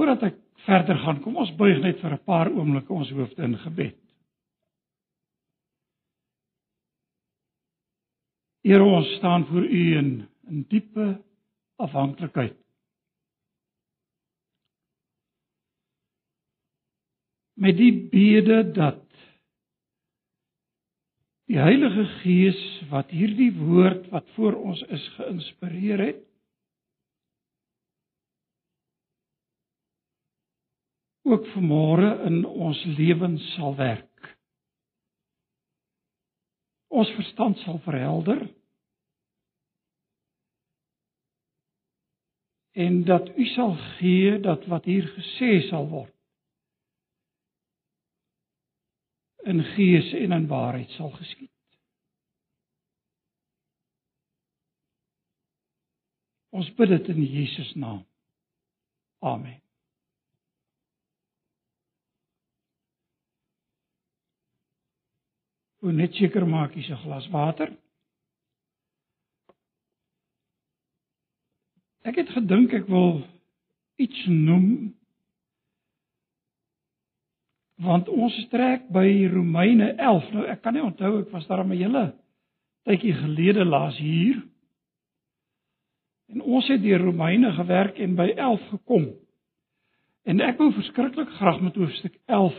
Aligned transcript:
Voordat 0.00 0.22
ek 0.30 0.36
verder 0.64 0.96
gaan, 0.96 1.18
kom 1.20 1.34
ons 1.36 1.50
buig 1.58 1.76
net 1.84 1.98
vir 2.00 2.14
'n 2.16 2.24
paar 2.24 2.48
oomblikke 2.48 2.94
ons 2.96 3.10
hoofde 3.12 3.42
in 3.44 3.56
gebed. 3.60 3.98
Here 8.64 8.84
ons 8.84 9.10
staan 9.18 9.44
voor 9.50 9.66
U 9.68 9.82
in 9.98 10.08
in 10.48 10.64
diepe 10.72 11.20
afhanklikheid. 11.76 12.56
Met 17.60 17.76
die 17.76 17.92
bede 18.08 18.72
dat 18.72 19.04
die 21.44 21.60
Heilige 21.60 22.06
Gees 22.22 22.64
wat 22.88 23.12
hierdie 23.12 23.52
woord 23.52 24.08
wat 24.08 24.32
voor 24.38 24.56
ons 24.64 24.80
is 24.88 25.08
geïnspireer 25.20 26.06
het 26.06 26.29
ook 31.30 31.46
vanmôre 31.54 32.10
in 32.28 32.42
ons 32.44 32.84
lewens 32.98 33.44
sal 33.54 33.74
werk. 33.78 34.06
Ons 36.90 37.10
verstand 37.14 37.58
sal 37.62 37.78
verhelder 37.86 38.48
en 42.72 43.04
dat 43.04 43.28
u 43.38 43.46
sal 43.54 43.76
gee 43.98 44.40
dat 44.40 44.66
wat 44.66 44.84
hier 44.84 45.06
gesê 45.14 45.60
sal 45.68 45.88
word 45.90 46.14
in 49.50 49.62
gees 49.74 50.12
en 50.12 50.32
in 50.32 50.46
waarheid 50.46 50.90
sal 50.98 51.10
geskied. 51.10 51.50
Ons 56.50 56.70
bid 56.74 56.90
dit 56.90 57.08
in 57.14 57.24
Jesus 57.24 57.74
naam. 57.74 58.04
Amen. 59.22 59.69
Hoe 65.80 65.92
net 65.92 66.12
seker 66.14 66.44
maak 66.46 66.74
jy 66.76 66.84
'n 66.92 67.02
glas 67.04 67.26
water. 67.32 67.72
Ek 72.04 72.16
het 72.16 72.28
gedink 72.28 72.72
ek 72.72 72.86
wil 72.88 73.22
iets 73.96 74.26
noem 74.26 74.94
want 77.80 78.08
ons 78.08 78.36
trek 78.52 78.90
by 78.92 79.28
Romeine 79.32 79.94
11. 79.96 80.32
Nou 80.32 80.44
ek 80.52 80.62
kan 80.62 80.74
nie 80.76 80.84
onthou 80.84 81.20
ek 81.22 81.32
was 81.32 81.46
daar 81.46 81.64
'n 81.64 81.72
hele 81.72 82.14
tydjie 82.84 83.14
gelede 83.14 83.64
laas 83.64 83.96
hier. 83.96 84.42
En 86.28 86.42
ons 86.42 86.68
het 86.68 86.82
deur 86.82 87.00
Romeine 87.00 87.52
gewerk 87.52 87.98
en 87.98 88.14
by 88.14 88.28
11 88.36 88.68
gekom. 88.68 89.08
En 90.24 90.40
ek 90.40 90.58
wou 90.58 90.72
verskriklik 90.72 91.28
graag 91.28 91.60
met 91.60 91.74
hoofstuk 91.74 92.18
11 92.26 92.54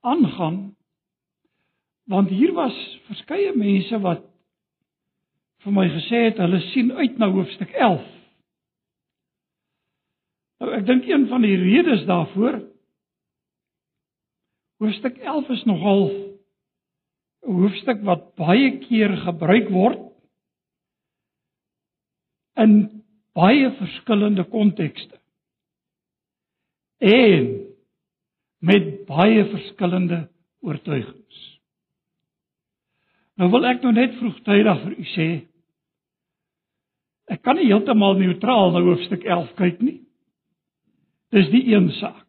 aangaan 0.00 0.76
want 2.10 2.28
hier 2.28 2.52
was 2.52 2.74
verskeie 3.08 3.54
mense 3.56 3.98
wat 4.04 4.24
vir 5.64 5.72
my 5.72 5.86
gesê 5.94 6.26
het 6.28 6.40
hulle 6.42 6.60
sien 6.72 6.92
uit 6.92 7.16
na 7.18 7.30
hoofstuk 7.32 7.72
11. 7.72 8.04
Nou 10.60 10.70
ek 10.76 10.86
dink 10.88 11.08
een 11.08 11.26
van 11.30 11.44
die 11.44 11.56
redes 11.60 12.04
daarvoor 12.08 12.60
hoofstuk 14.84 15.16
11 15.22 15.50
is 15.56 15.64
nogal 15.64 16.04
'n 17.44 17.56
hoofstuk 17.60 18.04
wat 18.04 18.34
baie 18.36 18.78
keer 18.84 19.16
gebruik 19.24 19.68
word 19.70 20.00
in 22.56 23.04
baie 23.34 23.70
verskillende 23.78 24.44
kontekste. 24.44 25.18
En 26.98 27.66
met 28.58 29.06
baie 29.06 29.44
verskillende 29.50 30.28
oortuigings. 30.60 31.53
Nou 33.40 33.50
wil 33.50 33.66
ek 33.66 33.82
nou 33.82 33.92
net 33.94 34.14
vroegtydig 34.20 34.80
vir 34.84 34.94
u 34.94 35.06
sê 35.14 35.28
ek 37.34 37.40
kan 37.42 37.56
nie 37.56 37.70
heeltemal 37.70 38.18
neutraal 38.20 38.74
na 38.74 38.82
hoofstuk 38.84 39.24
11 39.24 39.54
kyk 39.58 39.80
nie. 39.80 39.98
Dis 41.32 41.48
die 41.50 41.64
een 41.72 41.88
saak. 41.98 42.26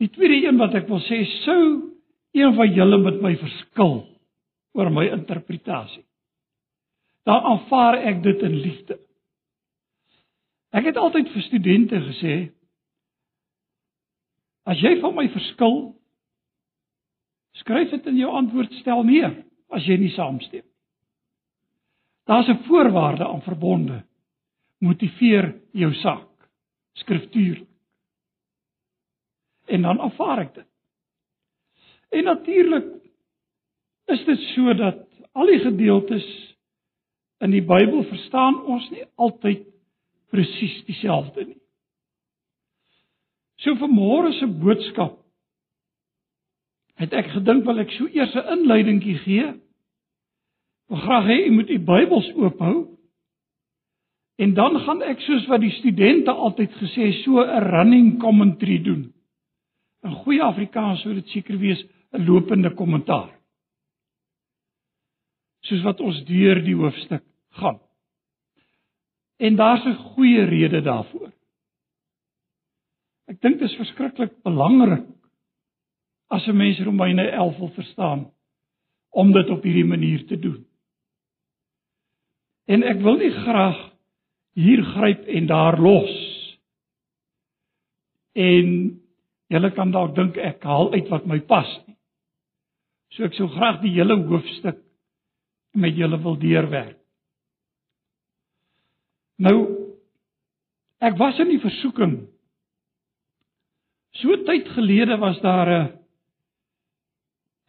Die 0.00 0.08
tweede 0.14 0.46
een 0.46 0.58
wat 0.58 0.74
ek 0.78 0.88
wil 0.88 1.02
sê 1.06 1.20
sou 1.42 1.62
een 2.36 2.54
van 2.56 2.72
julle 2.74 2.98
met 3.02 3.20
my 3.22 3.34
verskil 3.38 3.98
oor 4.78 4.90
my 4.94 5.08
interpretasie. 5.10 6.04
Dan 7.26 7.44
aanvaar 7.52 7.98
ek 8.08 8.22
dit 8.24 8.42
in 8.46 8.56
liefde. 8.62 8.96
Ek 10.72 10.86
het 10.88 10.98
altyd 11.00 11.30
vir 11.32 11.44
studente 11.46 12.00
gesê 12.10 12.36
as 14.68 14.80
jy 14.84 14.98
van 15.00 15.14
my 15.16 15.24
verskil 15.32 15.78
skryf 17.62 17.90
dit 17.90 18.06
in 18.06 18.16
jou 18.16 18.30
antwoordstel 18.38 19.04
neer 19.06 19.34
as 19.74 19.86
jy 19.86 19.98
nie 20.00 20.12
saamstem. 20.14 20.64
Daar's 22.28 22.48
'n 22.48 22.64
voorwaarde 22.68 23.24
aan 23.24 23.42
verbonde. 23.42 24.04
Motiveer 24.78 25.60
jou 25.72 25.94
saak 25.94 26.28
skriftuur. 26.92 27.64
En 29.66 29.82
dan 29.82 30.00
aanvaar 30.00 30.38
ek 30.38 30.54
dit. 30.54 30.66
En 32.08 32.24
natuurlik 32.24 33.02
is 34.06 34.24
dit 34.24 34.38
so 34.38 34.74
dat 34.74 35.06
al 35.32 35.46
die 35.46 35.58
gedeeltes 35.58 36.56
in 37.38 37.50
die 37.50 37.62
Bybel 37.62 38.02
verstaan 38.02 38.64
ons 38.64 38.90
nie 38.90 39.04
altyd 39.14 39.66
presies 40.30 40.84
dieselfde 40.84 41.44
nie. 41.44 41.60
So 43.56 43.74
vir 43.74 43.90
môre 43.90 44.32
se 44.38 44.46
boodskap 44.46 45.17
het 46.98 47.12
ek 47.14 47.32
gedink 47.32 47.64
wil 47.64 47.78
ek 47.78 47.90
so 47.96 48.06
eers 48.06 48.34
'n 48.34 48.58
inleidingkie 48.58 49.18
gee. 49.24 49.46
Ek 50.90 51.02
graag 51.04 51.26
hê 51.26 51.46
u 51.46 51.50
moet 51.50 51.70
u 51.70 51.78
Bybels 51.78 52.32
oophou 52.34 52.98
En 54.38 54.54
dan 54.54 54.78
gaan 54.78 55.00
ek 55.02 55.18
soos 55.26 55.46
wat 55.50 55.64
die 55.64 55.72
studente 55.80 56.30
altyd 56.30 56.74
gesê 56.78 57.10
so 57.24 57.42
'n 57.42 57.64
running 57.74 58.20
commentary 58.22 58.78
doen. 58.82 59.12
In 60.06 60.14
goeie 60.22 60.42
Afrikaans 60.42 61.02
sou 61.02 61.14
dit 61.14 61.28
seker 61.28 61.58
wees 61.58 61.82
'n 62.12 62.24
lopende 62.24 62.70
kommentaar. 62.74 63.34
Soos 65.60 65.82
wat 65.82 66.00
ons 66.00 66.24
deur 66.24 66.62
die 66.62 66.74
hoofstuk 66.74 67.24
gaan. 67.50 67.80
En 69.38 69.56
daar's 69.56 69.84
'n 69.84 69.94
goeie 70.14 70.44
rede 70.44 70.82
daarvoor. 70.82 71.32
Ek 73.26 73.40
dink 73.40 73.58
dit 73.58 73.70
is 73.70 73.76
verskriklik 73.76 74.42
belangrik 74.42 75.04
as 76.28 76.46
'n 76.46 76.56
mens 76.56 76.80
Romeine 76.80 77.30
11 77.30 77.56
wil 77.58 77.70
verstaan 77.70 78.32
om 79.10 79.32
dit 79.32 79.50
op 79.50 79.62
hierdie 79.62 79.84
manier 79.84 80.26
te 80.26 80.38
doen. 80.38 80.66
En 82.64 82.82
ek 82.82 83.00
wil 83.00 83.16
nie 83.16 83.32
graag 83.32 83.78
hier 84.52 84.82
gryp 84.84 85.24
en 85.26 85.46
daar 85.46 85.78
los. 85.80 86.14
En 88.32 89.00
julle 89.48 89.70
kan 89.72 89.90
dalk 89.90 90.14
dink 90.14 90.36
ek 90.36 90.62
haal 90.62 90.92
uit 90.92 91.08
wat 91.08 91.26
my 91.26 91.40
pas 91.40 91.70
nie. 91.86 91.96
So 93.16 93.24
ek 93.24 93.34
sou 93.38 93.48
graag 93.48 93.80
die 93.80 93.94
hele 93.96 94.18
hoofstuk 94.28 94.82
met 95.72 95.96
julle 95.96 96.18
wil 96.22 96.36
deurwerk. 96.36 96.98
Nou 99.38 99.56
ek 101.00 101.16
was 101.16 101.38
in 101.40 101.48
die 101.54 101.62
versoeking. 101.62 102.18
So 104.18 104.36
tyd 104.44 104.68
gelede 104.74 105.16
was 105.22 105.40
daar 105.40 105.68
'n 105.70 105.97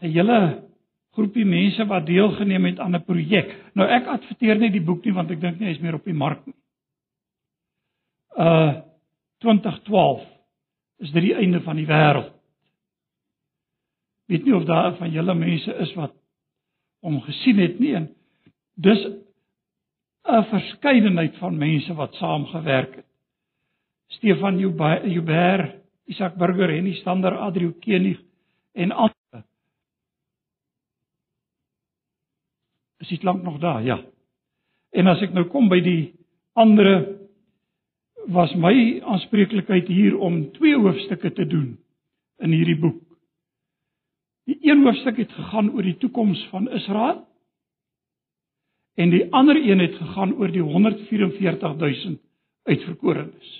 'n 0.01 0.11
hele 0.11 0.63
groepie 1.11 1.45
mense 1.45 1.85
wat 1.85 2.05
deelgeneem 2.05 2.65
het 2.65 2.79
aan 2.79 2.95
'n 2.95 3.03
projek. 3.03 3.55
Nou 3.73 3.87
ek 3.89 4.07
adverteer 4.07 4.57
nie 4.57 4.71
die 4.71 4.85
boek 4.85 5.05
nie 5.05 5.13
want 5.13 5.31
ek 5.31 5.41
dink 5.41 5.59
nie 5.59 5.67
hy's 5.67 5.81
meer 5.81 5.95
op 5.95 6.05
die 6.05 6.13
mark 6.13 6.45
nie 6.45 6.59
uh 8.39 8.81
2012 9.39 10.23
is 10.97 11.11
dit 11.11 11.23
die 11.29 11.35
einde 11.35 11.61
van 11.63 11.77
die 11.79 11.87
wêreld. 11.87 12.33
Weet 14.27 14.43
nie 14.45 14.55
of 14.55 14.65
daar 14.67 14.97
van 14.97 15.11
julle 15.11 15.33
mense 15.33 15.73
is 15.79 15.93
wat 15.95 16.11
hom 16.99 17.21
gesien 17.23 17.61
het 17.63 17.79
nie 17.79 17.93
en 17.95 18.09
dis 18.75 19.05
'n 20.27 20.43
verskeidenheid 20.51 21.37
van 21.37 21.57
mense 21.57 21.93
wat 21.93 22.15
saamgewerk 22.15 22.95
het. 22.95 23.05
Stefan 24.07 24.59
Joubert, 24.59 25.75
Isak 26.05 26.35
Burger 26.35 26.69
en 26.69 26.83
die 26.83 26.99
stander 26.99 27.37
Adrio 27.37 27.71
Kenig 27.79 28.19
en 28.73 28.91
ander. 28.91 29.18
Is 33.09 33.17
dit 33.17 33.23
lank 33.23 33.43
nog 33.43 33.59
daar? 33.59 33.83
Ja. 33.83 34.05
En 34.93 35.07
as 35.07 35.21
ek 35.25 35.31
nou 35.33 35.47
kom 35.49 35.65
by 35.69 35.79
die 35.81 36.11
ander 36.53 36.89
was 38.29 38.53
my 38.53 39.01
aanspreeklikheid 39.01 39.89
hier 39.89 40.17
om 40.21 40.43
twee 40.53 40.77
hoofstukke 40.77 41.31
te 41.33 41.47
doen 41.49 41.71
in 42.45 42.53
hierdie 42.53 42.77
boek. 42.77 42.99
Die 44.45 44.59
een 44.61 44.85
hoofstuk 44.85 45.17
het 45.17 45.33
gegaan 45.33 45.71
oor 45.73 45.87
die 45.89 45.97
toekoms 45.97 46.43
van 46.51 46.69
Israel 46.69 47.25
en 48.93 49.09
die 49.09 49.25
ander 49.33 49.57
een 49.57 49.81
het 49.81 49.97
gegaan 49.97 50.37
oor 50.37 50.53
die 50.53 50.61
144000 50.61 52.21
uitverkorenes. 52.69 53.57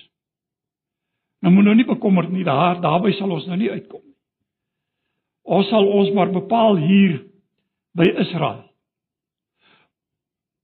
Nou 1.42 1.54
moet 1.54 1.72
nou 1.72 1.74
nie 1.74 1.90
bekommerd 1.90 2.30
nie, 2.30 2.46
daar 2.46 2.78
daarby 2.78 3.16
sal 3.18 3.34
ons 3.34 3.50
nou 3.50 3.58
nie 3.58 3.74
uitkom 3.74 4.06
nie. 4.06 4.18
Ons 5.42 5.74
sal 5.74 5.90
ons 5.90 6.14
maar 6.14 6.30
bepaal 6.30 6.78
hier 6.78 7.24
by 7.98 8.12
Israel. 8.14 8.69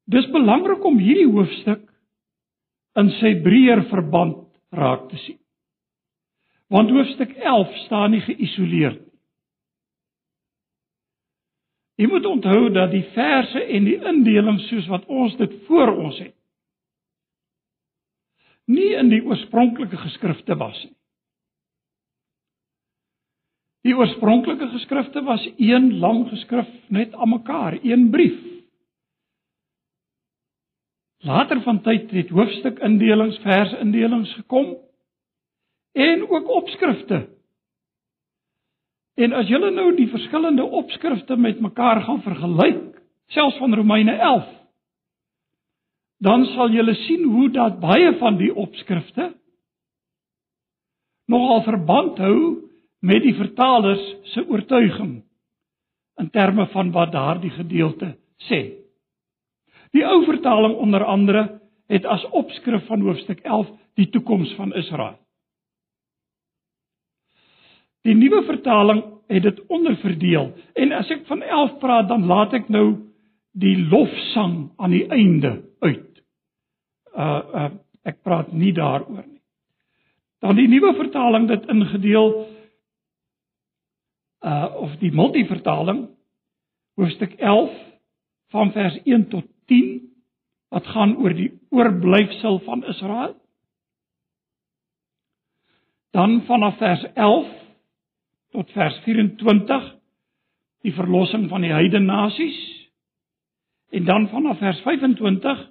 Dis 0.07 0.29
belangrik 0.31 0.85
om 0.87 0.99
hierdie 1.03 1.29
hoofstuk 1.31 1.83
in 3.01 3.11
sy 3.19 3.35
breër 3.43 3.87
verband 3.91 4.45
raak 4.77 5.09
te 5.11 5.19
sien. 5.25 5.41
Want 6.71 6.91
hoofstuk 6.91 7.35
11 7.37 7.75
staan 7.85 8.15
nie 8.15 8.23
geïsoleerd 8.25 9.01
nie. 9.03 9.13
Jy 11.97 12.09
moet 12.13 12.27
onthou 12.29 12.69
dat 12.75 12.91
die 12.93 13.05
verse 13.15 13.61
en 13.63 13.87
die 13.89 13.97
indeling 13.97 14.59
soos 14.67 14.89
wat 14.93 15.07
ons 15.09 15.37
dit 15.41 15.53
voor 15.69 15.95
ons 15.97 16.19
het 16.21 16.37
nie 18.67 18.93
in 18.99 19.11
die 19.13 19.23
oorspronklike 19.23 19.99
geskrifte 20.03 20.57
was 20.59 20.79
nie. 20.85 20.95
Die 23.87 23.95
oorspronklike 23.95 24.67
geskrifte 24.73 25.23
was 25.23 25.45
een 25.63 25.93
lang 26.03 26.25
geskrif 26.33 26.71
net 26.91 27.15
aan 27.15 27.31
mekaar, 27.37 27.79
een 27.87 28.09
brief. 28.11 28.41
Later 31.27 31.59
van 31.63 31.81
tyd 31.83 32.11
het 32.15 32.29
hoofstukindelings, 32.31 33.39
versindelings 33.43 34.35
gekom 34.35 34.77
en 35.97 36.29
ook 36.29 36.49
opskrifte. 36.49 37.25
En 39.17 39.33
as 39.33 39.49
julle 39.49 39.73
nou 39.75 39.89
die 39.97 40.07
verskillende 40.13 40.63
opskrifte 40.63 41.37
met 41.41 41.61
mekaar 41.61 42.03
gaan 42.05 42.23
vergelyk, 42.23 43.01
selfs 43.33 43.59
van 43.59 43.75
Romeine 43.75 44.13
11, 44.13 44.47
dan 46.23 46.47
sal 46.53 46.71
julle 46.71 46.95
sien 46.95 47.25
hoe 47.25 47.49
dat 47.51 47.81
baie 47.81 48.15
van 48.21 48.39
die 48.39 48.53
opskrifte 48.55 49.33
nogal 51.27 51.65
verband 51.67 52.19
hou 52.23 52.39
met 53.03 53.25
die 53.25 53.35
vertalers 53.35 54.05
se 54.33 54.47
oortuiging 54.47 55.25
in 56.23 56.31
terme 56.31 56.69
van 56.71 56.93
wat 56.95 57.13
daardie 57.13 57.51
gedeelte 57.51 58.15
sê. 58.47 58.86
Die 59.97 60.05
ou 60.05 60.25
vertaling 60.27 60.75
onder 60.77 61.05
andere 61.05 61.47
het 61.89 62.05
as 62.05 62.25
opskrif 62.37 62.85
van 62.87 63.01
hoofstuk 63.07 63.41
11 63.41 63.71
die 63.97 64.09
toekoms 64.13 64.53
van 64.59 64.75
Israel. 64.77 65.17
Die 68.05 68.15
nuwe 68.15 68.43
vertaling 68.47 69.03
het 69.27 69.43
dit 69.43 69.63
onderverdeel 69.67 70.53
en 70.83 70.93
as 70.93 71.09
ek 71.11 71.25
van 71.31 71.43
11 71.43 71.79
praat 71.83 72.11
dan 72.11 72.27
laat 72.29 72.53
ek 72.55 72.69
nou 72.69 72.87
die 73.57 73.77
lofsang 73.89 74.69
aan 74.77 74.93
die 74.93 75.07
einde 75.09 75.57
uit. 75.81 76.21
Uh 77.17 77.41
uh 77.65 77.71
ek 78.07 78.21
praat 78.23 78.53
nie 78.55 78.71
daaroor 78.71 79.25
nie. 79.25 79.41
Dan 80.39 80.55
die 80.55 80.69
nuwe 80.71 80.93
vertaling 80.95 81.49
dit 81.51 81.65
ingedeel 81.73 82.29
uh 84.47 84.69
of 84.85 84.95
die 85.01 85.11
multivertaling 85.11 86.05
hoofstuk 87.01 87.35
11 87.41 87.75
van 88.55 88.71
vers 88.77 89.01
1 89.03 89.29
tot 89.33 89.56
10 89.67 90.13
wat 90.75 90.87
gaan 90.87 91.17
oor 91.17 91.35
die 91.35 91.51
oorblyfsel 91.71 92.59
van 92.67 92.85
Israel. 92.85 93.37
Dan 96.11 96.43
vanaf 96.47 96.79
vers 96.79 97.05
11 97.15 97.53
tot 98.51 98.71
vers 98.73 98.99
24 99.05 99.95
die 100.87 100.95
verlossing 100.95 101.49
van 101.51 101.65
die 101.67 101.73
heidene 101.75 102.07
nasies 102.07 102.59
en 103.97 104.05
dan 104.05 104.29
vanaf 104.29 104.59
vers 104.59 104.81
25 104.85 105.65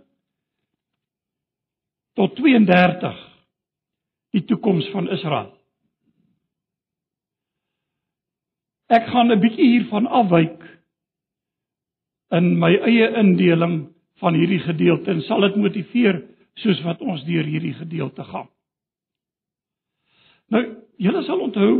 tot 2.15 2.35
32 2.35 3.19
die 4.35 4.43
toekoms 4.45 4.87
van 4.91 5.09
Israel. 5.09 5.51
Ek 8.87 9.07
gaan 9.09 9.31
'n 9.31 9.39
bietjie 9.39 9.67
hiervan 9.71 10.07
afwyk 10.07 10.61
in 12.33 12.55
my 12.59 12.71
eie 12.87 13.11
indeling 13.19 13.85
van 14.21 14.37
hierdie 14.37 14.61
gedeelte 14.63 15.11
en 15.11 15.21
sal 15.27 15.45
dit 15.45 15.59
motiveer 15.59 16.21
soos 16.63 16.79
wat 16.85 17.03
ons 17.03 17.23
deur 17.27 17.45
hierdie 17.45 17.75
gedeelte 17.75 18.23
gaan. 18.23 18.47
Nou, 20.53 20.61
julle 21.01 21.23
sal 21.25 21.41
onthou 21.43 21.71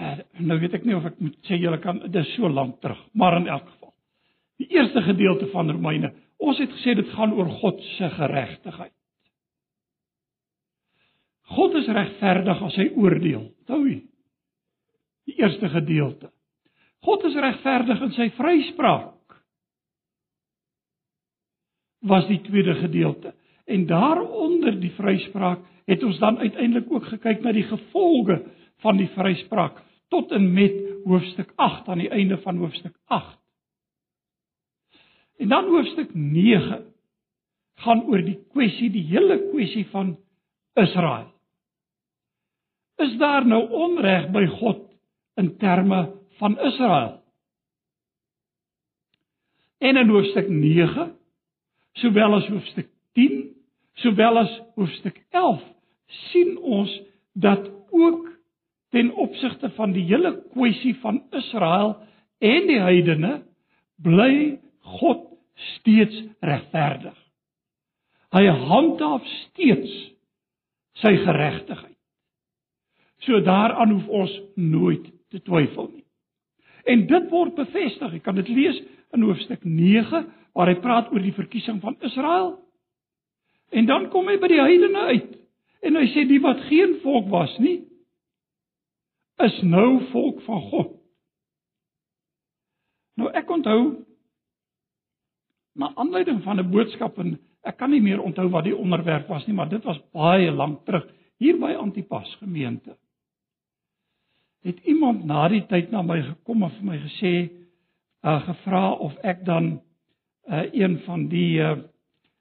uh, 0.00 0.16
nou 0.38 0.58
weet 0.60 0.78
ek 0.78 0.86
nie 0.86 0.96
of 0.96 1.08
ek 1.10 1.18
moet 1.20 1.36
sê 1.48 1.58
julle 1.60 1.80
kan 1.82 2.00
dit 2.06 2.20
is 2.22 2.32
so 2.36 2.48
lank 2.48 2.78
terug, 2.84 3.00
maar 3.12 3.38
in 3.40 3.48
elk 3.50 3.66
geval. 3.66 3.94
Die 4.60 4.68
eerste 4.76 5.02
gedeelte 5.02 5.48
van 5.54 5.72
Romeine, 5.72 6.12
ons 6.40 6.60
het 6.60 6.72
gesê 6.76 6.94
dit 6.98 7.12
gaan 7.16 7.32
oor 7.36 7.48
God 7.60 7.80
se 7.96 8.10
geregtigheid. 8.16 8.94
God 11.50 11.74
is 11.80 11.88
regverdig 11.90 12.60
as 12.62 12.76
hy 12.78 12.86
oordeel. 12.94 13.48
Onthou 13.64 13.80
jy? 13.88 13.98
Die 15.26 15.40
eerste 15.40 15.70
gedeelte. 15.72 16.30
God 17.04 17.24
is 17.24 17.36
regverdig 17.40 18.02
in 18.04 18.12
sy 18.16 18.28
vryspraak. 18.36 19.16
Was 22.04 22.26
die 22.28 22.40
tweede 22.44 22.74
gedeelte. 22.80 23.34
En 23.70 23.86
daaronder 23.86 24.76
die 24.80 24.92
vryspraak 24.96 25.62
het 25.90 26.02
ons 26.04 26.18
dan 26.18 26.38
uiteindelik 26.38 26.90
ook 26.92 27.06
gekyk 27.12 27.42
na 27.44 27.52
die 27.52 27.66
gevolge 27.68 28.40
van 28.84 28.98
die 29.00 29.08
vryspraak 29.14 29.78
tot 30.10 30.32
en 30.34 30.48
met 30.52 30.76
hoofstuk 31.04 31.52
8 31.56 31.88
aan 31.88 32.02
die 32.02 32.10
einde 32.10 32.38
van 32.42 32.58
hoofstuk 32.58 32.96
8. 33.06 33.38
En 35.40 35.48
dan 35.48 35.68
hoofstuk 35.70 36.14
9 36.14 36.84
gaan 37.80 38.02
oor 38.10 38.22
die 38.24 38.38
kwessie, 38.52 38.90
die 38.92 39.06
hele 39.08 39.38
kwessie 39.50 39.86
van 39.92 40.16
Israel. 40.76 41.30
Is 43.00 43.14
daar 43.18 43.46
nou 43.46 43.62
onreg 43.70 44.28
by 44.34 44.44
God 44.58 44.82
in 45.40 45.54
terme 45.56 46.02
van 46.40 46.56
Israel. 46.58 47.20
En 49.78 49.96
in 49.96 50.08
hoofstuk 50.08 50.48
9, 50.48 51.12
sowel 51.92 52.34
as 52.34 52.48
hoofstuk 52.48 52.88
10, 53.12 53.56
sowel 54.02 54.38
as 54.38 54.60
hoofstuk 54.74 55.22
11, 55.30 55.62
sien 56.30 56.58
ons 56.58 57.00
dat 57.32 57.70
ook 57.90 58.28
ten 58.90 59.12
opsigte 59.14 59.70
van 59.76 59.92
die 59.92 60.04
hele 60.08 60.34
kwessie 60.52 60.94
van 61.00 61.22
Israel 61.30 61.94
en 62.38 62.66
die 62.68 62.80
heidene 62.80 63.42
bly 64.02 64.58
God 64.96 65.26
steeds 65.76 66.16
regverdig. 66.40 67.16
Hy 68.34 68.44
handhaaf 68.46 69.26
steeds 69.26 69.94
sy 71.02 71.14
geregtigheid. 71.24 71.96
So 73.26 73.40
daaraan 73.44 73.92
hoef 73.92 74.08
ons 74.08 74.36
nooit 74.54 75.08
te 75.30 75.40
twyfel 75.44 75.90
nie. 75.92 75.99
En 76.84 77.06
dit 77.06 77.28
word 77.30 77.54
bevestig. 77.54 78.14
Ek 78.14 78.24
kan 78.24 78.38
dit 78.38 78.48
lees 78.48 78.78
in 79.14 79.26
hoofstuk 79.26 79.64
9 79.64 80.24
waar 80.56 80.70
hy 80.70 80.78
praat 80.82 81.10
oor 81.12 81.22
die 81.22 81.36
verkiesing 81.36 81.80
van 81.82 81.96
Israel. 82.06 82.58
En 83.70 83.86
dan 83.86 84.08
kom 84.10 84.28
hy 84.28 84.36
by 84.40 84.50
die 84.50 84.62
heidene 84.62 85.04
uit. 85.12 85.36
En 85.86 85.96
hy 85.96 86.06
sê 86.12 86.26
die 86.28 86.40
wat 86.42 86.60
geen 86.68 86.98
volk 87.04 87.30
was 87.32 87.54
nie 87.62 87.78
is 89.40 89.60
nou 89.64 90.02
volk 90.10 90.42
van 90.44 90.58
God. 90.68 90.88
Nou 93.16 93.30
ek 93.36 93.48
onthou 93.52 93.80
na 95.80 95.92
aanleiding 95.96 96.42
van 96.44 96.60
'n 96.60 96.70
boodskap 96.70 97.18
en 97.18 97.38
ek 97.64 97.76
kan 97.76 97.90
nie 97.90 98.02
meer 98.02 98.20
onthou 98.20 98.48
wat 98.48 98.64
die 98.64 98.76
onderwerp 98.76 99.28
was 99.28 99.46
nie, 99.46 99.54
maar 99.54 99.68
dit 99.68 99.84
was 99.84 100.00
baie 100.12 100.50
lank 100.50 100.84
terug 100.84 101.06
hier 101.38 101.56
by 101.58 101.72
Antipas 101.72 102.36
gemeente 102.40 102.96
het 104.62 104.78
iemand 104.84 105.24
na 105.24 105.48
die 105.48 105.62
tyd 105.66 105.90
na 105.90 106.02
my 106.02 106.20
gekom 106.22 106.62
en 106.62 106.74
vir 106.76 106.84
my 106.84 106.98
gesê 107.06 107.34
uh 108.20 108.40
gevra 108.44 108.92
of 108.92 109.16
ek 109.24 109.44
dan 109.44 109.80
uh 110.48 110.66
een 110.72 110.98
van 111.06 111.28
die 111.28 111.60
uh 111.60 111.78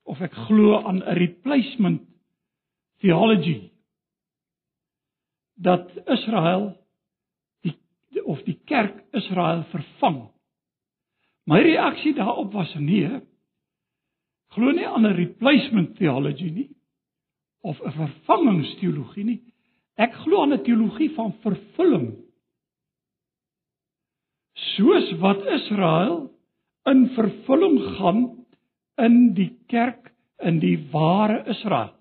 of 0.03 0.21
ek 0.21 0.33
glo 0.47 0.81
aan 0.81 1.03
'n 1.03 1.17
replacement 1.17 2.01
theology 2.99 3.71
dat 5.55 5.91
Israel 6.05 6.75
die 7.61 8.25
of 8.25 8.41
die 8.43 8.59
kerk 8.65 9.03
Israel 9.11 9.63
vervang. 9.71 10.29
My 11.43 11.61
reaksie 11.61 12.13
daarop 12.13 12.53
was 12.53 12.73
nee. 12.73 13.21
Glo 14.53 14.71
nie 14.71 14.87
aan 14.87 15.05
'n 15.05 15.15
replacement 15.15 15.95
theology 15.95 16.49
nie 16.49 16.69
of 17.61 17.79
'n 17.81 17.91
vervangingsteologie 17.91 19.23
nie. 19.23 19.41
Ek 19.99 20.15
glo 20.23 20.41
aan 20.41 20.53
'n 20.55 20.63
teologie 20.63 21.11
van 21.15 21.33
vervulling. 21.43 22.15
Soos 24.75 25.11
wat 25.19 25.43
Israel 25.45 26.31
in 26.87 27.09
vervulling 27.15 27.79
gaan 27.97 28.45
in 28.97 29.33
die 29.33 29.51
kerk 29.67 30.11
in 30.39 30.59
die 30.59 30.77
ware 30.91 31.43
Israel. 31.51 31.93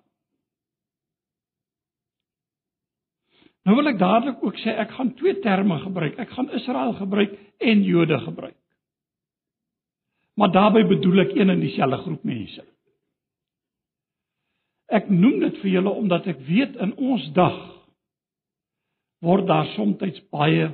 Nou 3.67 3.75
wil 3.75 3.91
ek 3.91 3.99
dadelik 3.99 4.43
ook 4.43 4.57
sê 4.63 4.73
ek 4.79 4.91
gaan 4.95 5.13
twee 5.19 5.35
terme 5.43 5.79
gebruik. 5.83 6.15
Ek 6.17 6.29
gaan 6.29 6.49
Israel 6.55 6.93
gebruik 6.93 7.35
en 7.59 7.83
Jode 7.83 8.19
gebruik. 8.19 8.57
Maar 10.39 10.51
daarbey 10.51 10.87
bedoel 10.87 11.19
ek 11.19 11.35
een 11.35 11.49
en 11.49 11.59
dieselfde 11.59 11.97
groep 11.97 12.23
mense. 12.23 12.63
Ek 14.87 15.09
noem 15.09 15.39
dit 15.39 15.59
vir 15.61 15.71
julle 15.71 15.91
omdat 15.91 16.27
ek 16.31 16.39
weet 16.47 16.79
in 16.79 16.95
ons 16.95 17.27
dag 17.35 17.78
word 19.25 19.47
daar 19.47 19.67
soms 19.75 20.21
baie 20.31 20.71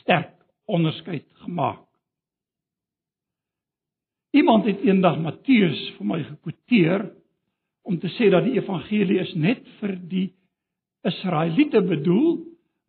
sterk 0.00 0.34
onderskeid 0.66 1.26
gemaak. 1.44 1.82
Iemand 4.34 4.64
het 4.66 4.80
eendag 4.82 5.18
Matteus 5.22 5.80
vir 5.96 6.06
my 6.06 6.22
gekwoteer 6.24 7.04
om 7.86 7.98
te 8.00 8.08
sê 8.16 8.30
dat 8.32 8.46
die 8.46 8.56
evangelie 8.58 9.20
is 9.22 9.34
net 9.38 9.62
vir 9.80 9.94
die 10.10 10.28
Israeliete 11.06 11.82
bedoel 11.84 12.42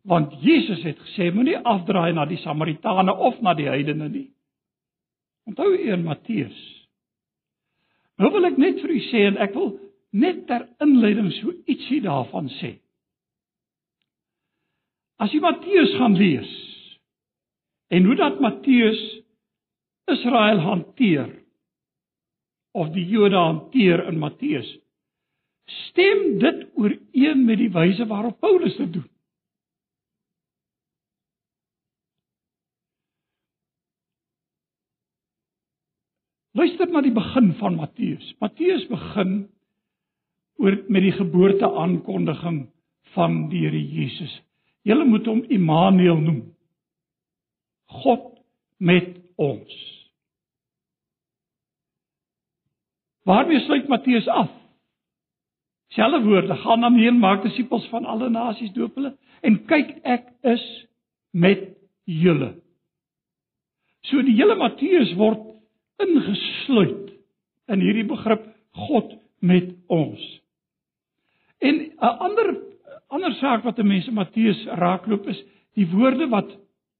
want 0.06 0.34
Jesus 0.42 0.82
het 0.86 0.98
gesê 1.02 1.28
moenie 1.34 1.58
afdraai 1.58 2.12
na 2.14 2.24
die 2.30 2.38
Samaritane 2.42 3.14
of 3.14 3.40
na 3.42 3.54
die 3.58 3.66
heidene 3.66 4.08
nie. 4.08 4.28
Onthou 5.46 5.72
in 5.74 6.04
Matteus. 6.06 6.58
Nou 8.18 8.30
wil 8.32 8.48
ek 8.48 8.58
net 8.58 8.80
vir 8.82 8.94
u 8.94 9.00
sê 9.10 9.24
en 9.28 9.38
ek 9.42 9.54
wil 9.54 9.74
net 10.16 10.44
ter 10.48 10.64
inleiding 10.82 11.32
so 11.40 11.52
ietsie 11.66 12.00
daarvan 12.04 12.48
sê. 12.60 12.76
As 15.16 15.32
jy 15.32 15.40
Matteus 15.40 15.94
gaan 15.96 16.16
lees 16.18 16.52
en 17.94 18.04
hoe 18.04 18.16
dat 18.18 18.40
Matteus 18.42 19.00
Israel 20.12 20.60
hanteer 20.60 21.30
of 22.76 22.90
die 22.94 23.06
Jode 23.08 23.38
hanteer 23.38 24.04
in 24.10 24.18
Matteus 24.20 24.68
stem 25.88 26.38
dit 26.42 26.64
ooreen 26.76 27.44
met 27.46 27.58
die 27.58 27.72
wyse 27.74 28.06
waarop 28.06 28.40
Paulus 28.44 28.76
dit 28.76 28.92
doen. 28.92 29.08
Luister 36.56 36.88
na 36.88 37.02
die 37.04 37.12
begin 37.12 37.50
van 37.58 37.74
Matteus. 37.76 38.30
Matteus 38.40 38.86
begin 38.88 39.32
oor 40.56 40.76
met 40.88 41.04
die 41.04 41.12
geboorte 41.12 41.68
aankondiging 41.68 42.62
van 43.16 43.48
die 43.52 43.66
Here 43.66 43.80
Jesus. 43.80 44.32
Julle 44.86 45.04
moet 45.04 45.26
hom 45.26 45.42
Immanuel 45.50 46.20
noem. 46.22 46.42
God 48.02 48.28
met 48.78 49.16
ons. 49.34 49.74
Waarmee 53.26 53.60
sluit 53.64 53.88
Matteus 53.88 54.28
af? 54.30 54.50
Selfe 55.88 56.22
woorde: 56.22 56.54
gaan 56.54 56.80
dan 56.80 56.94
heen 56.94 57.18
maak 57.18 57.42
disippels 57.42 57.88
van 57.88 58.04
alle 58.04 58.28
nasies 58.30 58.72
doop 58.72 58.94
hulle 58.94 59.16
en 59.40 59.58
kyk 59.66 59.96
ek 60.02 60.28
is 60.42 60.64
met 61.30 61.66
julle. 62.04 62.52
So 64.06 64.22
die 64.22 64.36
hele 64.38 64.54
Matteus 64.58 65.14
word 65.18 65.42
ingesluit 66.02 67.10
in 67.72 67.82
hierdie 67.82 68.06
begrip 68.06 68.44
God 68.86 69.16
met 69.40 69.72
ons. 69.90 70.22
En 71.58 71.74
'n 71.74 72.16
ander 72.28 72.65
ander 73.08 73.34
saak 73.40 73.64
wat 73.64 73.78
'n 73.78 73.86
mens 73.86 74.06
in 74.08 74.14
Matteus 74.14 74.64
raakloop 74.66 75.26
is 75.28 75.42
die 75.74 75.86
woorde 75.90 76.28
wat 76.28 76.48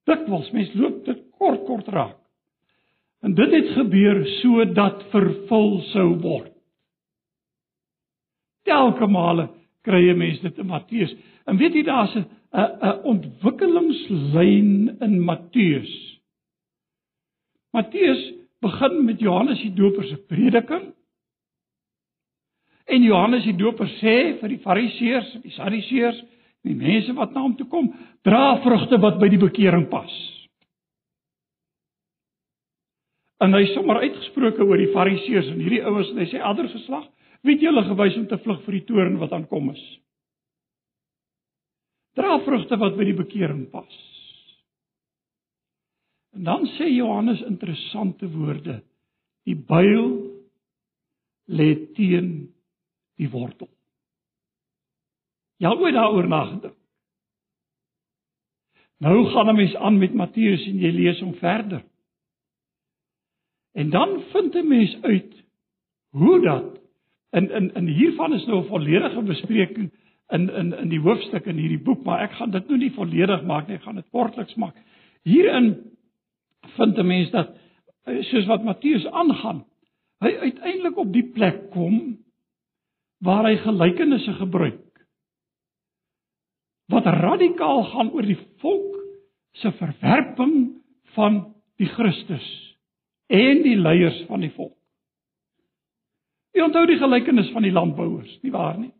dikwels 0.06 0.50
mens 0.50 0.74
loop 0.74 1.04
dit 1.04 1.22
kort 1.38 1.64
kort 1.66 1.88
raak. 1.88 2.18
En 3.22 3.34
dit 3.34 3.52
het 3.52 3.68
gebeur 3.74 4.26
sodat 4.26 5.02
vervul 5.10 5.80
sou 5.92 6.18
word. 6.20 6.52
Telke 8.64 9.06
male 9.06 9.48
kry 9.82 10.02
jy 10.06 10.14
mense 10.18 10.42
dit 10.42 10.58
in 10.58 10.66
Matteus. 10.66 11.14
En 11.46 11.56
weet 11.56 11.74
jy 11.74 11.82
daar's 11.82 12.14
'n 12.16 12.26
'n 12.52 13.02
ontwikkelingslyn 13.02 14.96
in 15.00 15.20
Matteus. 15.20 16.20
Matteus 17.72 18.32
begin 18.60 19.04
met 19.04 19.20
Johannes 19.20 19.60
die 19.60 19.74
Doper 19.74 20.04
se 20.04 20.16
prediking. 20.16 20.94
En 22.86 23.02
Johannes 23.02 23.44
die 23.46 23.56
Doper 23.58 23.88
sê 23.98 24.16
vir 24.40 24.52
die 24.52 24.62
Fariseërs, 24.62 25.32
die 25.42 25.54
Sadduseërs, 25.56 26.22
die 26.66 26.76
mense 26.78 27.14
wat 27.18 27.34
na 27.34 27.42
hom 27.42 27.56
toe 27.58 27.66
kom, 27.70 27.90
dra 28.26 28.58
vrugte 28.62 28.98
wat 29.02 29.18
by 29.22 29.30
die 29.30 29.42
bekering 29.42 29.88
pas. 29.90 30.14
En 33.42 33.52
hy 33.52 33.66
sommer 33.74 34.00
uitgesproke 34.04 34.64
oor 34.64 34.80
die 34.80 34.92
Fariseërs 34.94 35.50
en 35.52 35.60
hierdie 35.60 35.82
ouens 35.84 36.12
en 36.14 36.22
hy 36.22 36.28
sê 36.30 36.40
ander 36.40 36.70
geslag, 36.72 37.04
weet 37.46 37.62
julle 37.62 37.84
gewys 37.90 38.16
om 38.18 38.26
te 38.30 38.38
vlug 38.42 38.62
vir 38.64 38.78
die 38.78 38.86
toorn 38.88 39.18
wat 39.20 39.34
aankom 39.36 39.70
is. 39.74 39.82
Dra 42.16 42.38
vrugte 42.46 42.78
wat 42.80 42.96
by 42.96 43.10
die 43.10 43.18
bekering 43.18 43.66
pas. 43.74 43.98
En 46.36 46.46
dan 46.48 46.64
sê 46.76 46.88
Johannes 46.88 47.42
interessante 47.44 48.28
woorde. 48.32 48.80
Die 49.46 49.56
byl 49.56 50.06
lê 51.48 51.74
teen 51.96 52.55
die 53.16 53.30
wortel. 53.30 53.68
Jy 55.56 55.70
het 55.70 55.80
ooit 55.80 55.94
daaroor 55.96 56.28
nagedink. 56.28 56.74
Nou 58.98 59.26
gaan 59.28 59.48
'n 59.48 59.56
mens 59.56 59.74
aan 59.76 59.98
met 59.98 60.14
Matteus 60.14 60.66
en 60.66 60.78
jy 60.78 60.90
lees 60.90 61.20
hom 61.20 61.34
verder. 61.34 61.84
En 63.72 63.90
dan 63.90 64.22
vind 64.32 64.54
'n 64.54 64.68
mens 64.68 65.02
uit 65.02 65.44
hoe 66.10 66.40
dat 66.40 66.80
in 67.30 67.50
in 67.50 67.74
in 67.74 67.86
hiervan 67.86 68.32
is 68.32 68.46
nou 68.46 68.62
'n 68.62 68.68
volledige 68.68 69.22
bespreking 69.22 69.92
in 70.28 70.50
in 70.50 70.72
in 70.72 70.88
die 70.88 71.00
hoofstuk 71.00 71.46
in 71.46 71.56
hierdie 71.56 71.82
boek, 71.82 72.04
maar 72.04 72.20
ek 72.20 72.32
gaan 72.32 72.50
dit 72.50 72.68
nou 72.68 72.78
nie 72.78 72.92
volledig 72.92 73.42
maak 73.42 73.66
nie, 73.66 73.76
ek 73.76 73.82
gaan 73.82 73.94
dit 73.94 74.10
kortliks 74.10 74.54
maak. 74.54 74.74
Hierin 75.22 75.76
vind 76.76 76.98
'n 76.98 77.06
mens 77.06 77.30
dat 77.30 77.56
eh, 78.04 78.22
soos 78.22 78.46
wat 78.46 78.64
Matteus 78.64 79.06
aangaan, 79.06 79.64
hy 80.18 80.36
uiteindelik 80.36 80.96
op 80.96 81.12
die 81.12 81.30
plek 81.32 81.70
kom 81.70 82.18
waar 83.24 83.48
hy 83.48 83.56
gelykenisse 83.64 84.36
gebruik 84.40 84.82
wat 86.92 87.06
radikaal 87.10 87.82
gaan 87.90 88.12
oor 88.14 88.26
die 88.26 88.38
volk 88.62 88.98
se 89.58 89.72
verwerping 89.78 90.56
van 91.16 91.40
die 91.80 91.88
Christus 91.90 92.46
en 93.26 93.62
die 93.64 93.74
leiers 93.74 94.20
van 94.28 94.44
die 94.44 94.52
volk. 94.54 94.76
Jy 96.54 96.62
onthou 96.64 96.84
die 96.88 97.00
gelykenis 97.00 97.50
van 97.52 97.66
die 97.66 97.74
landbouers, 97.74 98.38
nie 98.44 98.52
waar 98.54 98.78
nie? 98.78 98.92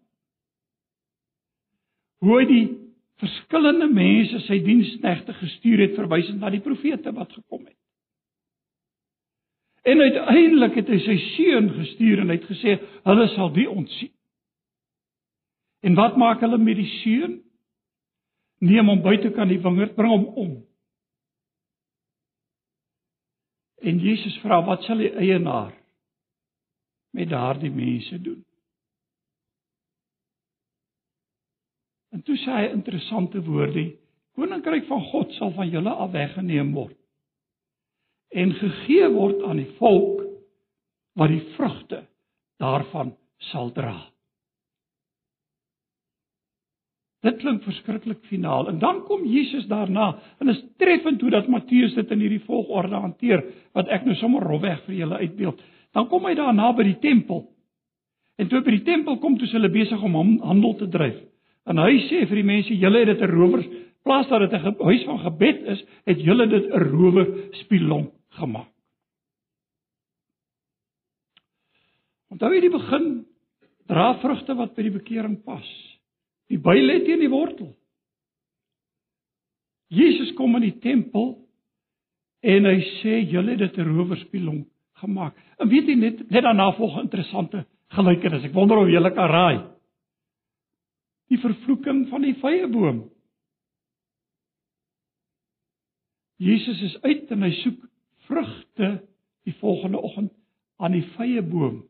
Hoe 2.24 2.40
hy 2.40 2.48
die 2.50 2.64
verskillende 3.22 3.88
mense 3.88 4.42
sy 4.44 4.58
diensknegte 4.64 5.36
gestuur 5.38 5.86
het 5.86 5.96
verwysend 5.96 6.42
na 6.42 6.50
die 6.52 6.60
profete 6.64 7.12
wat 7.16 7.32
gekom 7.32 7.64
het. 7.64 7.76
En 9.86 10.00
uiteindelik 10.00 10.74
het 10.80 10.88
hy 10.90 10.96
sy 10.98 11.14
seun 11.36 11.68
gestuur 11.76 12.22
en 12.22 12.32
hy 12.32 12.40
het 12.40 12.46
gesê 12.48 12.72
hulle 13.06 13.26
sal 13.36 13.52
die 13.54 13.68
ontsien. 13.70 14.10
En 15.86 15.94
wat 15.94 16.16
maak 16.18 16.42
hulle 16.42 16.58
met 16.58 16.80
die 16.80 16.88
seun? 17.04 17.36
Neem 18.66 18.90
hom 18.90 19.04
buite 19.04 19.30
kan 19.36 19.46
die 19.46 19.60
wingerd 19.62 19.94
bring 19.94 20.10
hom 20.10 20.26
om. 20.42 20.50
En 23.86 24.02
Jesus 24.02 24.40
vra 24.42 24.58
wat 24.66 24.82
sal 24.88 25.04
die 25.04 25.12
eienaar 25.12 25.76
met 27.14 27.30
daardie 27.30 27.70
mense 27.70 28.18
doen? 28.26 28.42
En 32.10 32.26
toe 32.26 32.34
sê 32.42 32.58
hy 32.58 32.68
interessante 32.72 33.38
woorde: 33.46 33.92
Koninkryk 34.34 34.88
van 34.90 35.10
God 35.12 35.34
sal 35.38 35.54
van 35.54 35.70
julle 35.70 35.94
af 35.94 36.10
weggeneem 36.16 36.74
word 36.74 36.96
en 38.34 38.52
gegee 38.52 39.08
word 39.12 39.42
aan 39.46 39.60
die 39.62 39.70
volk 39.78 40.22
wat 41.16 41.32
die 41.32 41.44
vrugte 41.56 42.02
daarvan 42.60 43.14
sal 43.52 43.70
dra. 43.76 43.96
Dit 47.26 47.40
klink 47.42 47.64
verskriklik 47.66 48.22
finaal 48.30 48.68
en 48.70 48.78
dan 48.78 49.02
kom 49.08 49.24
Jesus 49.26 49.66
daarna 49.70 50.12
en 50.40 50.52
is 50.52 50.62
treffend 50.78 51.20
hoe 51.20 51.32
dat 51.34 51.48
Matteus 51.50 51.94
dit 51.96 52.10
in 52.14 52.22
hierdie 52.22 52.44
volgorde 52.46 53.00
hanteer 53.02 53.42
wat 53.74 53.90
ek 53.92 54.06
nou 54.06 54.14
sommer 54.20 54.44
rofweg 54.46 54.84
vir 54.86 55.00
julle 55.00 55.22
uitbeeld. 55.24 55.62
Dan 55.96 56.08
kom 56.12 56.28
hy 56.28 56.34
daarna 56.38 56.72
by 56.76 56.84
die 56.86 56.98
tempel. 57.02 57.46
En 58.36 58.50
toe 58.52 58.60
by 58.60 58.76
die 58.76 58.84
tempel 58.84 59.16
kom, 59.18 59.38
toe 59.40 59.48
hulle 59.48 59.72
besig 59.72 60.02
om 60.04 60.16
handel 60.44 60.76
te 60.76 60.88
dryf. 60.92 61.16
En 61.66 61.80
hy 61.80 61.96
sê 62.06 62.26
vir 62.28 62.42
die 62.42 62.46
mense, 62.46 62.74
julle 62.76 63.00
het 63.00 63.08
dit 63.08 63.22
'n 63.24 63.32
rowers 63.32 63.66
plaas 64.04 64.28
dat 64.28 64.44
dit 64.44 64.52
'n 64.52 64.76
huis 64.84 65.04
van 65.04 65.18
gebed 65.18 65.62
is, 65.72 65.84
het 66.04 66.20
julle 66.20 66.46
dit 66.46 66.64
'n 66.68 66.84
rower 66.92 67.26
spilong 67.64 68.12
gemaak. 68.36 68.72
Onthou 72.32 72.52
jy 72.52 72.60
die 72.64 72.72
begin 72.74 73.10
dra 73.88 74.12
vrugte 74.20 74.56
wat 74.58 74.74
by 74.76 74.86
die 74.86 74.94
bekering 74.96 75.38
pas. 75.46 75.66
Die 76.50 76.58
by 76.62 76.74
lê 76.78 77.00
teen 77.06 77.22
die 77.22 77.32
wortel. 77.32 77.70
Jesus 79.88 80.32
kom 80.36 80.56
in 80.58 80.66
die 80.66 80.78
tempel 80.82 81.36
en 82.46 82.66
hy 82.66 82.78
sê 82.98 83.20
julle 83.30 83.54
het 83.54 83.62
dit 83.62 83.78
'n 83.78 83.88
rower 83.88 84.18
spilong 84.18 84.66
gemaak. 85.00 85.34
En 85.60 85.68
weet 85.68 85.86
jy 85.86 85.94
net 85.94 86.30
net 86.30 86.42
daarna 86.42 86.72
volg 86.76 86.96
'n 86.96 87.06
interessante 87.06 87.66
gelykenis. 87.88 88.44
Ek 88.44 88.54
wonder 88.54 88.78
of 88.78 88.88
julle 88.88 89.14
kan 89.14 89.30
raai 89.30 89.76
die 91.28 91.38
vervloeking 91.38 92.08
van 92.08 92.22
die 92.22 92.34
vrye 92.34 92.66
boom. 92.70 93.10
Jesus 96.38 96.82
is 96.82 96.96
uit 97.02 97.30
en 97.30 97.42
hy 97.42 97.52
soek 97.62 97.78
vrugte 98.26 98.90
die 99.46 99.54
volgende 99.60 100.00
oggend 100.02 100.32
aan 100.76 100.92
die 100.92 101.04
vrye 101.14 101.42
boom. 101.42 101.84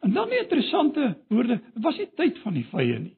En 0.00 0.12
dan 0.12 0.28
'n 0.28 0.42
interessante 0.42 1.16
woorde, 1.28 1.60
dit 1.74 1.82
was 1.82 1.96
nie 1.96 2.10
tyd 2.14 2.38
van 2.38 2.54
die 2.54 2.66
vye 2.66 2.98
nie. 2.98 3.16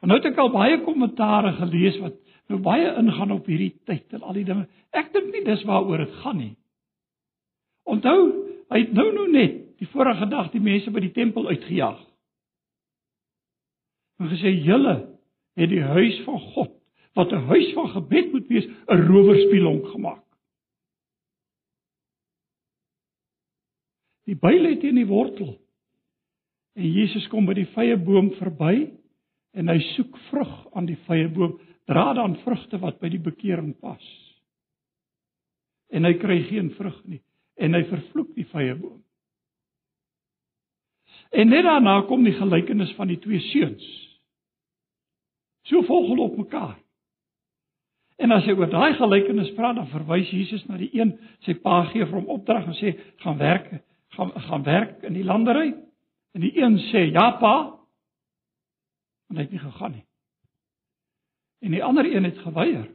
En 0.00 0.08
nou 0.08 0.20
het 0.20 0.32
ek 0.32 0.38
al 0.38 0.50
baie 0.50 0.80
kommentare 0.80 1.52
gelees 1.52 1.98
wat 1.98 2.14
nou 2.46 2.60
baie 2.60 2.94
ingaan 2.96 3.30
op 3.30 3.46
hierdie 3.46 3.80
tyd 3.84 4.12
en 4.12 4.22
al 4.22 4.32
die 4.32 4.44
dinge. 4.44 4.68
Ek 4.90 5.12
dink 5.12 5.32
nie 5.32 5.44
dis 5.44 5.62
waaroor 5.64 5.98
dit 5.98 6.14
gaan 6.22 6.36
nie. 6.36 6.56
Onthou, 7.84 8.46
hy 8.70 8.78
het 8.78 8.92
nou 8.92 9.12
nou 9.12 9.30
net 9.30 9.78
die 9.78 9.88
vorige 9.88 10.26
dag 10.26 10.50
die 10.50 10.60
mense 10.60 10.90
by 10.90 11.00
die 11.00 11.12
tempel 11.12 11.46
uitgejaag. 11.48 12.00
En 14.20 14.28
gesê 14.28 14.52
julle 14.64 14.96
het 15.56 15.70
die 15.70 15.82
huis 15.82 16.20
van 16.24 16.40
God 16.40 16.79
wat 17.20 17.32
'n 17.32 17.46
huis 17.52 17.72
van 17.76 17.88
gebed 17.88 18.32
moet 18.32 18.46
wees, 18.46 18.66
'n 18.66 19.06
rowerspieelonk 19.10 19.86
gemaak. 19.86 20.24
Die 24.24 24.36
byl 24.36 24.64
het 24.64 24.82
in 24.82 24.94
die 24.94 25.06
wortel. 25.06 25.58
En 26.72 26.92
Jesus 26.92 27.28
kom 27.28 27.44
by 27.44 27.54
die 27.54 27.68
vrye 27.74 27.96
boom 27.96 28.30
verby 28.38 28.92
en 29.50 29.68
hy 29.68 29.78
soek 29.96 30.16
vrug 30.30 30.52
aan 30.72 30.86
die 30.86 30.98
vrye 31.06 31.28
boom, 31.28 31.58
dra 31.84 32.12
dan 32.14 32.36
vrugte 32.44 32.78
wat 32.78 33.00
by 33.00 33.08
die 33.08 33.22
bekering 33.22 33.74
pas. 33.78 34.06
En 35.90 36.04
hy 36.04 36.14
kry 36.14 36.42
geen 36.42 36.70
vrug 36.78 37.04
nie 37.04 37.22
en 37.60 37.74
hy 37.74 37.82
vervloek 37.84 38.30
die 38.34 38.46
vrye 38.48 38.74
boom. 38.74 39.02
En 41.30 41.48
net 41.48 41.66
daarna 41.66 42.00
kom 42.08 42.24
die 42.24 42.34
gelykenis 42.38 42.94
van 42.96 43.10
die 43.10 43.18
twee 43.18 43.40
seuns. 43.50 43.84
So 45.68 45.82
volg 45.82 46.18
op 46.18 46.36
mekaar. 46.36 46.78
En 48.20 48.34
as 48.36 48.44
hy 48.44 48.52
oor 48.52 48.68
daai 48.68 48.92
gelykenis 48.98 49.54
praat, 49.56 49.78
dan 49.78 49.88
verwys 49.88 50.28
Jesus 50.28 50.66
na 50.68 50.76
die 50.80 50.90
een, 50.92 51.14
sy 51.46 51.54
pa 51.62 51.86
gee 51.88 52.04
vir 52.04 52.18
hom 52.18 52.28
opdrag 52.34 52.68
en 52.68 52.76
sê 52.76 52.92
gaan 53.24 53.38
werk, 53.40 53.70
gaan 54.16 54.32
gaan 54.48 54.66
werk 54.66 55.06
in 55.08 55.16
die 55.16 55.24
landery. 55.24 55.70
En 56.36 56.44
die 56.44 56.52
een 56.58 56.76
sê 56.90 57.06
ja 57.08 57.30
pa. 57.40 57.54
En 59.30 59.38
hy 59.38 59.46
het 59.46 59.54
nie 59.54 59.62
gegaan 59.62 59.96
nie. 59.96 60.06
En 61.64 61.74
die 61.76 61.82
ander 61.84 62.08
een 62.08 62.28
het 62.28 62.38
geweier. 62.44 62.86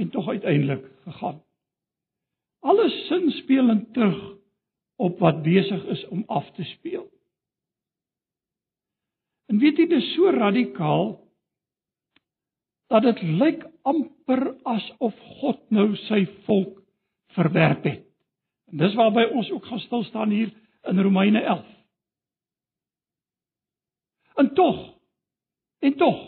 En 0.00 0.10
tog 0.10 0.28
uiteindelik 0.28 0.84
gegaan. 1.04 1.40
Alles 2.60 2.96
sin 3.08 3.30
spelend 3.30 3.92
terug 3.92 4.20
op 4.96 5.18
wat 5.18 5.42
besig 5.42 5.84
is 5.84 6.04
om 6.08 6.24
af 6.28 6.50
te 6.56 6.64
speel. 6.64 7.08
En 9.52 9.58
weet 9.58 9.80
jy 9.80 9.86
dis 9.90 10.12
so 10.14 10.30
radikaal 10.30 11.18
dat 12.90 13.02
dit 13.06 13.22
lyk 13.22 13.66
amper 13.86 14.56
asof 14.66 15.14
God 15.40 15.60
nou 15.70 15.92
sy 16.08 16.24
volk 16.46 16.80
verwerp 17.36 17.84
het. 17.86 18.06
En 18.70 18.82
dis 18.82 18.96
waarby 18.98 19.28
ons 19.30 19.50
ook 19.54 19.66
gaan 19.66 19.82
stil 19.84 20.02
staan 20.08 20.30
hier 20.34 20.50
in 20.90 21.02
Romeine 21.02 21.40
11. 21.40 21.66
En 24.42 24.54
tog 24.54 24.80
en 25.78 25.96
tog 25.96 26.18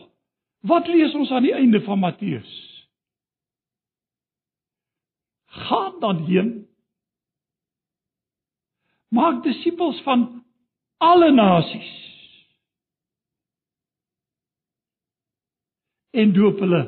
wat 0.62 0.86
lees 0.86 1.14
ons 1.18 1.30
aan 1.30 1.42
die 1.42 1.54
einde 1.54 1.80
van 1.82 1.98
Matteus? 1.98 2.52
Gaan 5.66 5.98
dan 6.00 6.24
heen 6.26 6.52
maak 9.12 9.42
disippels 9.42 9.98
van 10.06 10.44
alle 10.96 11.32
nasies 11.32 11.90
en 16.12 16.32
doop 16.36 16.60
hulle 16.60 16.82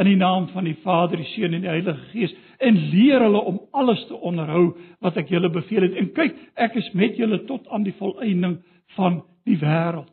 in 0.00 0.08
die 0.08 0.18
naam 0.18 0.48
van 0.50 0.66
die 0.66 0.76
Vader, 0.82 1.20
die 1.20 1.28
Seun 1.34 1.54
en 1.54 1.62
die 1.62 1.70
Heilige 1.70 2.08
Gees 2.10 2.34
en 2.64 2.78
leer 2.90 3.22
hulle 3.22 3.40
om 3.50 3.60
alles 3.76 4.02
te 4.08 4.16
onderhou 4.16 4.72
wat 5.04 5.18
ek 5.20 5.30
julle 5.30 5.50
beveel 5.52 5.86
het. 5.86 5.98
En 6.00 6.10
kyk, 6.16 6.34
ek 6.54 6.74
is 6.80 6.90
met 6.98 7.18
julle 7.18 7.42
tot 7.48 7.66
aan 7.74 7.86
die 7.86 7.94
volëinding 7.98 8.58
van 8.96 9.22
die 9.46 9.58
wêreld. 9.60 10.10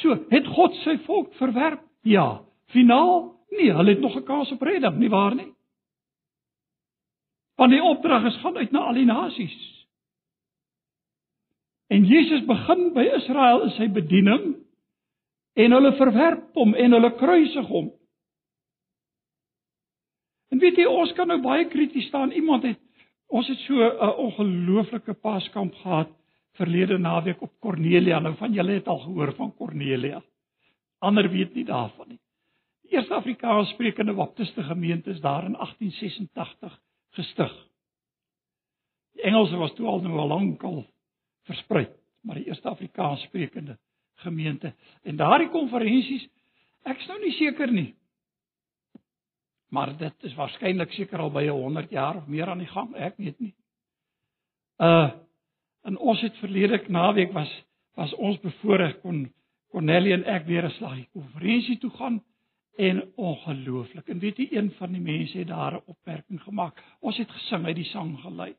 So, 0.00 0.14
het 0.30 0.46
God 0.46 0.74
sy 0.84 0.96
volk 1.06 1.34
verwerp? 1.38 1.82
Ja. 2.06 2.42
Finaal? 2.70 3.32
Nee, 3.50 3.72
hulle 3.74 3.96
het 3.96 4.00
nog 4.00 4.16
'n 4.16 4.24
kans 4.24 4.52
op 4.52 4.62
redding, 4.62 4.98
nie 4.98 5.10
waar 5.10 5.34
nie? 5.34 5.52
Want 7.56 7.70
die 7.70 7.82
opdrag 7.82 8.24
is 8.24 8.36
gaan 8.36 8.56
uit 8.56 8.70
na 8.70 8.78
al 8.78 8.94
die 8.94 9.04
nasies. 9.04 9.86
En 11.88 12.04
Jesus 12.04 12.44
begin 12.46 12.92
by 12.94 13.02
Israel 13.02 13.62
in 13.62 13.70
sy 13.70 13.88
bediening 13.88 14.54
en 15.54 15.72
hulle 15.72 15.92
verwerp 15.98 16.54
hom 16.54 16.74
en 16.74 16.92
hulle 16.96 17.10
kruisig 17.18 17.66
hom. 17.66 17.90
En 20.50 20.58
weet 20.58 20.78
jy, 20.78 20.86
ons 20.86 21.12
kan 21.14 21.30
nou 21.30 21.38
baie 21.42 21.66
krities 21.70 22.08
staan. 22.10 22.32
Iemand 22.34 22.66
het 22.66 22.78
ons 23.30 23.46
het 23.48 23.58
so 23.62 23.74
'n 23.74 24.16
ongelooflike 24.26 25.14
paskamp 25.14 25.74
gehad 25.74 26.10
verlede 26.58 26.98
naweek 26.98 27.42
op 27.42 27.52
Cornelia. 27.60 28.18
Nou 28.18 28.34
van 28.36 28.52
julle 28.52 28.72
het 28.72 28.88
al 28.88 28.98
gehoor 28.98 29.34
van 29.34 29.54
Cornelia. 29.54 30.22
Ander 30.98 31.30
weet 31.30 31.54
nie 31.54 31.64
daarvan 31.64 32.08
nie. 32.08 32.20
Die 32.82 32.96
eerste 32.96 33.14
Afrikaans 33.14 33.70
sprekende 33.70 34.12
baptiste 34.12 34.62
gemeente 34.62 35.10
is 35.10 35.20
daar 35.20 35.44
in 35.44 35.52
1886 35.52 36.80
gestig. 37.10 37.68
Die 39.12 39.22
Engelse 39.22 39.56
was 39.56 39.74
toe 39.74 39.86
al 39.86 40.00
nou 40.00 40.18
al 40.18 40.28
lankal 40.28 40.86
versprei, 41.42 41.88
maar 42.20 42.34
die 42.34 42.46
eerste 42.46 42.68
Afrikaans 42.68 43.22
sprekende 43.22 43.78
gemeente. 44.24 44.74
En 45.02 45.16
daardie 45.16 45.48
konferensies, 45.52 46.26
ek's 46.88 47.06
nou 47.10 47.18
nie 47.22 47.32
seker 47.38 47.72
nie. 47.72 47.94
Maar 49.70 49.96
dit 49.96 50.24
is 50.26 50.34
waarskynlik 50.34 50.92
seker 50.92 51.22
al 51.22 51.30
by 51.30 51.46
100 51.48 51.90
jaar 51.94 52.16
of 52.16 52.26
meer 52.26 52.50
aan 52.50 52.62
die 52.62 52.70
gang, 52.70 52.94
ek 52.96 53.18
weet 53.18 53.40
nie. 53.40 53.54
Uh 54.78 55.10
en 55.80 55.94
ons 55.96 56.20
het 56.20 56.36
verlede 56.36 56.76
naweek 56.92 57.30
was 57.32 57.50
was 57.96 58.12
ons 58.20 58.36
bevoorreg 58.42 58.98
kon 59.00 59.22
Cornelie 59.72 60.12
en 60.12 60.24
ek 60.28 60.44
weer 60.46 60.66
'n 60.66 60.76
slaggie 60.76 61.08
konferensie 61.12 61.78
toe 61.78 61.90
gaan 61.90 62.20
en 62.76 63.12
ongelooflik. 63.16 64.08
En 64.08 64.18
weet 64.18 64.36
jy 64.36 64.48
een 64.50 64.70
van 64.70 64.92
die 64.92 65.00
mense 65.00 65.38
het 65.38 65.48
daar 65.48 65.74
'n 65.74 65.82
opmerking 65.86 66.42
gemaak. 66.42 66.82
Ons 67.00 67.16
het 67.16 67.30
gesing, 67.30 67.64
hy 67.64 67.72
die 67.72 67.84
sang 67.84 68.18
gelei. 68.20 68.54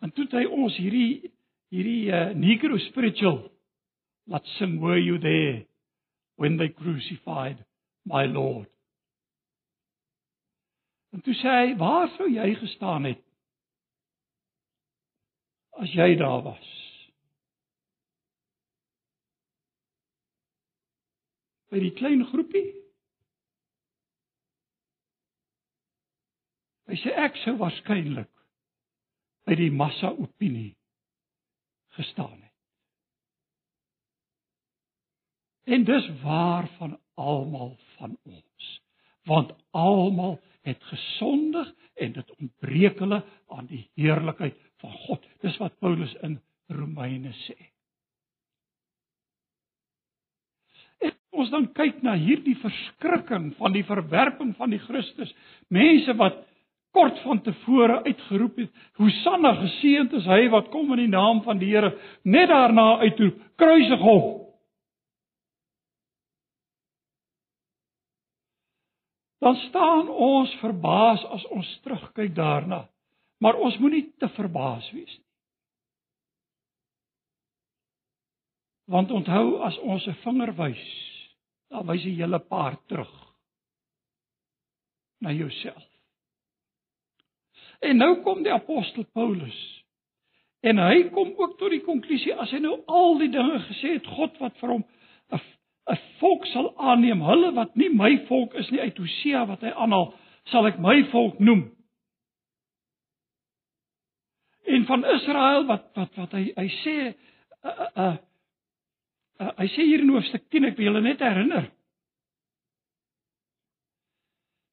En 0.00 0.12
toe 0.12 0.24
het 0.24 0.32
hy 0.32 0.44
ons 0.44 0.76
hierdie 0.76 1.30
hierdie 1.68 2.10
uh, 2.12 2.34
Negro 2.34 2.78
spiritual 2.78 3.51
laat 4.26 4.46
sing 4.58 4.80
were 4.80 4.98
you 4.98 5.18
there 5.18 5.64
when 6.36 6.56
they 6.56 6.68
crucified 6.68 7.64
my 8.04 8.26
lord? 8.26 8.68
En 11.12 11.20
toe 11.20 11.34
sê 11.36 11.56
hy 11.58 11.72
waar 11.80 12.08
sou 12.16 12.28
jy 12.30 12.54
gestaan 12.56 13.10
het 13.10 13.20
as 15.82 15.92
jy 15.96 16.14
daar 16.20 16.40
was? 16.44 16.68
By 21.72 21.80
die 21.80 21.92
klein 21.96 22.24
groepie. 22.28 22.68
Hy 26.92 26.98
sê 27.00 27.12
ek 27.24 27.38
sou 27.40 27.56
waarskynlik 27.60 28.30
by 29.48 29.56
die 29.58 29.72
massa 29.72 30.12
opinie 30.12 30.74
gestaan 31.96 32.36
het. 32.36 32.51
En 35.64 35.84
dis 35.84 36.08
waar 36.22 36.68
van 36.78 36.98
almal 37.14 37.76
van 37.96 38.16
ons. 38.22 38.80
Want 39.24 39.52
almal 39.70 40.40
het 40.62 40.82
gesondig 40.82 41.74
en 41.94 42.12
dit 42.12 42.30
ontbreek 42.38 42.98
hulle 42.98 43.22
aan 43.48 43.66
die 43.66 43.84
heerlikheid 43.94 44.56
van 44.82 44.92
God. 45.06 45.26
Dis 45.40 45.56
wat 45.62 45.78
Paulus 45.78 46.14
in 46.22 46.40
Romeine 46.66 47.34
sê. 47.44 47.58
En 51.02 51.14
ons 51.30 51.50
dan 51.50 51.68
kyk 51.74 52.02
na 52.02 52.14
hierdie 52.18 52.56
verskrikking 52.62 53.52
van 53.58 53.74
die 53.74 53.84
verwerping 53.86 54.54
van 54.58 54.74
die 54.74 54.82
Christus. 54.82 55.34
Mense 55.68 56.14
wat 56.18 56.42
kort 56.92 57.18
van 57.24 57.40
tevore 57.42 58.02
uitgeroep 58.04 58.58
het, 58.60 58.70
Hosanna 59.00 59.54
geseënd 59.62 60.12
is 60.18 60.26
hy 60.28 60.44
wat 60.52 60.68
kom 60.74 60.92
in 60.92 61.06
die 61.06 61.12
naam 61.12 61.40
van 61.46 61.58
die 61.58 61.70
Here, 61.72 61.94
net 62.28 62.50
daarna 62.52 62.98
uitroep, 63.00 63.38
kruisig 63.56 64.02
hom. 64.02 64.41
Dan 69.42 69.56
staan 69.56 70.08
ons 70.08 70.54
verbaas 70.60 71.24
as 71.34 71.44
ons 71.50 71.68
terugkyk 71.82 72.30
daarna. 72.34 72.84
Maar 73.42 73.58
ons 73.58 73.78
moenie 73.82 74.04
te 74.22 74.28
verbaas 74.36 74.86
wees 74.94 75.10
nie. 75.16 75.28
Want 78.92 79.10
onthou 79.10 79.58
as 79.66 79.78
ons 79.78 80.06
'n 80.06 80.14
vinger 80.22 80.54
wys, 80.54 80.86
dan 81.70 81.86
wys 81.86 82.04
jy 82.04 82.14
hele 82.22 82.38
paar 82.38 82.76
terug 82.86 83.34
na 85.18 85.32
jouself. 85.32 85.88
En 87.80 87.96
nou 87.96 88.22
kom 88.22 88.42
die 88.42 88.52
apostel 88.52 89.04
Paulus. 89.04 89.84
En 90.60 90.78
hy 90.78 91.08
kom 91.10 91.34
ook 91.36 91.58
tot 91.58 91.70
die 91.70 91.82
konklusie 91.82 92.34
as 92.34 92.50
hy 92.50 92.58
nou 92.58 92.82
al 92.86 93.18
die 93.18 93.30
dinge 93.30 93.58
gesê 93.66 93.96
het 93.98 94.06
God 94.06 94.38
wat 94.38 94.58
vir 94.58 94.68
hom 94.68 94.84
'n 95.90 95.98
volk 96.20 96.46
sal 96.46 96.74
aanneem, 96.78 97.20
hulle 97.20 97.52
wat 97.54 97.76
nie 97.76 97.88
my 97.90 98.16
volk 98.28 98.54
is 98.54 98.70
nie 98.70 98.80
uit 98.80 98.98
Hosea 98.98 99.46
wat 99.46 99.60
hy 99.60 99.72
aanhaal, 99.74 100.14
sal 100.44 100.66
ek 100.66 100.78
my 100.78 101.02
volk 101.10 101.38
noem. 101.40 101.70
en 104.72 104.84
van 104.84 105.04
Israel 105.04 105.64
wat 105.66 105.84
wat 105.94 106.14
wat 106.14 106.32
hy 106.36 106.44
hy 106.56 106.68
sê 106.82 106.96
uh, 107.08 107.86
uh, 107.96 108.14
uh, 109.40 109.50
hy 109.58 109.68
sê 109.74 109.86
hier 109.86 110.04
in 110.04 110.12
hoofstuk 110.14 110.46
10 110.54 110.70
ek 110.70 110.78
wil 110.78 110.90
julle 110.90 111.02
net 111.04 111.22
herinner. 111.24 111.68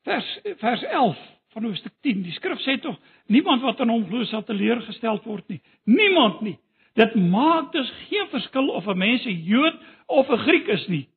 Vers 0.08 0.30
vers 0.62 0.86
11 0.88 1.26
van 1.54 1.66
hoofstuk 1.66 1.96
10. 2.06 2.24
Die 2.26 2.36
skrif 2.38 2.62
sê 2.66 2.78
tog 2.82 2.98
niemand 3.34 3.66
wat 3.66 3.82
aan 3.82 3.94
hom 3.94 4.06
glo 4.10 4.26
sal 4.30 4.46
teleurgestel 4.48 5.22
word 5.26 5.48
nie. 5.50 5.62
Niemand 5.90 6.44
nie. 6.46 6.58
Dit 6.94 7.16
maak 7.16 7.72
dus 7.72 7.92
geen 8.08 8.28
verskil 8.30 8.70
of 8.70 8.88
'n 8.88 8.98
mens 8.98 9.26
'n 9.26 9.44
Jood 9.44 9.76
of 10.06 10.30
'n 10.30 10.38
Griek 10.38 10.68
is 10.68 10.88
nie. 10.88 11.08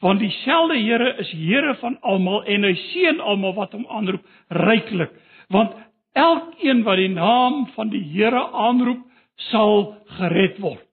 Want 0.00 0.18
dieselfde 0.18 0.78
Here 0.78 1.16
is 1.18 1.30
Here 1.30 1.74
van 1.74 2.00
almal 2.00 2.44
en 2.44 2.62
hy 2.62 2.74
seën 2.74 3.20
almal 3.20 3.54
wat 3.54 3.72
hom 3.72 3.86
aanroep 3.86 4.26
ryklik. 4.48 5.12
Want 5.48 5.72
elkeen 6.12 6.82
wat 6.82 6.96
die 6.96 7.08
naam 7.08 7.66
van 7.66 7.88
die 7.88 8.02
Here 8.02 8.50
aanroep, 8.50 9.06
sal 9.34 9.96
gered 10.18 10.58
word. 10.58 10.84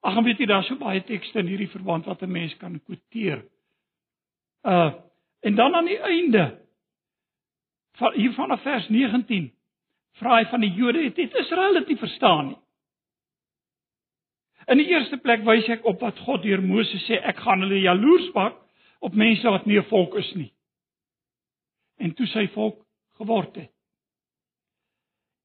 Ag, 0.00 0.22
weet 0.24 0.38
jy 0.38 0.46
daar 0.46 0.64
so 0.64 0.78
baie 0.78 1.02
tekste 1.04 1.42
in 1.42 1.50
hierdie 1.50 1.70
verband 1.70 2.06
wat 2.06 2.22
'n 2.22 2.30
mens 2.32 2.56
kan 2.56 2.80
quoteer. 2.84 3.44
Uh 4.62 4.92
en 5.40 5.54
dan 5.54 5.74
aan 5.74 5.84
die 5.84 5.98
einde 5.98 6.58
van 7.92 8.12
hier 8.12 8.32
vanaf 8.32 8.62
vers 8.62 8.88
19 8.88 9.52
vra 10.18 10.38
hy 10.38 10.46
van 10.50 10.64
die 10.64 10.72
Jode 10.74 11.04
het, 11.04 11.16
het 11.16 11.36
Israel 11.42 11.80
dit 11.80 11.92
nie 11.92 12.00
verstaan 12.00 12.46
nie. 12.52 12.58
In 14.68 14.82
die 14.82 14.90
eerste 14.92 15.16
plek 15.16 15.46
wys 15.46 15.68
ek 15.72 15.86
op 15.88 16.02
wat 16.04 16.18
God 16.26 16.42
deur 16.44 16.60
Moses 16.60 17.04
sê 17.08 17.20
ek 17.24 17.40
gaan 17.40 17.64
hulle 17.64 17.80
jaloers 17.80 18.28
maak 18.34 18.58
op 19.04 19.16
mense 19.16 19.48
wat 19.48 19.66
nie 19.66 19.78
'n 19.78 19.88
volk 19.88 20.16
is 20.20 20.30
nie. 20.34 20.52
En 21.98 22.14
toe 22.14 22.26
sy 22.26 22.46
volk 22.54 22.84
geword 23.16 23.56
het. 23.56 23.70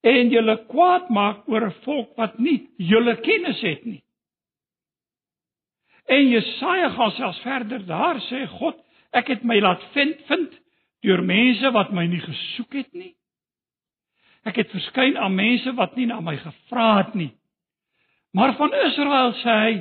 En 0.03 0.29
julle 0.29 0.57
kwaad 0.67 1.09
maak 1.09 1.47
oor 1.47 1.65
'n 1.67 1.79
volk 1.85 2.17
wat 2.17 2.39
nie 2.39 2.67
julle 2.77 3.15
kennis 3.21 3.61
het 3.61 3.85
nie. 3.85 4.03
En 6.05 6.29
Jesaja 6.29 6.89
gaan 6.89 7.11
selfs 7.11 7.39
verder 7.39 7.85
daar 7.85 8.19
sê 8.19 8.47
God, 8.47 8.75
ek 9.11 9.27
het 9.27 9.43
my 9.43 9.59
laat 9.59 9.83
vind 9.93 10.19
vind 10.27 10.59
deur 11.03 11.23
mense 11.23 11.71
wat 11.71 11.91
my 11.91 12.05
nie 12.05 12.19
gesoek 12.19 12.73
het 12.73 12.93
nie. 12.93 13.15
Ek 14.43 14.59
het 14.59 14.71
verskyn 14.71 15.17
aan 15.17 15.35
mense 15.35 15.71
wat 15.77 15.95
nie 15.95 16.07
na 16.09 16.19
my 16.21 16.35
gevra 16.37 16.97
het 16.97 17.13
nie. 17.15 17.31
Maar 18.33 18.55
van 18.57 18.73
Israel 18.73 19.33
sê 19.39 19.55
hy: 19.63 19.73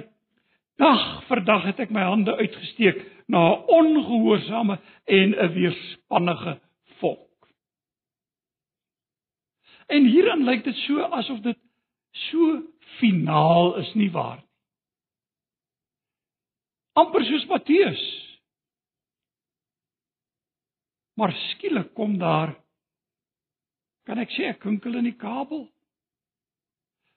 Dag 0.79 1.03
vir 1.29 1.43
dag 1.45 1.67
het 1.71 1.81
ek 1.81 1.91
my 1.91 2.05
hande 2.07 2.37
uitgesteek 2.37 3.03
na 3.29 3.41
'n 3.49 3.65
ongehoorsame 3.79 4.79
en 5.05 5.35
'n 5.35 5.53
weerspannige 5.55 6.61
volk. 7.01 7.49
En 9.89 10.05
hierin 10.05 10.45
lyk 10.45 10.65
dit 10.65 10.77
so 10.77 11.03
asof 11.03 11.41
dit 11.41 11.59
so 12.13 12.63
finaal 13.01 13.77
is 13.77 13.95
nie 13.95 14.11
waar 14.11 14.37
nie. 14.37 14.53
amper 16.93 17.25
soos 17.25 17.47
Matteus 17.49 18.03
Maar 21.17 21.33
skielik 21.53 21.93
kom 21.95 22.17
daar 22.19 22.55
kan 24.07 24.19
ek 24.19 24.31
sê 24.31 24.49
'n 24.49 24.59
kinkel 24.59 24.95
in 24.95 25.05
die 25.05 25.17
kabel. 25.17 25.69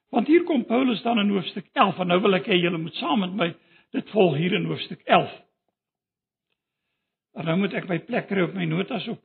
Want 0.10 0.28
hier 0.28 0.44
kom 0.44 0.66
Paulus 0.66 1.02
dan 1.02 1.20
in 1.20 1.30
hoofstuk 1.30 1.66
11 1.74 2.00
en 2.00 2.08
nou 2.08 2.22
wil 2.22 2.36
ek 2.38 2.46
hê 2.48 2.56
julle 2.62 2.78
moet 2.78 2.96
saam 2.96 3.20
met 3.20 3.34
my 3.34 3.56
dit 3.92 4.10
volg 4.10 4.38
hier 4.38 4.54
in 4.54 4.66
hoofstuk 4.66 5.02
11. 5.06 5.32
En 7.36 7.46
nou 7.46 7.58
moet 7.58 7.74
ek 7.74 7.88
my 7.90 8.00
plek 8.00 8.28
kry 8.28 8.46
op 8.46 8.54
my 8.54 8.66
notas 8.66 9.08
ook. 9.08 9.24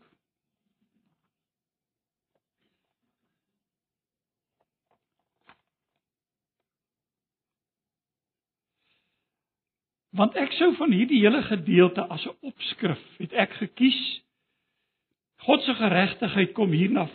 Want 10.10 10.34
ek 10.34 10.52
sou 10.58 10.72
van 10.74 10.90
hierdie 10.92 11.20
hele 11.22 11.42
gedeelte 11.46 12.02
as 12.10 12.26
'n 12.26 12.34
opskrif 12.40 13.02
het 13.18 13.32
ek 13.32 13.52
gekies 13.62 14.00
God 15.46 15.62
se 15.64 15.74
geregtigheid 15.74 16.52
kom 16.56 16.72
hier 16.76 16.92
na 16.92 17.06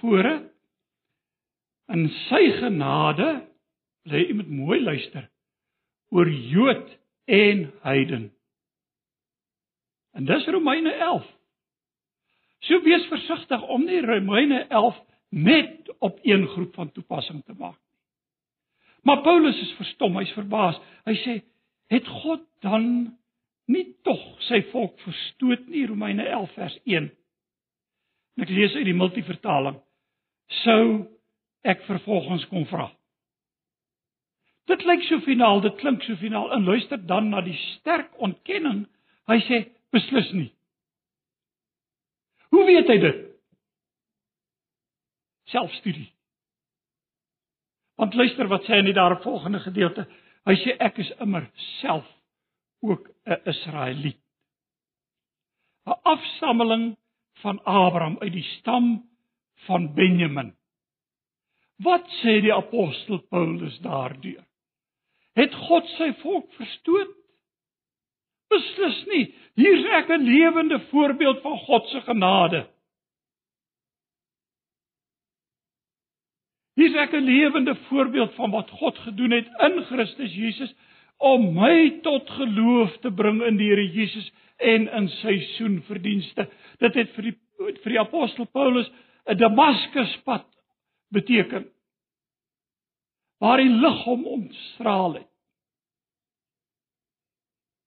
vore. 0.00 0.34
In 1.88 2.08
sy 2.28 2.42
genade, 2.58 3.28
lê 4.08 4.26
jy 4.26 4.36
met 4.38 4.50
mooi 4.50 4.80
luister 4.82 5.28
oor 6.12 6.28
Jood 6.28 6.88
en 7.28 7.66
heiden. 7.84 8.30
En 10.16 10.24
dis 10.24 10.46
Romeine 10.48 10.92
11. 10.92 11.26
So 12.66 12.80
wees 12.82 13.04
versigtig 13.12 13.66
om 13.68 13.84
nie 13.86 14.00
Romeine 14.02 14.64
11 14.68 14.96
net 15.28 15.92
op 15.98 16.18
een 16.22 16.46
groep 16.48 16.74
van 16.74 16.92
toepassing 16.92 17.44
te 17.44 17.52
maak 17.52 17.76
nie. 17.76 17.88
Maar 19.08 19.22
Paulus 19.22 19.60
is 19.60 19.74
verstom, 19.78 20.16
hy's 20.18 20.32
verbaas. 20.36 20.76
Hy 21.06 21.14
sê, 21.22 21.42
"Het 21.88 22.06
God 22.06 22.42
dan 22.60 23.16
nie 23.66 23.94
tog 24.02 24.20
sy 24.42 24.62
volk 24.72 24.98
verstoot 25.00 25.68
nie?" 25.68 25.86
Romeine 25.86 26.26
11 26.26 26.52
vers 26.52 26.78
1. 26.84 27.10
Ek 28.38 28.50
lees 28.54 28.74
uit 28.78 28.86
die 28.86 28.96
multivertaling. 28.96 29.78
Sou 30.62 30.84
ek 31.66 31.82
vervolgens 31.88 32.46
kon 32.52 32.66
vra. 32.70 32.86
Dit 34.68 34.84
lyk 34.84 35.02
so 35.08 35.20
finaal, 35.24 35.62
dit 35.64 35.74
klink 35.80 36.04
so 36.04 36.16
finaal. 36.20 36.50
En 36.52 36.66
luister 36.68 37.00
dan 37.06 37.30
na 37.32 37.40
die 37.44 37.56
sterk 37.78 38.12
ontkenning. 38.22 38.84
Hy 39.28 39.38
sê 39.46 39.62
beslis 39.92 40.30
nie. 40.36 40.50
Hoe 42.52 42.64
weet 42.68 42.88
hy 42.88 42.98
dit? 43.00 43.24
Selfstudie. 45.52 46.08
Want 47.98 48.14
luister 48.14 48.48
wat 48.48 48.68
sê 48.68 48.76
hy 48.76 48.84
in 48.84 48.90
die 48.92 48.96
daaropvolgende 48.96 49.60
gedeelte. 49.64 50.04
Hy 50.48 50.54
sê 50.62 50.76
ek 50.84 51.00
is 51.02 51.10
immer 51.24 51.48
self 51.80 52.06
ook 52.84 53.08
'n 53.26 53.40
Israeliet. 53.50 54.20
'n 55.86 55.96
Afstammeling 56.04 56.96
van 57.42 57.60
Abraham 57.64 58.16
uit 58.20 58.32
die 58.32 58.46
stam 58.58 59.08
van 59.66 59.94
Benjamin. 59.94 60.54
Wat 61.82 62.06
sê 62.22 62.40
die 62.42 62.54
apostel 62.54 63.20
Paulus 63.30 63.78
daardeur? 63.84 64.42
Het 65.38 65.54
God 65.68 65.86
sy 65.94 66.10
volk 66.22 66.48
verstoot? 66.58 67.14
Beslis 68.50 68.98
nie. 69.12 69.24
Hier 69.60 69.76
is 69.76 69.86
ek 70.00 70.10
'n 70.10 70.24
lewende 70.24 70.80
voorbeeld 70.90 71.40
van 71.42 71.58
God 71.58 71.88
se 71.88 72.00
genade. 72.00 72.66
Hier 76.74 76.90
is 76.90 76.96
ek 76.96 77.12
'n 77.12 77.24
lewende 77.24 77.74
voorbeeld 77.74 78.34
van 78.34 78.50
wat 78.50 78.70
God 78.70 78.98
gedoen 78.98 79.30
het 79.30 79.46
in 79.46 79.84
Christus 79.84 80.34
Jesus 80.34 80.74
om 81.18 81.50
my 81.54 82.00
tot 82.02 82.30
geloof 82.30 82.98
te 83.02 83.10
bring 83.10 83.42
in 83.42 83.58
die 83.58 83.68
Here 83.70 83.86
Jesus 83.90 84.30
en 84.62 84.86
in 84.88 85.08
sy 85.18 85.34
soenverdienste. 85.56 86.46
Dit 86.82 86.94
het 86.94 87.10
vir 87.16 87.30
die 87.30 87.36
vir 87.58 87.90
die 87.90 87.98
apostel 87.98 88.46
Paulus 88.54 88.86
'n 89.26 89.36
Damaskuspad 89.36 90.46
beteken. 91.10 91.66
Waar 93.38 93.58
die 93.58 93.70
lig 93.70 94.04
hom 94.04 94.26
omstraal 94.26 95.14
het. 95.14 95.30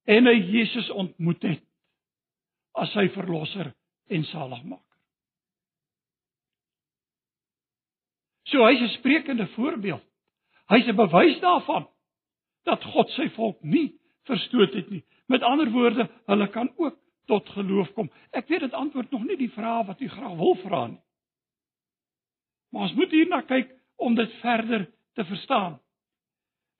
En 0.05 0.25
hy 0.25 0.35
Jesus 0.35 0.89
ontmoet 0.89 1.41
het 1.43 1.63
as 2.73 2.91
sy 2.91 3.07
verlosser 3.09 3.73
en 4.09 4.23
saligmaker. 4.23 4.97
So 8.43 8.65
hy's 8.65 8.81
'n 8.81 8.97
sprekende 8.97 9.47
voorbeeld. 9.47 10.03
Hy's 10.67 10.87
'n 10.87 10.95
bewys 10.95 11.39
daarvan 11.39 11.87
dat 12.63 12.83
God 12.93 13.09
sy 13.15 13.29
volk 13.35 13.61
nie 13.63 13.91
verstoot 14.29 14.73
het 14.73 14.89
nie. 14.89 15.03
Met 15.31 15.43
ander 15.43 15.71
woorde, 15.71 16.07
hulle 16.29 16.47
kan 16.53 16.69
ook 16.77 16.97
tot 17.29 17.49
geloof 17.49 17.93
kom. 17.93 18.09
Ek 18.31 18.49
weet 18.51 18.65
dit 18.67 18.73
antwoord 18.73 19.11
nog 19.11 19.23
nie 19.23 19.37
die 19.39 19.51
vraag 19.53 19.85
wat 19.87 20.01
u 20.01 20.09
graag 20.09 20.35
wil 20.37 20.55
vra 20.63 20.87
nie. 20.87 21.01
Maar 22.71 22.87
ons 22.87 22.97
moet 22.97 23.11
hierna 23.11 23.41
kyk 23.47 23.71
om 24.01 24.15
dit 24.15 24.33
verder 24.41 24.85
te 25.13 25.25
verstaan. 25.25 25.79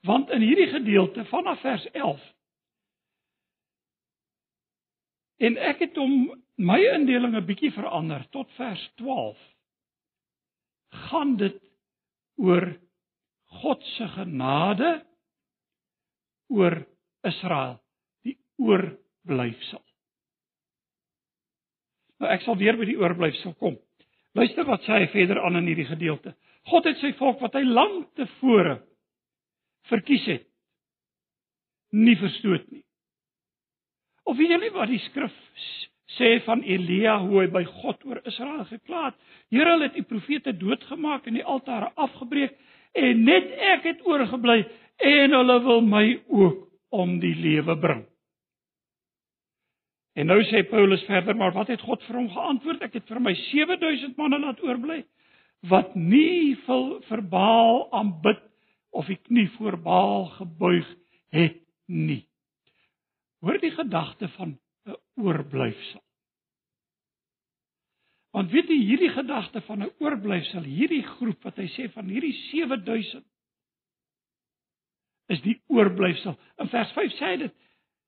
Want 0.08 0.30
in 0.30 0.42
hierdie 0.42 0.70
gedeelte 0.72 1.26
vanaf 1.30 1.62
vers 1.62 1.88
11 1.92 2.22
en 5.42 5.58
ek 5.58 5.80
het 5.82 5.98
hom 5.98 6.30
my 6.62 6.78
indeling 6.94 7.34
'n 7.36 7.46
bietjie 7.46 7.72
verander 7.74 8.26
tot 8.30 8.50
vers 8.58 8.82
12 9.02 9.38
gaan 11.08 11.36
dit 11.38 11.58
oor 12.38 12.78
God 13.62 13.84
se 13.98 14.08
genade 14.08 14.92
oor 16.52 16.82
Israel 17.28 17.80
oorblyfsel. 18.62 19.82
Nou 22.22 22.30
ek 22.30 22.44
sal 22.46 22.60
weer 22.60 22.78
by 22.78 22.86
die 22.86 23.00
oorblyfsel 23.00 23.56
kom. 23.58 23.80
Luister 24.38 24.68
wat 24.68 24.86
sê 24.86 25.02
hy 25.02 25.10
verder 25.12 25.42
aan 25.42 25.58
in 25.60 25.72
hierdie 25.72 25.90
gedeelte. 25.90 26.36
God 26.70 26.86
het 26.88 27.00
sy 27.02 27.12
volk 27.18 27.42
wat 27.42 27.58
hy 27.58 27.64
lank 27.66 28.12
tevore 28.20 28.78
verkies 29.90 30.28
het, 30.30 30.44
nie 31.92 32.16
verstoot 32.20 32.68
nie. 32.70 32.84
Of 34.30 34.38
weet 34.38 34.54
julle 34.54 34.70
wat 34.76 34.92
die 34.92 35.02
skrif 35.08 35.34
sê 36.16 36.36
van 36.46 36.62
Elia 36.68 37.18
hoe 37.24 37.42
hy 37.42 37.48
by 37.52 37.64
God 37.82 38.06
oor 38.06 38.22
Israel 38.30 38.64
gekla 38.70 39.08
het. 39.10 39.18
Here, 39.52 39.74
hulle 39.74 39.90
het 39.90 39.98
die 39.98 40.08
profete 40.08 40.54
doodgemaak 40.56 41.28
en 41.28 41.40
die 41.40 41.48
altare 41.48 41.90
afgebreek 41.96 42.54
en 42.98 43.24
net 43.24 43.52
ek 43.74 43.88
het 43.88 44.06
oorgebly 44.08 44.62
en 45.02 45.36
hulle 45.38 45.58
wil 45.64 45.82
my 45.82 46.06
ook 46.28 46.68
om 46.92 47.20
die 47.20 47.36
lewe 47.36 47.78
bring. 47.80 48.04
En 50.20 50.28
nou 50.28 50.42
sê 50.44 50.66
Paulus 50.68 51.04
verder, 51.08 51.36
maar 51.36 51.54
wat 51.56 51.72
het 51.72 51.82
God 51.88 52.04
vir 52.04 52.18
hom 52.20 52.30
geantwoord? 52.34 52.82
Ek 52.84 52.98
het 53.00 53.08
vir 53.08 53.22
my 53.24 53.34
7000 53.48 54.18
manne 54.20 54.42
laat 54.44 54.60
oorbly 54.66 55.02
wat 55.70 55.94
nie 55.96 56.58
vir 56.66 57.22
Baal 57.30 57.84
aanbid 57.94 58.42
of 58.98 59.06
die 59.08 59.20
knie 59.22 59.48
voor 59.58 59.78
Baal 59.78 60.26
gebuig 60.36 60.88
het 61.32 61.60
nie. 61.86 62.24
Hoor 63.42 63.60
die 63.62 63.72
gedagte 63.72 64.28
van 64.38 64.58
'n 64.86 64.98
oorblyfsel. 65.22 66.02
Want 68.32 68.52
weet 68.52 68.70
jy 68.72 68.80
hierdie 68.86 69.12
gedagte 69.12 69.62
van 69.62 69.84
'n 69.84 69.92
oorblyfsel, 70.00 70.64
hierdie 70.64 71.04
groep 71.04 71.44
wat 71.44 71.58
hy 71.58 71.68
sê 71.76 71.90
van 71.92 72.08
hierdie 72.08 72.34
7000 72.52 73.26
is 75.32 75.42
die 75.42 75.62
oorblyfsel. 75.68 76.38
In 76.60 76.70
vers 76.70 76.92
5 76.92 77.12
sê 77.18 77.26
hy 77.26 77.38
dit 77.38 77.54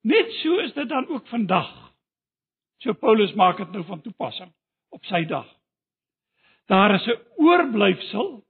net 0.03 0.31
so 0.41 0.59
is 0.59 0.73
dit 0.73 0.89
dan 0.89 1.07
ook 1.07 1.27
vandag. 1.27 1.71
So 2.83 2.93
Paulus 2.93 3.33
maak 3.33 3.57
dit 3.57 3.71
nou 3.71 3.83
van 3.87 4.01
toepassing 4.01 4.51
op 4.89 5.05
sy 5.05 5.23
dag. 5.25 5.47
Daar 6.67 6.95
is 6.95 7.07
'n 7.07 7.19
oorblyfsel 7.35 8.43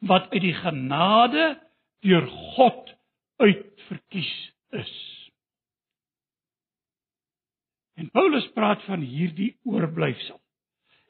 wat 0.00 0.30
uit 0.30 0.42
die 0.42 0.54
genade 0.54 1.60
deur 2.00 2.26
God 2.26 2.94
uitverkies 3.36 4.52
is. 4.70 5.21
En 7.94 8.10
Paulus 8.10 8.46
praat 8.56 8.82
van 8.88 9.00
hierdie 9.00 9.56
oorblyfsel. 9.68 10.40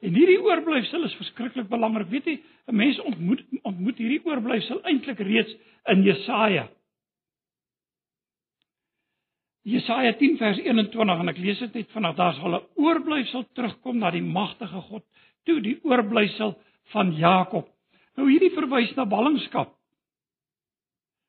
En 0.03 0.15
hierdie 0.19 0.41
oorblyfsel 0.43 1.05
is 1.07 1.15
verskriklik 1.15 1.69
belangrik. 1.71 2.09
Weet 2.11 2.25
jy, 2.27 2.41
'n 2.67 2.77
mens 2.77 2.99
ontmoet 3.01 3.43
ontmoet 3.63 3.99
hierdie 3.99 4.25
oorblyfsel 4.25 4.83
eintlik 4.83 5.19
reeds 5.19 5.55
in 5.87 6.03
Jesaja. 6.03 6.69
Jesaja 9.63 10.13
10 10.19 10.37
vers 10.37 10.59
21 10.59 11.21
en 11.21 11.29
ek 11.29 11.39
lees 11.39 11.59
dit 11.59 11.75
net 11.75 11.91
vanaand. 11.95 12.17
Daar 12.17 12.35
sal 12.35 12.57
'n 12.57 12.67
oorblyfsel 12.75 13.47
terugkom 13.55 13.99
na 13.99 14.11
die 14.11 14.23
magtige 14.23 14.81
God, 14.91 15.05
toe 15.45 15.61
die 15.61 15.79
oorblyfsel 15.85 16.59
van 16.93 17.15
Jakob. 17.15 17.69
Nou 18.17 18.29
hierdie 18.31 18.51
verwys 18.51 18.95
na 18.97 19.05
ballingskap. 19.05 19.77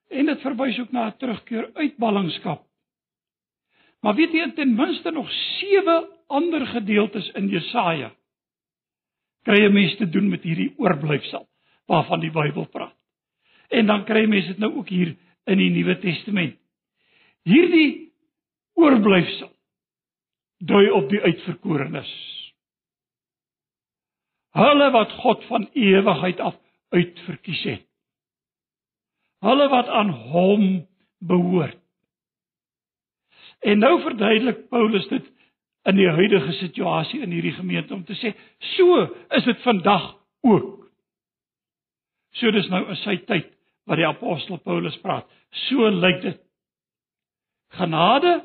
En 0.09 0.25
dit 0.25 0.41
verwys 0.41 0.79
ook 0.79 0.91
na 0.91 1.07
'n 1.07 1.17
terugkeer 1.17 1.69
uit 1.73 1.97
ballingskap. 1.97 2.65
Maar 4.03 4.15
weet 4.19 4.35
jy 4.35 4.49
ten 4.55 4.75
minste 4.75 5.11
nog 5.11 5.31
7 5.31 6.09
ander 6.27 6.67
gedeeltes 6.67 7.29
in 7.39 7.47
Jesaja 7.47 8.11
kry 9.43 9.59
'n 9.65 9.73
mens 9.73 9.95
te 9.97 10.09
doen 10.09 10.29
met 10.29 10.43
hierdie 10.43 10.73
oorblyfsel 10.77 11.47
waarvan 11.85 12.19
die 12.19 12.31
Bybel 12.31 12.67
praat. 12.67 12.95
En 13.69 13.85
dan 13.85 14.05
kry 14.05 14.25
mense 14.25 14.47
dit 14.47 14.57
nou 14.57 14.75
ook 14.75 14.89
hier 14.89 15.15
in 15.43 15.57
die 15.57 15.69
Nuwe 15.69 15.97
Testament. 15.99 16.59
Hierdie 17.43 18.13
oorblyfsel 18.73 19.51
dui 20.57 20.89
op 20.89 21.09
die 21.09 21.21
uitverkorenes. 21.21 22.11
Hulle 24.51 24.91
wat 24.91 25.11
God 25.11 25.43
van 25.43 25.69
ewigheid 25.73 26.39
af 26.39 26.55
uitverkies 26.89 27.63
het. 27.63 27.87
Hulle 29.43 29.69
wat 29.69 29.87
aan 29.87 30.09
hom 30.09 30.87
behoort. 31.19 31.82
En 33.63 33.79
nou 33.79 33.95
verduidelik 34.03 34.67
Paulus 34.69 35.07
dit 35.11 35.29
in 35.89 35.99
die 35.99 36.09
huidige 36.09 36.51
situasie 36.59 37.21
in 37.23 37.31
hierdie 37.31 37.55
gemeente 37.55 37.93
om 37.95 38.03
te 38.07 38.15
sê, 38.19 38.33
so 38.75 39.03
is 39.35 39.43
dit 39.47 39.59
vandag 39.63 40.13
ook. 40.47 40.87
So 42.39 42.51
dis 42.51 42.69
nou 42.71 42.85
in 42.89 42.99
sy 43.03 43.17
tyd 43.27 43.51
wat 43.87 43.99
die 43.99 44.07
apostel 44.07 44.59
Paulus 44.63 44.95
praat. 45.03 45.27
So 45.67 45.89
lyk 45.91 46.21
dit. 46.23 46.39
Genade 47.75 48.41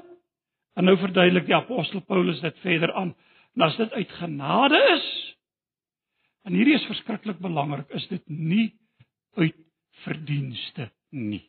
en 0.78 0.86
nou 0.86 0.96
verduidelik 0.98 1.46
die 1.46 1.56
apostel 1.56 2.02
Paulus 2.06 2.40
dit 2.42 2.62
verder 2.64 2.92
aan. 2.94 3.14
En 3.56 3.66
as 3.66 3.78
dit 3.78 3.92
uit 3.92 4.12
genade 4.20 4.78
is, 4.94 5.08
En 6.48 6.56
hierdie 6.56 6.78
is 6.78 6.86
verskriklik 6.88 7.42
belangrik, 7.44 7.90
is 7.92 8.06
dit 8.08 8.22
nie 8.32 8.70
uit 9.36 9.56
verdienste 10.06 10.88
nie. 11.12 11.42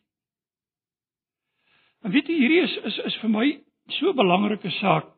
En 2.03 2.11
weet 2.11 2.27
jy, 2.27 2.37
hierdie 2.39 2.61
is 2.63 2.75
is 2.91 2.97
is 3.11 3.17
vir 3.23 3.31
my 3.33 3.47
so 3.97 4.11
'n 4.11 4.15
belangrike 4.15 4.71
saak. 4.79 5.09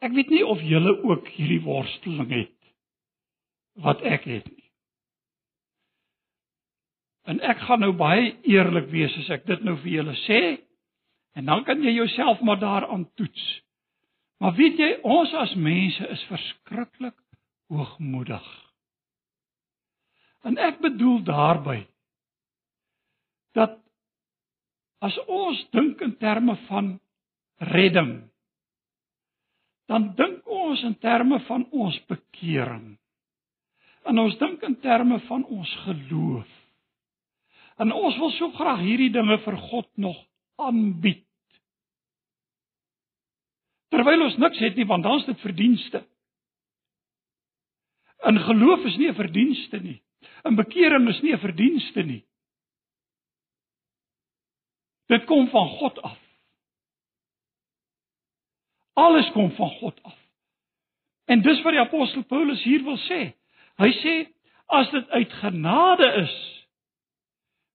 Ek 0.00 0.12
weet 0.16 0.30
nie 0.32 0.46
of 0.46 0.62
julle 0.64 1.02
ook 1.04 1.28
hierdie 1.28 1.62
worsteling 1.64 2.30
het 2.32 2.56
wat 3.84 4.00
ek 4.02 4.24
het 4.24 4.48
nie. 4.48 4.70
En 7.28 7.40
ek 7.40 7.58
gaan 7.58 7.80
nou 7.84 7.92
baie 7.92 8.32
eerlik 8.48 8.88
wees 8.90 9.16
as 9.20 9.28
ek 9.30 9.46
dit 9.46 9.64
nou 9.64 9.76
vir 9.82 9.92
julle 9.92 10.16
sê 10.24 10.40
en 11.36 11.44
dan 11.44 11.64
kan 11.64 11.82
jy 11.82 11.92
jouself 11.94 12.40
maar 12.40 12.58
daaraan 12.58 13.04
toets. 13.14 13.44
Maar 14.40 14.56
weet 14.56 14.78
jy, 14.80 14.90
ons 15.04 15.34
as 15.34 15.54
mense 15.54 16.08
is 16.08 16.22
verskriklik 16.30 17.16
hoogmoedig. 17.68 18.48
En 20.48 20.56
ek 20.58 20.80
bedoel 20.80 21.20
daarby 21.28 21.78
dat 23.52 23.79
as 25.00 25.16
ons 25.26 25.60
dink 25.72 26.00
in 26.04 26.16
terme 26.20 26.56
van 26.68 26.92
redding, 27.72 28.30
dan 29.90 30.12
dink 30.16 30.46
ons 30.46 30.82
in 30.86 30.94
terme 31.02 31.40
van 31.48 31.64
ons 31.74 31.96
bekering. 32.08 32.94
En 34.08 34.18
ons 34.22 34.36
dink 34.38 34.62
in 34.62 34.76
terme 34.80 35.18
van 35.26 35.44
ons 35.44 35.72
geloof. 35.84 36.52
En 37.80 37.92
ons 37.96 38.16
wil 38.20 38.30
so 38.36 38.52
graag 38.58 38.84
hierdie 38.84 39.10
dinge 39.12 39.40
vir 39.44 39.56
God 39.70 39.88
nog 39.96 40.16
aanbied. 40.60 41.24
Terwyl 43.90 44.28
ons 44.28 44.38
niks 44.38 44.60
het 44.62 44.76
nie, 44.78 44.86
want 44.86 45.04
dan 45.04 45.18
is 45.18 45.26
dit 45.26 45.42
verdienste. 45.42 46.04
In 48.30 48.38
geloof 48.44 48.84
is 48.86 48.96
nie 49.00 49.08
'n 49.08 49.14
verdienste 49.14 49.80
nie. 49.80 50.00
In 50.44 50.54
bekering 50.54 51.08
is 51.08 51.20
nie 51.22 51.32
'n 51.32 51.38
verdienste 51.38 52.02
nie. 52.02 52.22
Dit 55.10 55.26
kom 55.26 55.48
van 55.50 55.68
God 55.80 55.98
af. 56.06 56.18
Alles 58.98 59.30
kom 59.34 59.50
van 59.58 59.70
God 59.80 60.02
af. 60.02 60.18
En 61.30 61.42
dis 61.42 61.62
wat 61.62 61.74
die 61.74 61.82
apostel 61.82 62.22
Paulus 62.30 62.62
hier 62.62 62.84
wil 62.86 62.98
sê. 63.08 63.20
Hy 63.80 63.90
sê 64.02 64.14
as 64.70 64.90
dit 64.94 65.08
uit 65.10 65.32
genade 65.40 66.06
is, 66.22 66.34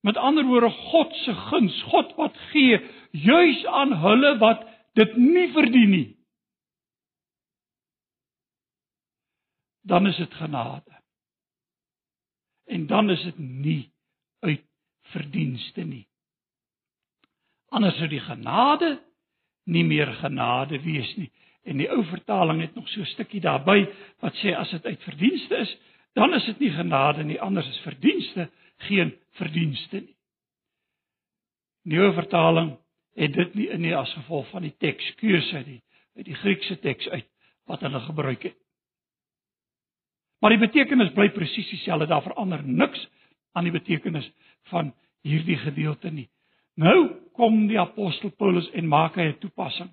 met 0.06 0.17
ander 0.17 0.45
woorde 0.48 0.69
God 0.69 1.15
se 1.24 1.34
guns, 1.50 1.76
God 1.91 2.13
wat 2.19 2.36
gee 2.52 2.80
juis 3.12 3.65
aan 3.65 3.95
hulle 4.00 4.36
wat 4.39 4.63
dit 4.95 5.17
nie 5.17 5.50
verdien 5.56 5.91
nie. 5.91 6.10
dan 9.86 10.08
is 10.08 10.15
dit 10.15 10.34
genade. 10.34 11.02
En 12.63 12.88
dan 12.88 13.10
is 13.10 13.24
dit 13.24 13.38
nie 13.38 13.93
uit 14.39 14.65
verdienste 15.02 15.82
nie. 15.82 16.08
Anders 17.69 17.97
sou 17.97 18.08
die 18.08 18.23
genade 18.23 18.99
nie 19.65 19.84
meer 19.84 20.12
genade 20.21 20.80
wees 20.84 21.15
nie. 21.17 21.32
En 21.65 21.78
die 21.82 21.89
ou 21.89 22.04
vertaling 22.06 22.62
het 22.62 22.75
nog 22.75 22.88
so 22.89 23.01
'n 23.01 23.06
stukkie 23.06 23.41
daarby 23.41 23.88
wat 24.21 24.36
sê 24.36 24.54
as 24.54 24.69
dit 24.69 24.86
uit 24.86 25.04
verdienste 25.04 25.56
is, 25.56 25.78
dan 26.13 26.34
is 26.34 26.45
dit 26.45 26.60
nie 26.60 26.71
genade 26.71 27.23
nie, 27.23 27.41
anders 27.41 27.67
is 27.67 27.80
verdienste 27.80 28.49
geen 28.78 29.13
verdienste 29.32 29.99
nie. 29.99 30.15
Nuwe 31.84 32.13
vertaling 32.13 32.78
het 33.15 33.34
dit 33.34 33.56
nie 33.56 33.67
in 33.69 33.82
nie 33.82 33.95
as 33.95 34.13
gevolg 34.13 34.47
van 34.49 34.62
die 34.62 34.75
tekskeuse 34.78 35.56
uit 35.56 35.65
die 35.65 35.82
uit 36.15 36.25
die 36.25 36.36
Griekse 36.36 36.80
teks 36.80 37.10
uit 37.10 37.28
wat 37.65 37.82
hulle 37.82 37.99
gebruik 37.99 38.43
het. 38.43 38.56
Maar 40.39 40.56
die 40.56 40.62
betekenis 40.67 41.12
bly 41.15 41.30
presies 41.30 41.69
dieselfde, 41.69 42.08
daar 42.08 42.23
verander 42.23 42.63
niks 42.63 43.08
aan 43.51 43.63
die 43.63 43.73
betekenis 43.73 44.32
van 44.71 44.93
hierdie 45.21 45.58
gedeelte 45.58 46.12
nie. 46.12 46.30
Nou 46.75 47.25
kom 47.36 47.65
die 47.69 47.80
apostel 47.80 48.32
Paulus 48.39 48.67
en 48.74 48.88
maak 48.88 49.15
hy 49.19 49.30
'n 49.30 49.39
toepassing. 49.39 49.91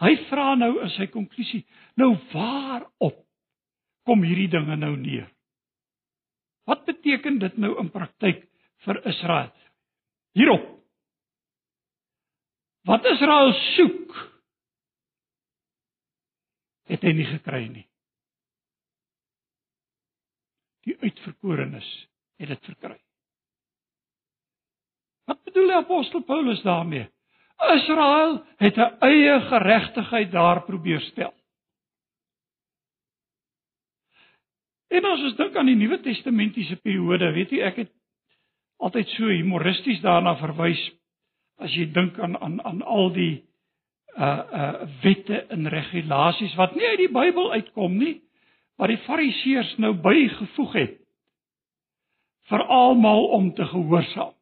Hy 0.00 0.16
vra 0.28 0.54
nou 0.54 0.80
in 0.82 0.90
sy 0.90 1.06
konklusie, 1.06 1.64
nou 1.96 2.16
waarop 2.32 3.26
kom 4.04 4.22
hierdie 4.22 4.48
dinge 4.48 4.76
nou 4.76 4.96
neer? 4.96 5.30
Wat 6.66 6.84
beteken 6.86 7.38
dit 7.38 7.58
nou 7.58 7.78
in 7.80 7.90
praktyk 7.90 8.48
vir 8.84 9.06
Israel? 9.06 9.52
Hierop. 10.34 10.66
Wat 12.84 13.04
Israel 13.06 13.52
soek, 13.52 14.30
het 16.88 17.02
hy 17.02 17.12
nie 17.12 17.26
gekry 17.26 17.68
nie. 17.68 17.86
die 20.86 20.96
uitverkorenes 21.02 21.88
het 22.42 22.50
dit 22.52 22.70
verkry. 22.70 22.98
Bedoel 25.52 25.68
die 25.68 25.76
apostel 25.76 26.22
Paulus 26.24 26.62
daarmee? 26.64 27.10
Israel 27.74 28.42
het 28.56 28.76
'n 28.76 28.96
eie 28.98 29.40
geregtigheid 29.40 30.32
daar 30.32 30.62
probeer 30.64 31.00
stel. 31.00 31.34
En 34.88 35.04
as 35.04 35.22
ons 35.22 35.36
dink 35.36 35.56
aan 35.56 35.66
die 35.66 35.76
Nuwe 35.76 36.00
Testamentiese 36.00 36.76
periode, 36.76 37.32
weet 37.32 37.50
jy, 37.50 37.60
ek 37.60 37.76
het 37.76 37.92
altyd 38.76 39.08
so 39.08 39.30
humoristies 39.30 40.00
daarna 40.00 40.34
verwys 40.36 40.82
as 41.62 41.72
jy 41.74 41.86
dink 41.92 42.18
aan 42.18 42.36
aan 42.42 42.58
aan 42.64 42.82
al 42.82 43.12
die 43.12 43.44
uh 44.16 44.42
uh 44.52 44.88
wette 45.02 45.46
en 45.54 45.68
regulasies 45.68 46.54
wat 46.54 46.74
nie 46.74 46.86
uit 46.86 46.98
die 46.98 47.12
Bybel 47.12 47.52
uitkom 47.52 47.96
nie, 47.96 48.20
wat 48.76 48.88
die 48.92 49.00
Fariseërs 49.06 49.76
nou 49.76 49.94
bygevoeg 49.94 50.72
het 50.72 50.98
vir 52.50 52.66
almal 52.66 53.26
om 53.38 53.54
te 53.54 53.64
gehoorsaam. 53.64 54.34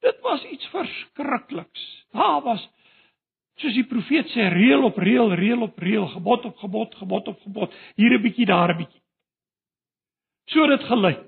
Dit 0.00 0.20
was 0.20 0.44
iets 0.44 0.66
verskrikliks. 0.66 1.86
Daar 2.12 2.42
was 2.42 2.68
soos 3.58 3.74
die 3.74 3.86
profeet 3.90 4.30
sê 4.30 4.48
reël 4.52 4.84
op 4.86 4.98
reël, 5.02 5.34
reël 5.34 5.64
op 5.66 5.78
reël, 5.82 6.06
gebod 6.12 6.44
op 6.44 6.56
gebod, 6.62 6.94
gebod 6.94 7.28
op 7.28 7.40
gebod, 7.42 7.74
hier 7.96 8.14
'n 8.14 8.22
bietjie, 8.22 8.46
daar 8.46 8.74
'n 8.74 8.76
bietjie. 8.76 9.02
So 10.46 10.66
dit 10.66 10.84
gelyk. 10.84 11.24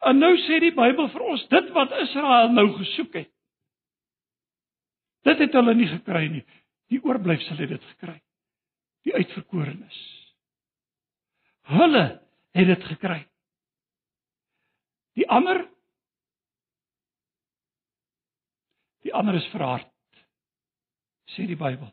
En 0.00 0.18
nou 0.18 0.36
sê 0.36 0.60
die 0.60 0.74
Bybel 0.74 1.08
vir 1.08 1.22
ons 1.22 1.48
dit 1.48 1.70
wat 1.70 1.92
Israel 1.92 2.48
nou 2.52 2.66
gesoek 2.76 3.14
het. 3.14 3.30
Dit 5.24 5.38
het 5.38 5.52
hulle 5.52 5.74
nie 5.74 5.88
gekry 5.88 6.26
nie. 6.28 6.44
Die 6.92 7.00
oorblyfsel 7.04 7.56
het 7.56 7.68
dit 7.68 7.84
gekry. 7.84 8.18
Die 9.04 9.14
uitverkorenes. 9.14 10.00
Hulle 11.62 12.20
het 12.52 12.66
dit 12.66 12.84
gekry. 12.84 13.26
Die 15.14 15.28
ander 15.28 15.64
Die 19.14 19.20
ander 19.20 19.36
is 19.38 19.46
verhard. 19.52 19.86
Sê 21.36 21.44
die 21.46 21.54
Bybel. 21.54 21.86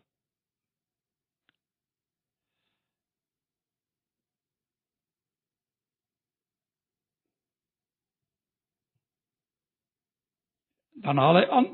Dan 11.05 11.21
haal 11.21 11.37
hy 11.37 11.45
aan. 11.59 11.69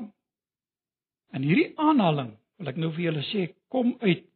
En 1.32 1.48
hierdie 1.48 1.72
aanhaling, 1.80 2.34
wil 2.60 2.72
ek 2.74 2.82
nou 2.84 2.92
vir 2.92 3.06
julle 3.06 3.24
sê, 3.30 3.46
kom 3.72 3.94
uit 4.04 4.28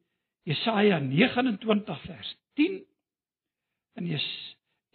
Jesaja 0.49 0.97
29 1.05 2.01
vers 2.07 2.33
10 2.57 2.81
en 4.01 4.09
is 4.17 4.31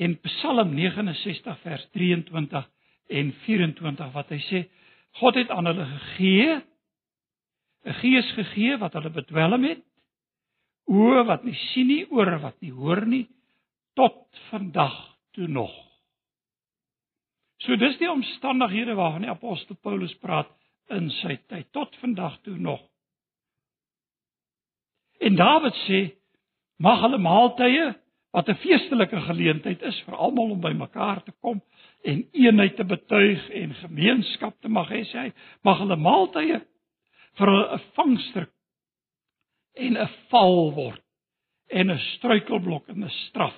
in 0.01 0.17
Psalm 0.25 0.73
69 0.73 1.61
vers 1.61 1.85
23 1.93 2.67
en 3.21 3.31
24 3.45 4.13
wat 4.17 4.33
hy 4.33 4.41
sê 4.49 4.65
God 5.19 5.35
het 5.35 5.49
aan 5.49 5.65
hulle 5.65 5.85
gegee 5.85 6.61
'n 7.87 7.93
gees 8.01 8.31
gegee 8.35 8.77
wat 8.77 8.93
hulle 8.93 9.09
bedwelm 9.09 9.63
het 9.63 9.83
oë 10.87 11.25
wat 11.27 11.43
nie 11.43 11.55
sien 11.71 11.87
nie 11.87 12.05
ore 12.11 12.39
wat 12.43 12.61
nie 12.61 12.71
hoor 12.71 13.05
nie 13.05 13.27
tot 13.95 14.39
vandag 14.49 14.95
toe 15.35 15.47
nog. 15.47 15.73
So 17.63 17.75
dis 17.75 17.97
die 17.97 18.11
omstandighede 18.11 18.95
waarvan 18.95 19.25
die 19.25 19.33
apostel 19.33 19.75
Paulus 19.81 20.13
praat 20.21 20.49
in 20.93 21.09
sy 21.21 21.37
tyd 21.51 21.71
tot 21.75 21.95
vandag 22.01 22.37
toe 22.45 22.57
nog. 22.57 22.81
En 25.19 25.35
Dawid 25.35 25.75
sê 25.87 26.01
mag 26.77 27.01
hulle 27.01 27.17
maaltye 27.17 27.95
wat 28.31 28.49
'n 28.49 28.61
feestelike 28.61 29.21
geleentheid 29.21 29.81
is 29.81 29.99
vir 30.05 30.15
almal 30.15 30.51
om 30.51 30.61
bymekaar 30.61 31.23
te 31.23 31.31
kom 31.41 31.61
en 32.03 32.23
eenheid 32.31 32.75
te 32.75 32.85
betuig 32.85 33.49
en 33.49 33.73
gemeenskap 33.81 34.59
te 34.61 34.69
mag 34.69 34.89
hê. 34.93 35.03
Sê 35.09 35.27
hy 35.27 35.31
mag 35.63 35.79
hulle 35.81 35.97
maaltye 35.97 36.61
vir 37.37 37.49
'n 37.49 37.79
vangster 37.95 38.49
en 39.75 39.97
'n 39.97 40.09
val 40.29 40.73
word 40.73 41.03
en 41.69 41.91
'n 41.91 41.99
struikelblok 42.17 42.89
en 42.89 43.03
'n 43.03 43.09
straf. 43.27 43.55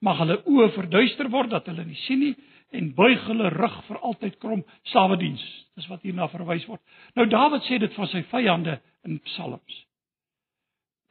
Mag 0.00 0.18
hulle 0.18 0.42
oë 0.44 0.74
verduister 0.74 1.28
word 1.30 1.50
dat 1.50 1.66
hulle 1.66 1.84
nie 1.84 2.02
sien 2.06 2.20
nie 2.20 2.36
en 2.70 2.94
buig 2.94 3.26
hulle 3.26 3.48
rug 3.48 3.84
vir 3.86 3.98
altyd 3.98 4.38
krom 4.38 4.64
sawediens 4.82 5.44
dis 5.78 5.88
wat 5.90 6.02
hierna 6.02 6.28
verwys 6.28 6.66
word. 6.68 6.82
Nou 7.16 7.26
Dawid 7.30 7.66
sê 7.68 7.78
dit 7.78 7.94
van 7.94 8.10
sy 8.10 8.22
vyande 8.32 8.78
in 9.06 9.20
psalms. 9.30 9.84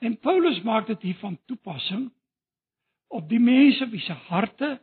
En 0.04 0.18
Paulus 0.22 0.60
maak 0.63 0.88
dit 0.92 1.10
hier 1.10 1.20
van 1.22 1.38
toepassing 1.50 2.10
op 3.08 3.30
die 3.30 3.42
mense 3.42 3.88
wie 3.90 4.04
se 4.04 4.13
harte 4.28 4.78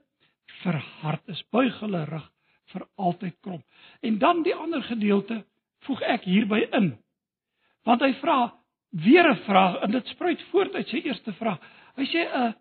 verhard 0.63 1.29
is, 1.29 1.43
buig 1.51 1.81
hulle 1.81 2.05
rug 2.05 2.31
vir 2.73 2.87
altyd 2.97 3.37
krom. 3.41 3.63
En 4.03 4.19
dan 4.19 4.43
die 4.43 4.55
ander 4.55 4.83
gedeelte 4.83 5.45
voeg 5.87 6.01
ek 6.01 6.25
hierby 6.25 6.65
in. 6.73 6.95
Want 7.85 8.01
hy 8.01 8.13
vra 8.21 8.55
weer 8.91 9.31
'n 9.31 9.45
vraag 9.45 9.83
en 9.83 9.91
dit 9.91 10.07
spruit 10.07 10.43
voort 10.51 10.75
uit 10.75 10.89
sy 10.89 11.03
eerste 11.05 11.33
vraag. 11.33 11.61
Hy 11.97 12.05
sê 12.05 12.25
'n 12.25 12.55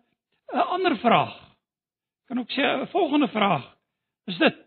'n 0.52 0.68
ander 0.76 0.96
vraag. 0.98 1.34
Kan 2.26 2.38
ook 2.38 2.50
sê 2.50 2.62
'n 2.62 2.86
volgende 2.86 3.28
vraag. 3.28 3.76
Is 4.26 4.38
dit 4.38 4.64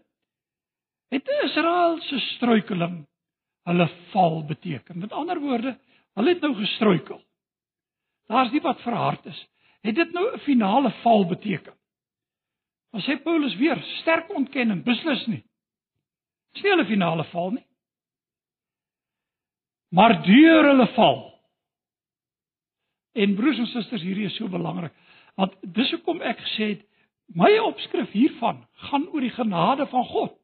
Het 1.09 1.29
Israel 1.43 2.01
se 2.01 2.19
struikeling 2.19 3.05
hulle 3.63 3.87
val 4.11 4.45
beteken? 4.45 4.99
Met 4.99 5.11
ander 5.11 5.39
woorde, 5.39 5.77
hulle 6.13 6.33
het 6.33 6.41
nou 6.43 6.53
gestruikel. 6.55 7.21
Daar's 8.27 8.51
die 8.51 8.61
wat 8.61 8.81
verhard 8.83 9.25
is. 9.25 9.39
Het 9.81 9.95
dit 9.95 10.11
nou 10.11 10.33
'n 10.33 10.39
finale 10.39 10.91
val 11.01 11.25
beteken? 11.25 11.73
Dan 12.91 13.03
sê 13.03 13.17
Paulus 13.23 13.55
weer 13.59 13.79
sterk 14.01 14.29
ontkenning, 14.35 14.83
beslis 14.85 15.25
nie. 15.27 15.43
Dis 16.53 16.63
nie 16.63 16.75
'n 16.75 16.85
finale 16.85 17.23
val 17.31 17.51
nie. 17.51 17.65
Maar 19.91 20.23
deur 20.23 20.63
hulle 20.63 20.87
val. 20.95 21.39
En 23.13 23.35
broers 23.35 23.59
en 23.59 23.67
susters, 23.67 24.01
hierdie 24.01 24.25
is 24.25 24.35
so 24.35 24.47
belangrik, 24.47 24.93
want 25.35 25.53
dis 25.61 25.91
hoekom 25.91 26.21
ek 26.21 26.39
gesê 26.39 26.69
het 26.69 26.83
my 27.35 27.57
opskrif 27.57 28.11
hiervan 28.11 28.67
gaan 28.89 29.07
oor 29.07 29.21
die 29.21 29.33
genade 29.35 29.87
van 29.87 30.05
God. 30.05 30.37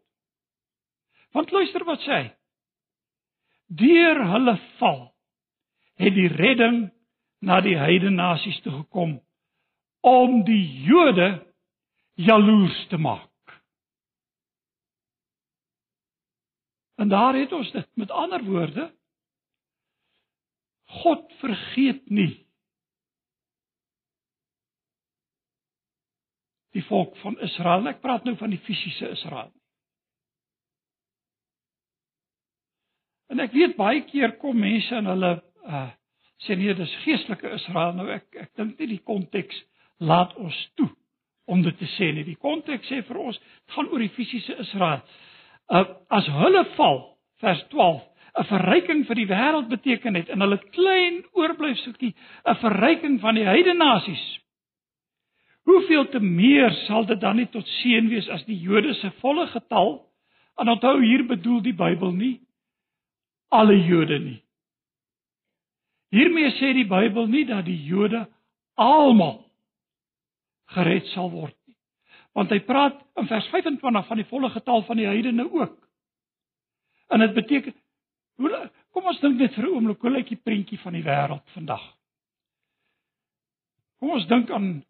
Want 1.32 1.52
luister 1.52 1.86
wat 1.86 2.02
sê 2.06 2.12
hy. 2.12 2.32
Deur 3.68 4.20
hulle 4.34 4.58
val 4.80 5.14
het 6.02 6.14
die 6.14 6.28
redding 6.28 6.90
na 7.42 7.62
die 7.62 7.78
heidene 7.78 8.16
nasies 8.16 8.60
toe 8.62 8.74
gekom 8.74 9.18
om 10.04 10.44
die 10.48 10.64
Jode 10.88 11.46
jaloers 12.14 12.88
te 12.88 12.98
maak. 12.98 13.30
En 16.96 17.10
daar 17.10 17.36
het 17.36 17.52
ons 17.52 17.72
dit 17.72 17.88
met 17.96 18.12
ander 18.12 18.44
woorde 18.44 18.92
God 20.86 21.32
vergeet 21.40 22.10
nie 22.10 22.44
die 26.74 26.84
volk 26.86 27.18
van 27.18 27.40
Israel. 27.40 27.88
Ek 27.90 28.02
praat 28.02 28.26
nou 28.26 28.36
van 28.38 28.54
die 28.54 28.62
fisiese 28.62 29.10
Israel. 29.14 29.52
En 33.34 33.42
ek 33.42 33.54
weet 33.54 33.76
baie 33.78 34.02
keer 34.06 34.38
kom 34.42 34.58
mense 34.62 34.96
en 34.96 35.10
hulle 35.14 35.36
uh 35.66 35.90
sê 36.44 36.58
nee, 36.60 36.74
dis 36.76 36.94
geestelike 37.06 37.54
Israel. 37.56 37.94
Nou 37.96 38.10
ek 38.12 38.36
ek 38.36 38.50
dink 38.60 38.80
nie 38.80 38.90
die 38.98 39.04
konteks 39.06 39.62
laat 40.04 40.34
ons 40.36 40.58
toe 40.76 40.90
om 41.46 41.62
dit 41.62 41.78
te 41.78 41.88
sê 41.98 42.12
nie. 42.14 42.26
Die 42.28 42.40
konteks 42.40 42.88
sê 42.88 43.02
vir 43.08 43.20
ons, 43.20 43.38
dit 43.38 43.76
gaan 43.76 43.90
oor 43.92 44.04
die 44.04 44.14
fisiese 44.16 44.56
Israel. 44.64 45.02
Uh, 45.72 45.86
as 46.14 46.28
hulle 46.32 46.64
val, 46.78 47.02
vers 47.44 47.64
12, 47.72 48.02
'n 48.34 48.48
verryking 48.50 49.04
vir 49.06 49.16
die 49.16 49.30
wêreld 49.30 49.68
beteken 49.70 50.16
het 50.16 50.30
in 50.34 50.42
hulle 50.42 50.58
klein 50.74 51.22
oorblyfseltjie 51.38 52.14
'n 52.50 52.56
verryking 52.62 53.20
van 53.22 53.36
die 53.36 53.46
heidene 53.46 53.78
nasies. 53.78 54.24
Hoeveel 55.64 56.10
te 56.10 56.20
meer 56.20 56.72
sal 56.88 57.06
dit 57.06 57.20
dan 57.22 57.36
nie 57.36 57.48
tot 57.48 57.68
seën 57.68 58.10
wees 58.10 58.30
as 58.30 58.44
die 58.46 58.60
Jode 58.60 58.94
se 58.94 59.12
volle 59.22 59.48
getal? 59.48 60.02
En 60.58 60.70
onthou 60.70 61.02
hier 61.02 61.26
bedoel 61.26 61.62
die 61.62 61.74
Bybel 61.74 62.12
nie 62.12 62.42
alle 63.50 63.78
Jode 63.78 64.20
nie. 64.20 64.40
Hiermee 66.14 66.52
sê 66.58 66.74
die 66.74 66.90
Bybel 66.90 67.28
nie 67.28 67.46
dat 67.46 67.66
die 67.66 67.80
Jode 67.86 68.28
almal 68.76 69.43
gered 70.74 71.08
sal 71.14 71.32
word 71.32 71.56
nie. 71.68 71.78
Want 72.34 72.52
hy 72.54 72.60
praat 72.66 73.00
in 73.20 73.28
vers 73.30 73.48
25 73.54 74.08
van 74.08 74.22
die 74.22 74.30
volle 74.30 74.50
getal 74.54 74.84
van 74.88 74.98
die 74.98 75.10
heidene 75.10 75.46
ook. 75.46 75.78
En 77.14 77.20
dit 77.20 77.34
beteken 77.34 77.76
hoe 78.42 78.72
kom 78.94 79.06
ons 79.10 79.20
dink 79.22 79.38
net 79.38 79.54
vir 79.54 79.68
'n 79.68 79.76
oomblik 79.76 80.02
hoe 80.02 80.12
lyk 80.12 80.30
die 80.30 80.42
prentjie 80.42 80.80
van 80.80 80.94
die 80.94 81.04
wêreld 81.04 81.46
vandag? 81.54 81.84
Kom 84.00 84.10
ons 84.18 84.28
dink 84.28 84.50
aan 84.52 84.84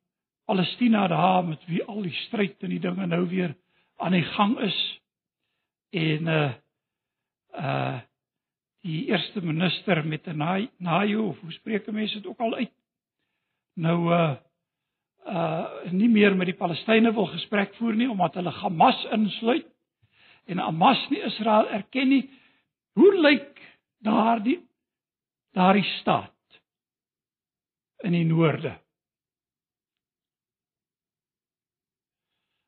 Palestina 0.45 1.07
daar 1.07 1.43
met 1.45 1.65
wie 1.65 1.84
al 1.84 2.01
die 2.01 2.15
stryd 2.25 2.63
en 2.63 2.69
die 2.69 2.79
dinge 2.79 3.05
nou 3.07 3.27
weer 3.27 3.55
aan 3.97 4.11
die 4.11 4.25
gang 4.36 4.57
is 4.59 4.79
en 5.91 6.27
uh 6.27 6.53
uh 7.59 7.99
die 8.84 9.05
eerste 9.07 9.41
minister 9.41 10.05
met 10.05 10.27
'n 10.27 10.38
naai 10.77 11.15
of 11.15 11.39
hoe 11.39 11.51
spreek 11.51 11.91
mense 11.91 12.15
dit 12.15 12.25
ook 12.25 12.39
al 12.39 12.55
uit 12.55 12.73
nou 13.73 14.13
uh 14.13 14.36
uh 15.26 15.91
nie 15.91 16.09
meer 16.09 16.36
met 16.36 16.49
die 16.49 16.57
Palestynë 16.57 17.13
wil 17.15 17.30
gesprek 17.32 17.76
voer 17.80 17.95
nie 17.95 18.09
omdat 18.11 18.36
hulle 18.36 18.51
Hamas 18.51 18.99
insluit 19.15 19.67
en 20.51 20.59
Hamas 20.59 20.99
nie 21.09 21.21
Israel 21.24 21.69
erken 21.71 22.09
nie 22.09 22.24
Hoe 22.93 23.13
lyk 23.21 23.61
daardie 24.05 24.59
daardie 25.53 25.86
staat 25.99 26.59
in 28.03 28.13
die 28.17 28.26
noorde? 28.26 28.74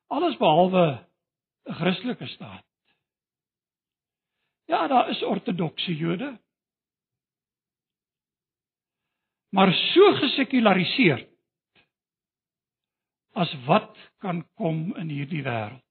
Alles 0.08 0.38
behalwe 0.38 1.06
'n 1.66 1.74
Christelike 1.74 2.28
staat. 2.28 2.66
Ja, 4.66 4.88
daar 4.88 5.10
is 5.10 5.24
ortodokse 5.24 5.96
Jode. 5.96 6.40
Maar 9.50 9.74
so 9.74 10.14
gesekulariseer 10.14 11.28
as 13.36 13.52
wat 13.66 13.92
kan 14.24 14.44
kom 14.56 14.94
in 15.00 15.12
hierdie 15.12 15.44
wêreld. 15.44 15.84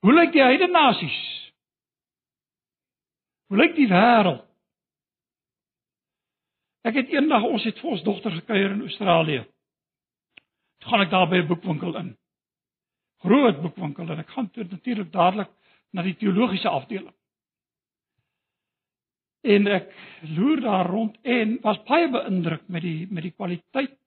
Hoe 0.00 0.14
lyk 0.14 0.32
die 0.32 0.42
heidene 0.42 0.72
nasies? 0.72 1.18
Hoe 3.50 3.58
lyk 3.60 3.74
die 3.76 3.88
wêreld? 3.90 4.44
Ek 6.88 6.96
het 6.96 7.12
eendag 7.12 7.44
ons 7.44 7.66
het 7.68 7.76
vir 7.82 7.90
ons 7.92 8.04
dogter 8.06 8.32
gekuier 8.38 8.72
in 8.72 8.86
Australië. 8.86 9.42
Toe 10.78 10.90
gaan 10.92 11.04
ek 11.04 11.10
daar 11.12 11.28
by 11.28 11.42
'n 11.42 11.48
boekwinkel 11.50 11.96
in. 12.00 12.16
Groot 13.26 13.60
boekwinkel 13.62 14.10
en 14.12 14.18
ek 14.18 14.30
gaan 14.30 14.50
toe 14.50 14.64
natuurlik 14.64 15.12
dadelik 15.12 15.50
na 15.92 16.02
die 16.02 16.16
teologiese 16.16 16.68
afdeling. 16.68 17.14
En 19.42 19.66
ek 19.66 19.92
loer 20.36 20.60
daar 20.60 20.86
rond 20.86 21.16
en 21.22 21.58
was 21.62 21.82
baie 21.88 22.08
beïndruk 22.08 22.68
met 22.68 22.82
die 22.82 23.06
met 23.10 23.22
die 23.22 23.32
kwaliteit 23.32 23.98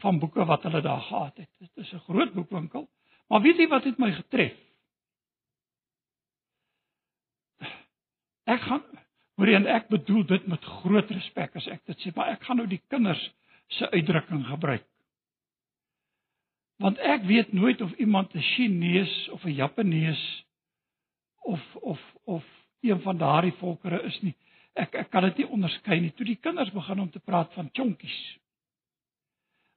van 0.00 0.18
boeke 0.18 0.44
wat 0.44 0.62
hulle 0.62 0.80
daar 0.80 1.00
gehad 1.00 1.36
het. 1.36 1.48
Dit 1.58 1.70
is 1.74 1.92
'n 1.92 1.98
groot 1.98 2.32
boekwinkel. 2.32 2.88
Maar 3.28 3.40
weet 3.40 3.56
jy 3.56 3.68
wat 3.68 3.84
het 3.84 3.98
my 3.98 4.12
getref? 4.12 4.56
Ek 8.44 8.60
gaan 8.60 8.82
hoor 9.34 9.48
jy 9.48 9.54
en 9.54 9.66
ek 9.66 9.88
bedoel 9.88 10.24
dit 10.26 10.46
met 10.46 10.64
groot 10.64 11.10
respek 11.10 11.56
as 11.56 11.66
ek 11.66 11.80
dit 11.86 11.98
sê, 11.98 12.12
maar 12.14 12.28
ek 12.34 12.42
gaan 12.42 12.56
nou 12.56 12.66
die 12.66 12.82
kinders 12.92 13.22
se 13.68 13.90
uitdrukking 13.90 14.44
gebruik. 14.46 14.84
Want 16.82 16.98
ek 16.98 17.24
weet 17.24 17.52
nooit 17.52 17.80
of 17.80 17.92
iemand 18.02 18.34
'n 18.34 18.42
Chinees 18.42 19.28
of 19.28 19.44
'n 19.44 19.54
Japanees 19.54 20.44
of 21.42 21.76
of 21.76 22.00
of 22.24 22.44
een 22.80 23.00
van 23.00 23.18
daardie 23.18 23.52
volkere 23.52 24.02
is 24.02 24.20
nie. 24.22 24.34
Ek 24.74 24.94
ek 24.94 25.10
kan 25.10 25.22
dit 25.22 25.36
nie 25.36 25.48
onderskei 25.48 26.00
nie. 26.00 26.10
Toe 26.10 26.26
die 26.26 26.36
kinders 26.36 26.70
begin 26.70 27.00
om 27.00 27.10
te 27.10 27.20
praat 27.20 27.52
van 27.52 27.70
chonkies. 27.72 28.38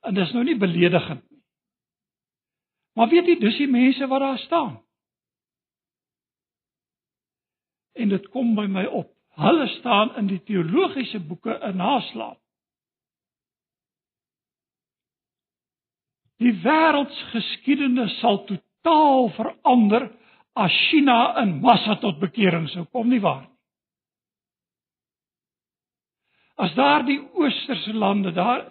En 0.05 0.13
dis 0.13 0.31
nou 0.33 0.43
nie 0.45 0.57
beledigend 0.57 1.23
nie. 1.29 1.41
Maar 2.95 3.09
weet 3.11 3.27
jy, 3.27 3.35
dis 3.41 3.57
die 3.59 3.67
mense 3.67 4.07
wat 4.07 4.23
daar 4.23 4.39
staan. 4.39 4.75
En 7.95 8.11
dit 8.11 8.27
kom 8.31 8.53
by 8.55 8.67
my 8.71 8.85
op. 8.85 9.11
Hulle 9.35 9.67
staan 9.79 10.13
in 10.19 10.29
die 10.31 10.39
teologiese 10.47 11.19
boeke 11.19 11.57
in 11.67 11.75
naslaap. 11.79 12.39
Die 16.39 16.53
wêreldsgeskiedenis 16.63 18.19
sal 18.19 18.41
totaal 18.47 19.29
verander 19.35 20.09
as 20.55 20.71
China 20.89 21.35
in 21.41 21.57
massa 21.63 21.97
tot 21.99 22.19
bekering 22.19 22.67
sou 22.71 22.85
kom 22.91 23.09
nie 23.11 23.21
waar 23.23 23.43
nie. 23.43 23.51
As 26.55 26.71
daardie 26.75 27.19
oosterse 27.35 27.91
lande, 27.93 28.31
daar 28.31 28.69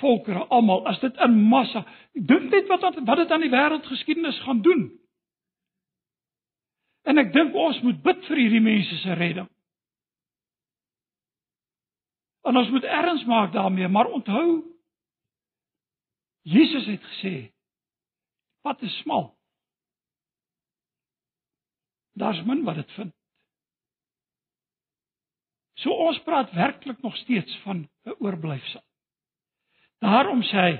volkere 0.00 0.46
almal, 0.48 0.86
as 0.86 1.00
dit 1.00 1.16
in 1.24 1.36
massa, 1.50 1.84
dink 2.14 2.50
net 2.50 2.68
wat 2.68 2.82
wat 3.04 3.22
dit 3.22 3.30
aan 3.30 3.44
die 3.44 3.52
wêreldgeskiedenis 3.52 4.40
gaan 4.46 4.62
doen. 4.62 4.88
En 7.08 7.18
ek 7.18 7.32
dink 7.32 7.54
ons 7.56 7.80
moet 7.82 8.02
bid 8.02 8.26
vir 8.28 8.42
hierdie 8.42 8.64
mense 8.64 8.98
se 9.02 9.16
redding. 9.18 9.48
En 12.48 12.56
ons 12.56 12.70
moet 12.72 12.84
erns 12.84 13.24
maak 13.28 13.52
daarmee, 13.52 13.88
maar 13.88 14.10
onthou 14.10 14.62
Jesus 16.42 16.86
het 16.86 17.02
gesê: 17.04 17.52
"Wat 18.62 18.82
is 18.82 18.96
smal?" 19.02 19.36
Daar's 22.12 22.42
min 22.44 22.64
wat 22.64 22.74
dit 22.74 22.92
vind. 22.92 23.14
So 25.74 25.90
ons 25.90 26.22
praat 26.22 26.52
werklik 26.52 27.02
nog 27.02 27.16
steeds 27.16 27.56
van 27.64 27.88
'n 28.04 28.14
oorblyfsel. 28.18 28.89
Daarom 30.00 30.42
sê 30.42 30.56
hy: 30.56 30.78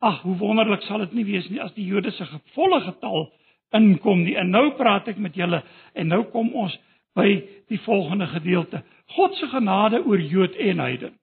"Ag, 0.00 0.22
hoe 0.22 0.36
wonderlik 0.36 0.82
sal 0.82 0.98
dit 0.98 1.12
nie 1.12 1.24
wees 1.24 1.48
nie 1.50 1.60
as 1.60 1.74
die 1.74 1.84
Jode 1.84 2.10
se 2.10 2.26
volle 2.54 2.80
getal 2.80 3.32
inkom 3.72 4.24
nie." 4.24 4.36
En 4.36 4.50
nou 4.50 4.70
praat 4.76 5.08
ek 5.08 5.18
met 5.18 5.34
julle 5.34 5.62
en 5.94 6.08
nou 6.08 6.24
kom 6.32 6.54
ons 6.54 6.78
by 7.14 7.46
die 7.68 7.80
volgende 7.80 8.26
gedeelte: 8.26 8.82
God 9.06 9.34
se 9.34 9.46
genade 9.46 10.04
oor 10.06 10.20
Jood 10.20 10.54
en 10.54 10.78
heiden. 10.78 11.20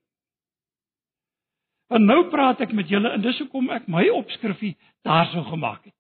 En 1.88 2.04
nou 2.06 2.28
praat 2.30 2.62
ek 2.62 2.74
met 2.76 2.90
julle 2.92 3.10
en 3.16 3.22
dis 3.24 3.38
hoekom 3.40 3.70
ek 3.72 3.88
my 3.88 4.10
opskrifie 4.12 4.76
daarso 5.08 5.44
gemaak 5.48 5.86
het. 5.88 5.96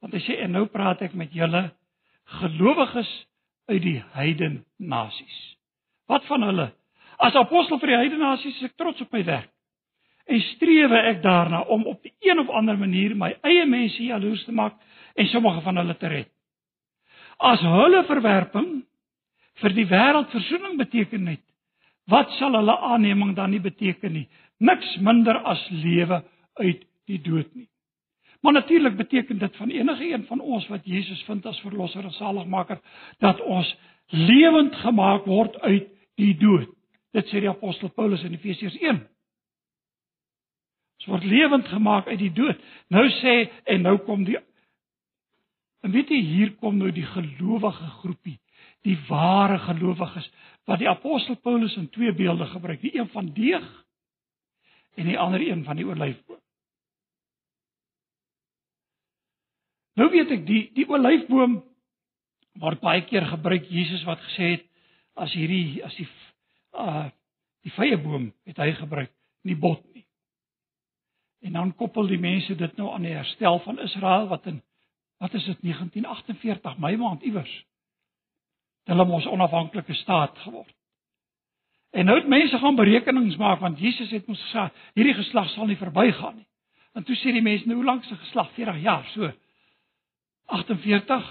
Want 0.00 0.16
hy 0.16 0.22
sê 0.24 0.38
en 0.44 0.54
nou 0.56 0.64
praat 0.72 1.02
ek 1.04 1.14
met 1.16 1.32
julle 1.32 1.66
gelowiges 2.40 3.10
uit 3.68 3.82
die 3.84 3.98
heiden 4.16 4.62
nasies. 4.80 5.36
Wat 6.08 6.24
van 6.28 6.44
hulle? 6.48 6.70
As 7.20 7.36
apostel 7.36 7.78
vir 7.80 7.92
die 7.92 8.00
heiden 8.00 8.24
nasies 8.24 8.56
is 8.56 8.70
ek 8.70 8.78
trots 8.80 9.04
op 9.04 9.12
my 9.12 9.22
werk. 9.24 9.53
En 10.24 10.40
strewe 10.54 11.00
ek 11.10 11.22
daarna 11.22 11.60
om 11.68 11.84
op 11.86 12.02
die 12.02 12.14
een 12.24 12.38
of 12.40 12.48
ander 12.48 12.78
manier 12.78 13.16
my 13.16 13.34
eie 13.44 13.66
mense 13.68 14.02
jaloers 14.02 14.44
te 14.44 14.52
maak 14.52 14.78
en 15.14 15.26
sommige 15.26 15.60
van 15.60 15.76
hulle 15.76 15.96
te 15.96 16.08
red. 16.08 16.30
As 17.38 17.60
hulle 17.60 18.04
verwerping 18.08 18.70
vir 19.60 19.74
die 19.76 19.86
wêreld 19.90 20.32
verzoening 20.32 20.78
beteken 20.78 21.26
het, 21.28 21.42
wat 22.10 22.32
sal 22.38 22.56
hulle 22.56 22.76
aanneming 22.92 23.34
dan 23.36 23.52
nie 23.52 23.62
beteken 23.62 24.12
nie? 24.12 24.26
Niks 24.60 24.96
minder 25.00 25.38
as 25.44 25.62
lewe 25.70 26.22
uit 26.60 26.84
die 27.08 27.20
dood 27.20 27.50
nie. 27.54 27.68
Maar 28.44 28.52
natuurlik 28.52 28.96
beteken 28.96 29.38
dit 29.38 29.56
van 29.56 29.70
enige 29.70 30.12
een 30.12 30.24
van 30.28 30.40
ons 30.40 30.66
wat 30.68 30.84
Jesus 30.84 31.22
vind 31.22 31.46
as 31.46 31.60
verlosser 31.60 32.04
en 32.04 32.12
saligmaker 32.12 32.80
dat 33.18 33.40
ons 33.40 33.76
lewend 34.06 34.74
gemaak 34.74 35.24
word 35.24 35.56
uit 35.60 35.88
die 36.20 36.34
dood. 36.36 36.68
Dit 37.12 37.30
sê 37.30 37.40
die 37.40 37.48
apostel 37.48 37.88
Paulus 37.88 38.22
in 38.22 38.36
Efesiërs 38.36 38.76
1. 38.78 39.00
Ons 41.04 41.12
word 41.12 41.28
lewend 41.28 41.68
gemaak 41.68 42.08
uit 42.08 42.18
die 42.18 42.32
dood. 42.32 42.60
Nou 42.88 43.04
sê 43.20 43.44
en 43.68 43.84
nou 43.84 43.98
kom 44.06 44.24
die 44.24 44.38
En 45.84 45.92
weet 45.92 46.08
jy 46.08 46.20
hier 46.24 46.52
kom 46.62 46.78
nou 46.80 46.88
die 46.96 47.04
gelowige 47.04 47.88
groepie, 48.00 48.38
die 48.88 48.96
ware 49.04 49.58
gelowiges 49.66 50.30
wat 50.64 50.80
die 50.80 50.88
apostel 50.88 51.36
Paulus 51.44 51.74
in 51.76 51.90
twee 51.92 52.12
beelde 52.16 52.46
gebruik, 52.48 52.80
die 52.80 52.94
een 52.96 53.10
van 53.12 53.28
deeg 53.36 53.66
en 54.96 55.10
die 55.10 55.18
ander 55.20 55.44
een 55.44 55.60
van 55.66 55.76
die 55.76 55.84
olyfboom. 55.84 56.40
Nou 60.00 60.08
weet 60.10 60.32
ek 60.38 60.46
die 60.48 60.62
die 60.74 60.86
olyfboom 60.88 61.58
word 62.62 62.80
baie 62.80 63.04
keer 63.04 63.26
gebruik 63.28 63.68
Jesus 63.68 64.06
wat 64.08 64.22
gesê 64.30 64.54
het 64.54 64.64
as 65.20 65.36
hierdie 65.36 65.84
as 65.84 66.00
die 66.00 66.08
uh 66.72 67.10
die 67.64 67.72
vrye 67.72 67.96
boom 68.00 68.26
het 68.48 68.58
hy 68.60 68.72
gebruik 68.76 69.12
nie 69.48 69.56
bot 69.56 69.84
nie. 69.94 70.04
En 71.44 71.52
dan 71.52 71.74
koppel 71.74 72.06
die 72.08 72.18
mense 72.18 72.56
dit 72.56 72.76
nou 72.76 72.88
aan 72.94 73.04
die 73.04 73.12
herstel 73.12 73.58
van 73.66 73.80
Israel 73.84 74.30
wat 74.30 74.46
in 74.46 74.62
wat 75.22 75.34
is 75.34 75.44
dit 75.44 75.60
1948 75.60 76.78
Mei 76.78 76.96
maand 76.96 77.22
iewers. 77.22 77.52
Hulle 78.84 79.04
mos 79.04 79.26
onafhanklike 79.26 79.94
staat 79.94 80.38
geword. 80.38 80.74
En 81.90 82.04
nou 82.04 82.18
het 82.18 82.28
mense 82.28 82.58
gaan 82.58 82.74
berekenings 82.74 83.36
maak 83.36 83.60
want 83.60 83.78
Jesus 83.78 84.10
het 84.10 84.26
mos 84.26 84.40
gesê 84.40 84.66
hierdie 84.96 85.14
geslag 85.14 85.52
sal 85.52 85.68
nie 85.68 85.78
verbygaan 85.80 86.36
nie. 86.40 86.48
En 86.94 87.04
toe 87.04 87.16
sê 87.20 87.32
die 87.32 87.44
mense 87.44 87.68
nou 87.68 87.76
hoe 87.80 87.86
lank 87.86 88.04
se 88.04 88.16
geslag 88.16 88.50
40 88.56 88.82
jaar 88.82 89.06
so. 89.12 89.30
48, 90.46 91.30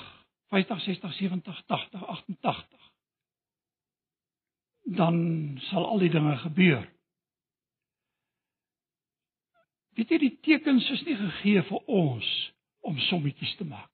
50, 0.53 0.81
60, 0.81 1.13
70, 1.13 1.63
80, 1.67 2.07
88. 2.07 2.89
Dan 4.83 5.17
sal 5.69 5.85
al 5.85 6.01
die 6.05 6.09
dinge 6.09 6.37
gebeur. 6.37 6.92
Weet 9.93 10.09
jy 10.09 10.19
die 10.23 10.35
tekens 10.45 10.89
is 10.95 11.03
nie 11.05 11.17
gegee 11.17 11.63
vir 11.69 11.89
ons 11.91 12.29
om 12.83 12.97
sommetjies 13.09 13.53
te 13.59 13.67
maak. 13.67 13.89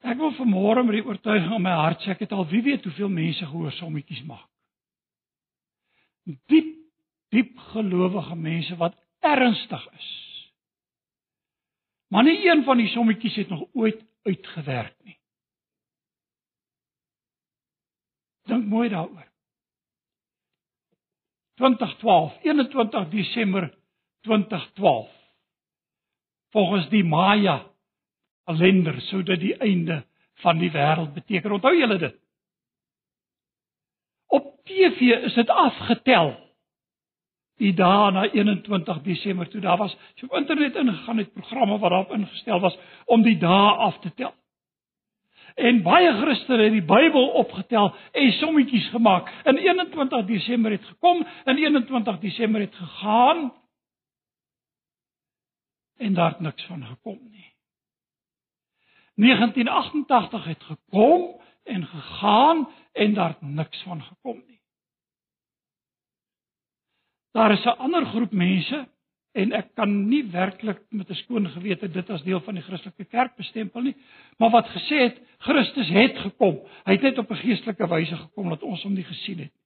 Ek 0.00 0.18
wil 0.18 0.32
vanmôre 0.38 0.82
met 0.86 0.96
die 0.96 1.04
oortuiging 1.06 1.52
in 1.54 1.62
my 1.62 1.76
hart 1.76 2.02
sê 2.02 2.14
ek 2.14 2.24
het 2.24 2.32
al 2.32 2.48
wie 2.50 2.62
weet 2.64 2.86
hoeveel 2.88 3.12
mense 3.12 3.46
gehoor 3.46 3.74
sommetjies 3.76 4.24
maak. 4.28 4.48
Diep 6.50 6.76
diep 7.30 7.58
gelowige 7.70 8.34
mense 8.34 8.74
wat 8.80 8.96
ernstig 9.22 9.84
is. 9.94 10.08
Maar 12.10 12.26
nie 12.26 12.40
een 12.42 12.64
van 12.66 12.80
die 12.80 12.88
sommetjies 12.90 13.36
het 13.44 13.48
nog 13.48 13.68
ooit 13.72 14.02
uitgewerk 14.26 14.96
nie. 15.06 15.14
Dink 18.50 18.66
mooi 18.66 18.88
daaroor. 18.88 19.29
2012, 21.60 22.38
21 22.42 23.08
Desember 23.08 23.74
2012. 24.20 25.08
Volgens 26.50 26.88
die 26.88 27.04
Maya 27.04 27.66
Alender 28.44 29.00
sou 29.00 29.22
dit 29.22 29.40
die 29.40 29.56
einde 29.60 30.00
van 30.40 30.58
die 30.58 30.70
wêreld 30.72 31.12
beteken. 31.12 31.52
Onthou 31.52 31.74
julle 31.76 31.98
dit? 31.98 32.16
Op 34.32 34.48
TV 34.64 35.20
is 35.28 35.36
dit 35.36 35.52
afgetel. 35.52 36.32
Die 37.60 37.74
dae 37.76 38.08
na 38.16 38.24
21 38.32 39.02
Desember 39.04 39.48
toe 39.48 39.60
daar 39.60 39.76
was, 39.76 39.92
jy 40.16 40.30
op 40.30 40.38
internet 40.40 40.80
ingegaan 40.80 41.20
het 41.20 41.32
programme 41.36 41.78
wat 41.78 41.90
daarop 41.90 42.14
ingestel 42.16 42.60
was 42.60 42.78
om 43.04 43.22
die 43.22 43.36
dae 43.38 43.74
af 43.90 44.00
te 44.00 44.14
tel. 44.16 44.32
En 45.54 45.82
baie 45.82 46.12
Christene 46.12 46.62
het 46.62 46.72
die 46.72 46.84
Bybel 46.84 47.28
opgetel 47.28 47.94
en 48.12 48.32
sommetjies 48.32 48.88
gemaak. 48.88 49.30
In 49.44 49.56
21 49.56 50.26
Desember 50.26 50.70
het 50.70 50.84
gekom, 50.84 51.26
in 51.44 51.56
21 51.56 52.18
Desember 52.18 52.60
het 52.60 52.74
gegaan. 52.74 53.52
En 55.96 56.14
daar 56.14 56.30
het 56.30 56.40
niks 56.40 56.64
van 56.64 56.84
gekom 56.84 57.18
nie. 57.30 57.52
1988 59.14 60.44
het 60.44 60.62
gekom 60.62 61.40
en 61.64 61.86
gegaan 61.86 62.68
en 62.92 63.14
daar 63.14 63.28
het 63.28 63.40
niks 63.40 63.82
van 63.82 64.02
gekom 64.02 64.42
nie. 64.46 64.60
Daar 67.32 67.52
is 67.52 67.64
'n 67.64 67.78
ander 67.78 68.06
groep 68.06 68.32
mense 68.32 68.88
en 69.32 69.52
ek 69.52 69.74
kan 69.78 69.92
nie 70.08 70.24
werklik 70.32 70.80
met 70.90 71.10
'n 71.10 71.14
skoon 71.14 71.48
gewete 71.48 71.88
dit 71.88 72.10
as 72.10 72.22
deel 72.22 72.40
van 72.40 72.54
die 72.54 72.62
Christelike 72.62 73.04
kerk 73.04 73.36
bestempel 73.36 73.82
nie, 73.82 73.96
maar 74.38 74.50
wat 74.50 74.68
gesê 74.68 74.98
het 75.06 75.20
Christus 75.38 75.88
het 75.88 76.18
gekom. 76.18 76.60
Hy 76.84 76.92
het 76.92 77.02
net 77.02 77.18
op 77.18 77.30
'n 77.30 77.36
geestelike 77.36 77.88
wyse 77.88 78.16
gekom 78.16 78.48
dat 78.48 78.62
ons 78.62 78.82
hom 78.82 78.94
nie 78.94 79.04
gesien 79.04 79.38
het 79.38 79.52
nie. 79.52 79.60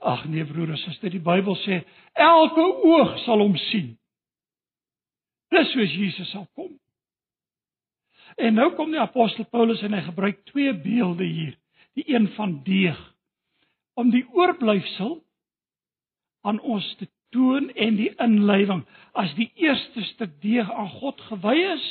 Ag 0.00 0.24
nee 0.24 0.44
broer 0.44 0.70
en 0.72 0.78
suster, 0.80 1.12
die 1.12 1.20
Bybel 1.20 1.56
sê 1.60 1.82
elke 2.16 2.64
oog 2.88 3.18
sal 3.26 3.42
hom 3.42 3.56
sien. 3.68 3.98
Dis 5.52 5.72
soos 5.74 5.92
Jesus 5.92 6.30
sal 6.32 6.46
kom. 6.56 6.72
En 8.40 8.54
nou 8.56 8.70
kom 8.78 8.94
die 8.94 9.00
apostel 9.02 9.44
Paulus 9.52 9.82
en 9.84 9.92
hy 9.92 10.00
gebruik 10.06 10.44
twee 10.48 10.72
beelde 10.72 11.26
hier. 11.26 11.56
Die 11.98 12.06
een 12.08 12.30
van 12.38 12.62
deeg 12.64 12.98
om 13.98 14.12
die 14.14 14.24
oorblyfsel 14.32 15.18
aan 16.48 16.60
ons 16.64 16.86
te 16.96 17.10
toon 17.34 17.70
en 17.70 17.96
die 17.96 18.10
inlywing 18.22 18.84
as 19.12 19.34
die 19.38 19.50
eerste 19.54 20.02
stuk 20.14 20.40
deeg 20.42 20.70
aan 20.70 20.90
God 21.00 21.20
gewy 21.28 21.56
is 21.74 21.86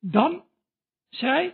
dan 0.00 0.42
sê 1.18 1.30
hy 1.30 1.46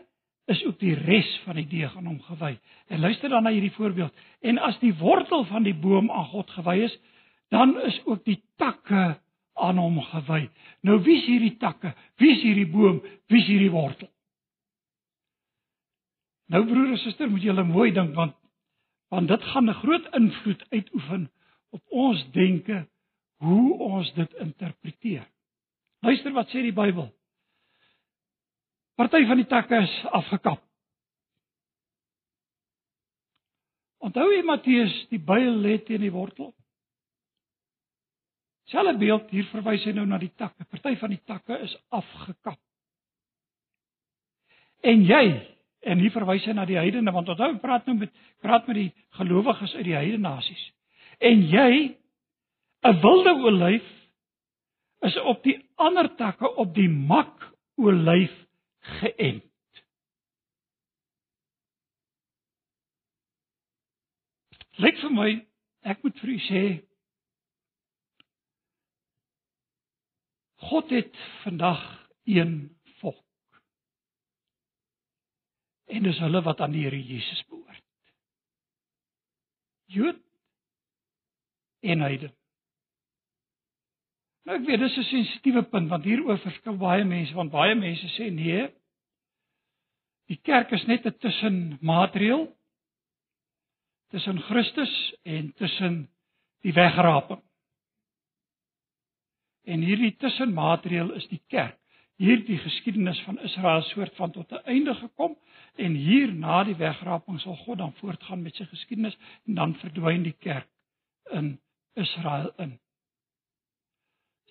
is 0.53 0.63
ook 0.67 0.79
die 0.81 0.95
res 0.99 1.29
van 1.45 1.57
die 1.61 1.67
deeg 1.71 1.95
aan 1.97 2.09
hom 2.11 2.21
gewy. 2.27 2.57
En 2.91 3.01
luister 3.01 3.31
dan 3.31 3.47
na 3.47 3.53
hierdie 3.55 3.73
voorbeeld. 3.73 4.15
En 4.41 4.59
as 4.59 4.79
die 4.83 4.95
wortel 4.99 5.45
van 5.45 5.63
die 5.63 5.75
boom 5.75 6.11
aan 6.11 6.27
God 6.33 6.51
gewy 6.51 6.83
is, 6.89 6.97
dan 7.55 7.77
is 7.81 8.01
ook 8.05 8.25
die 8.25 8.41
takke 8.57 9.21
aan 9.55 9.79
hom 9.79 10.01
gewy. 10.03 10.49
Nou 10.83 10.99
wie 11.03 11.17
is 11.21 11.29
hierdie 11.29 11.57
takke? 11.63 11.95
Wie 12.17 12.33
is 12.35 12.43
hierdie 12.43 12.69
boom? 12.69 13.03
Wie 13.31 13.41
is 13.41 13.49
hierdie 13.49 13.71
wortel? 13.71 14.11
Nou 16.53 16.65
broer 16.67 16.91
en 16.93 17.01
suster, 17.01 17.31
moet 17.31 17.45
julle 17.45 17.65
mooi 17.65 17.93
dink 17.93 18.17
want 18.17 18.37
want 19.13 19.29
dit 19.29 19.43
gaan 19.45 19.69
'n 19.69 19.75
groot 19.75 20.07
invloed 20.17 20.63
uitoefen 20.71 21.31
op 21.73 21.83
ons 21.89 22.23
denke 22.33 22.85
hoe 23.43 23.79
ons 23.79 24.13
dit 24.15 24.35
interpreteer. 24.45 25.25
Luister 26.05 26.35
wat 26.37 26.51
sê 26.53 26.63
die 26.63 26.75
Bybel. 26.75 27.09
Party 28.99 29.23
van 29.27 29.41
die 29.41 29.49
takke 29.49 29.81
is 29.83 29.95
afgekap. 30.13 30.61
Onthou 34.03 34.27
jy 34.33 34.43
Matteus, 34.45 34.95
die 35.11 35.21
byl 35.23 35.57
lê 35.63 35.79
teen 35.87 36.03
die 36.03 36.13
wortel? 36.13 36.51
Selfe 38.71 38.97
beeld 38.99 39.31
hier 39.31 39.47
verwys 39.51 39.87
hy 39.87 39.95
nou 39.97 40.05
na 40.11 40.19
die 40.21 40.33
takke. 40.39 40.67
Party 40.71 40.95
van 41.01 41.15
die 41.15 41.23
takke 41.27 41.59
is 41.65 41.75
afgekap. 41.95 42.59
En 44.83 45.05
jy, 45.07 45.25
en 45.87 46.03
hier 46.03 46.15
verwys 46.15 46.45
hy 46.47 46.55
na 46.59 46.67
die 46.67 46.79
heidene 46.79 47.15
want 47.15 47.31
onthou 47.33 47.55
praat 47.63 47.87
nou 47.87 47.97
met 48.03 48.15
praat 48.43 48.67
met 48.69 48.79
die 48.79 48.91
gelowiges 49.19 49.75
uit 49.79 49.87
die 49.87 49.99
heidene 49.99 50.29
nasies 50.29 50.63
en 51.23 51.43
jy 51.55 51.75
'n 52.83 53.01
wilde 53.03 53.33
olyf 53.49 53.89
is 55.07 55.17
op 55.33 55.43
die 55.43 55.59
ander 55.75 56.09
takke 56.17 56.49
op 56.63 56.75
die 56.75 56.89
mak 56.89 57.43
olyf 57.75 58.35
geënt. 58.99 59.49
Lyk 64.83 64.99
vir 65.03 65.13
my 65.15 65.31
ek 65.93 66.03
moet 66.03 66.19
vir 66.23 66.31
u 66.35 66.39
sê 66.49 66.65
God 70.63 70.91
het 70.95 71.17
vandag 71.43 71.83
een 72.25 72.55
volk. 73.01 73.63
En 75.91 76.07
dis 76.07 76.19
hulle 76.23 76.43
wat 76.47 76.61
aan 76.63 76.75
die 76.75 76.85
Here 76.87 77.03
Jesus 77.03 77.43
behoort. 77.51 77.83
Jood 79.93 80.23
en 81.83 82.01
heiden. 82.01 82.33
Nou 84.47 84.59
ek 84.59 84.67
weet 84.67 84.81
dis 84.83 84.97
'n 84.99 85.09
sensitiewe 85.09 85.63
punt 85.63 85.89
want 85.91 86.05
hieroor 86.05 86.39
verskil 86.39 86.77
baie 86.79 87.05
mense 87.05 87.35
want 87.35 87.51
baie 87.51 87.75
mense 87.75 88.09
sê 88.17 88.31
nee. 88.31 88.71
Die 90.31 90.41
kerk 90.43 90.73
is 90.73 90.87
net 90.87 91.07
'n 91.07 91.19
tussenmateriaal 91.19 92.49
tussen 94.11 94.41
Christus 94.41 95.15
en 95.23 95.53
tussen 95.55 96.09
die 96.61 96.73
wegraping. 96.73 97.43
En 99.65 99.81
hierdie 99.81 100.17
tussenmateriaal 100.17 101.13
is 101.13 101.29
die 101.29 101.43
kerk. 101.47 101.79
Hierdie 102.17 102.59
geskiedenis 102.59 103.21
van 103.27 103.39
Israel 103.41 103.83
soort 103.83 104.15
van 104.17 104.31
tot 104.31 104.51
'n 104.53 104.65
einde 104.65 104.95
gekom 104.95 105.39
en 105.77 105.95
hier 105.95 106.33
na 106.35 106.65
die 106.65 106.77
wegraping 106.77 107.41
sal 107.41 107.57
God 107.57 107.79
dan 107.79 107.93
voortgaan 107.93 108.43
met 108.43 108.55
sy 108.55 108.65
geskiedenis 108.65 109.17
en 109.47 109.55
dan 109.55 109.75
verdwyn 109.75 110.23
die 110.23 110.37
kerk 110.39 110.69
in 111.31 111.61
Israel 111.95 112.53
in. 112.59 112.77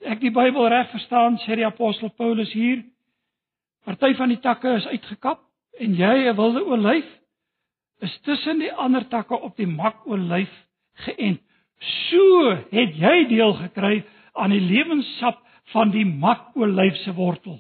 As 0.02 0.16
ek 0.16 0.22
die 0.24 0.34
Bybel 0.34 0.70
reg 0.70 0.90
verstaan, 0.94 1.38
sê 1.44 1.58
die 1.58 1.68
apostel 1.68 2.12
Paulus 2.18 2.52
hier, 2.54 2.84
party 3.86 4.14
van 4.18 4.34
die 4.34 4.42
takke 4.42 4.76
is 4.80 4.88
uitgekap 4.90 5.42
en 5.82 5.96
jy, 5.98 6.30
'n 6.30 6.36
wilde 6.38 6.64
olyf, 6.66 7.08
is 8.02 8.20
tussen 8.26 8.60
die 8.60 8.74
ander 8.74 9.08
takke 9.10 9.38
op 9.38 9.56
die 9.58 9.70
makolyf 9.70 10.52
geënt. 11.06 11.42
So 12.10 12.56
het 12.72 12.96
jy 12.98 13.28
deel 13.30 13.54
gekry 13.54 14.04
aan 14.34 14.54
die 14.54 14.62
lewenssap 14.62 15.42
van 15.74 15.92
die 15.92 16.06
makolyf 16.06 16.96
se 17.04 17.14
wortel. 17.14 17.60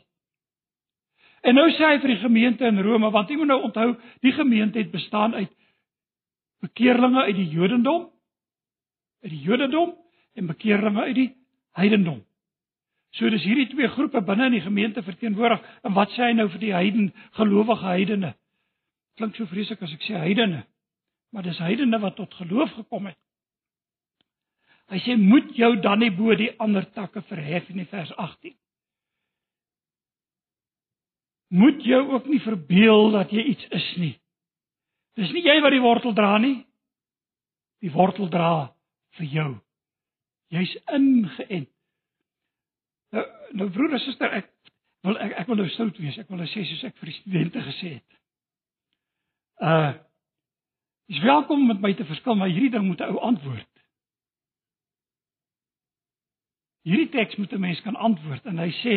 En 1.42 1.56
nou 1.56 1.68
sê 1.74 1.88
hy 1.88 2.00
vir 2.02 2.14
die 2.14 2.22
gemeente 2.22 2.66
in 2.66 2.82
Rome, 2.86 3.10
want 3.12 3.30
jy 3.30 3.38
moet 3.40 3.50
nou 3.50 3.62
onthou, 3.66 3.96
die 4.22 4.34
gemeente 4.34 4.78
het 4.78 4.92
bestaan 4.92 5.34
uit 5.34 5.50
bekeerlinge 6.62 7.24
uit 7.26 7.36
die 7.36 7.50
Jodendom 7.50 8.12
uit 9.22 9.32
die 9.32 9.42
Jodendom 9.46 9.96
en 10.34 10.50
bekeerlinge 10.50 11.02
uit 11.02 11.16
die 11.16 11.30
heidendom. 11.78 12.22
So 13.18 13.30
dis 13.30 13.44
hierdie 13.44 13.68
twee 13.74 13.90
groepe 13.92 14.22
binne 14.24 14.48
in 14.48 14.56
die 14.56 14.64
gemeente 14.64 15.04
verteenwoordig. 15.04 15.64
En 15.84 15.96
wat 15.98 16.14
sê 16.16 16.30
hy 16.30 16.36
nou 16.38 16.48
vir 16.54 16.64
die 16.64 16.74
heiden 16.74 17.10
gelowige 17.36 17.84
heidene? 17.84 18.34
Klink 19.20 19.36
so 19.36 19.50
vreeslik 19.52 19.84
as 19.84 19.92
ek 19.98 20.06
sê 20.08 20.16
heidene. 20.16 20.64
Maar 21.36 21.44
dis 21.48 21.60
heidene 21.60 22.00
wat 22.00 22.16
tot 22.20 22.34
geloof 22.40 22.72
gekom 22.80 23.12
het. 23.12 23.20
Hy 24.92 25.00
sê 25.04 25.16
moet 25.20 25.52
jou 25.56 25.76
dan 25.84 26.02
nie 26.04 26.12
bo 26.16 26.36
die 26.36 26.52
ander 26.60 26.88
takke 26.96 27.24
verhef 27.30 27.70
in 27.72 27.86
vers 27.88 28.12
18. 28.16 28.56
Moet 31.52 31.84
jou 31.84 32.02
ook 32.16 32.28
nie 32.32 32.40
verbeel 32.44 33.12
dat 33.12 33.32
jy 33.32 33.44
iets 33.54 33.68
is 33.76 33.88
nie. 34.00 34.14
Dis 35.20 35.32
nie 35.36 35.44
jy 35.44 35.58
wat 35.64 35.76
die 35.76 35.84
wortel 35.84 36.16
dra 36.16 36.38
nie. 36.40 36.62
Die 37.84 37.92
wortel 37.92 38.30
dra 38.32 38.72
vir 39.18 39.28
jou. 39.36 39.52
Jy's 40.52 40.76
ingeënt. 40.92 41.70
Nou, 43.12 43.26
nou 43.60 43.68
broer 43.72 43.98
en 43.98 44.04
suster, 44.04 44.32
ek 44.42 44.52
wil 45.08 45.18
ek, 45.20 45.34
ek 45.42 45.50
wil 45.52 45.60
nou 45.60 45.68
stout 45.74 45.98
wees. 46.00 46.18
Ek 46.22 46.30
wil 46.32 46.40
nou 46.42 46.48
sê 46.52 46.64
soos 46.68 46.86
ek 46.88 46.98
vir 47.02 47.12
die 47.12 47.20
studente 47.20 47.66
gesê 47.72 47.98
het. 47.98 48.18
Uh 49.60 49.92
Is 51.12 51.20
welkom 51.20 51.66
met 51.68 51.82
my 51.84 51.90
te 51.94 52.06
verskil, 52.08 52.38
maar 52.40 52.48
hierdie 52.48 52.72
ding 52.72 52.86
moet 52.88 53.02
'n 53.04 53.12
ou 53.12 53.20
antwoord. 53.20 53.72
Hierdie 56.88 57.10
teks 57.10 57.36
moet 57.36 57.52
'n 57.52 57.60
mens 57.60 57.82
kan 57.82 57.96
antwoord 57.96 58.46
en 58.46 58.58
hy 58.58 58.70
sê 58.72 58.96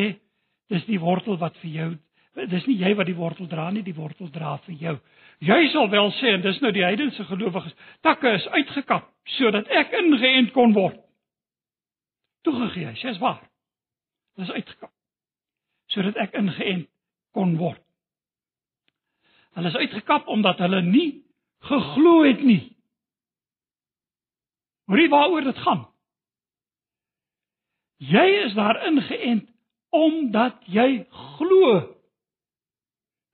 dis 0.69 0.85
die 0.85 1.01
wortel 1.01 1.39
wat 1.39 1.57
vir 1.57 1.71
jou 1.71 1.89
dis 2.35 2.67
nie 2.67 2.79
jy 2.81 2.95
wat 2.99 3.07
die 3.07 3.17
wortel 3.17 3.47
dra 3.51 3.69
nie, 3.71 3.85
die 3.87 3.95
wortel 3.95 4.31
dra 4.35 4.57
vir 4.67 4.75
jou. 4.81 4.95
Jy 5.45 5.61
sal 5.73 5.89
wel 5.91 6.11
sê 6.19 6.35
en 6.35 6.43
dis 6.43 6.61
nou 6.63 6.73
die 6.75 6.85
heidense 6.85 7.25
gelowiges, 7.29 7.75
takke 8.03 8.35
is 8.39 8.47
uitgekap 8.55 9.09
sodat 9.37 9.71
ek 9.71 9.95
ingeënt 9.99 10.53
kon 10.55 10.75
word. 10.77 10.99
Toegegee, 12.45 12.93
sê 13.01 13.15
is 13.15 13.23
waar. 13.23 13.41
Dis 14.39 14.51
uitgekap 14.51 14.91
sodat 15.95 16.19
ek 16.19 16.35
ingeënt 16.39 16.89
kon 17.37 17.57
word. 17.61 17.81
Hulle 19.55 19.71
is 19.71 19.79
uitgekap 19.79 20.29
omdat 20.33 20.59
hulle 20.65 20.83
nie 20.83 21.23
geglo 21.69 22.23
het 22.27 22.43
nie. 22.43 22.75
Hoorie 24.91 25.09
waaroor 25.09 25.47
dit 25.47 25.61
gaan? 25.65 25.85
Jy 28.03 28.25
is 28.45 28.55
daar 28.59 28.83
ingeënt 28.89 29.47
omdat 29.95 30.59
jy 30.67 31.05
glo. 31.39 31.94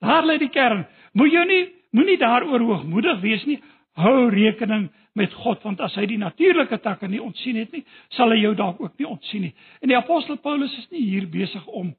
Daar 0.00 0.24
lê 0.24 0.38
die 0.38 0.50
kern. 0.52 0.86
Moet 1.12 1.32
jy 1.32 1.44
nie 1.46 1.62
moenie 1.96 2.18
daaroor 2.18 2.60
hoogmoedig 2.60 3.20
wees 3.20 3.44
nie. 3.48 3.58
Hou 3.98 4.30
rekening 4.30 4.88
met 5.18 5.32
God 5.34 5.62
want 5.66 5.80
as 5.82 5.96
hy 5.98 6.06
die 6.08 6.20
natuurlike 6.20 6.78
takke 6.84 7.08
nie 7.10 7.20
ontsien 7.22 7.58
het 7.60 7.72
nie, 7.74 7.82
sal 8.14 8.30
hy 8.32 8.38
jou 8.44 8.54
dalk 8.58 8.80
ook 8.80 8.94
nie 8.98 9.08
ontsien 9.08 9.48
nie. 9.48 9.54
En 9.82 9.90
die 9.90 9.98
apostel 9.98 10.38
Paulus 10.42 10.76
is 10.78 10.86
nie 10.94 11.02
hier 11.08 11.26
besig 11.30 11.66
om 11.66 11.90
'n 11.90 11.96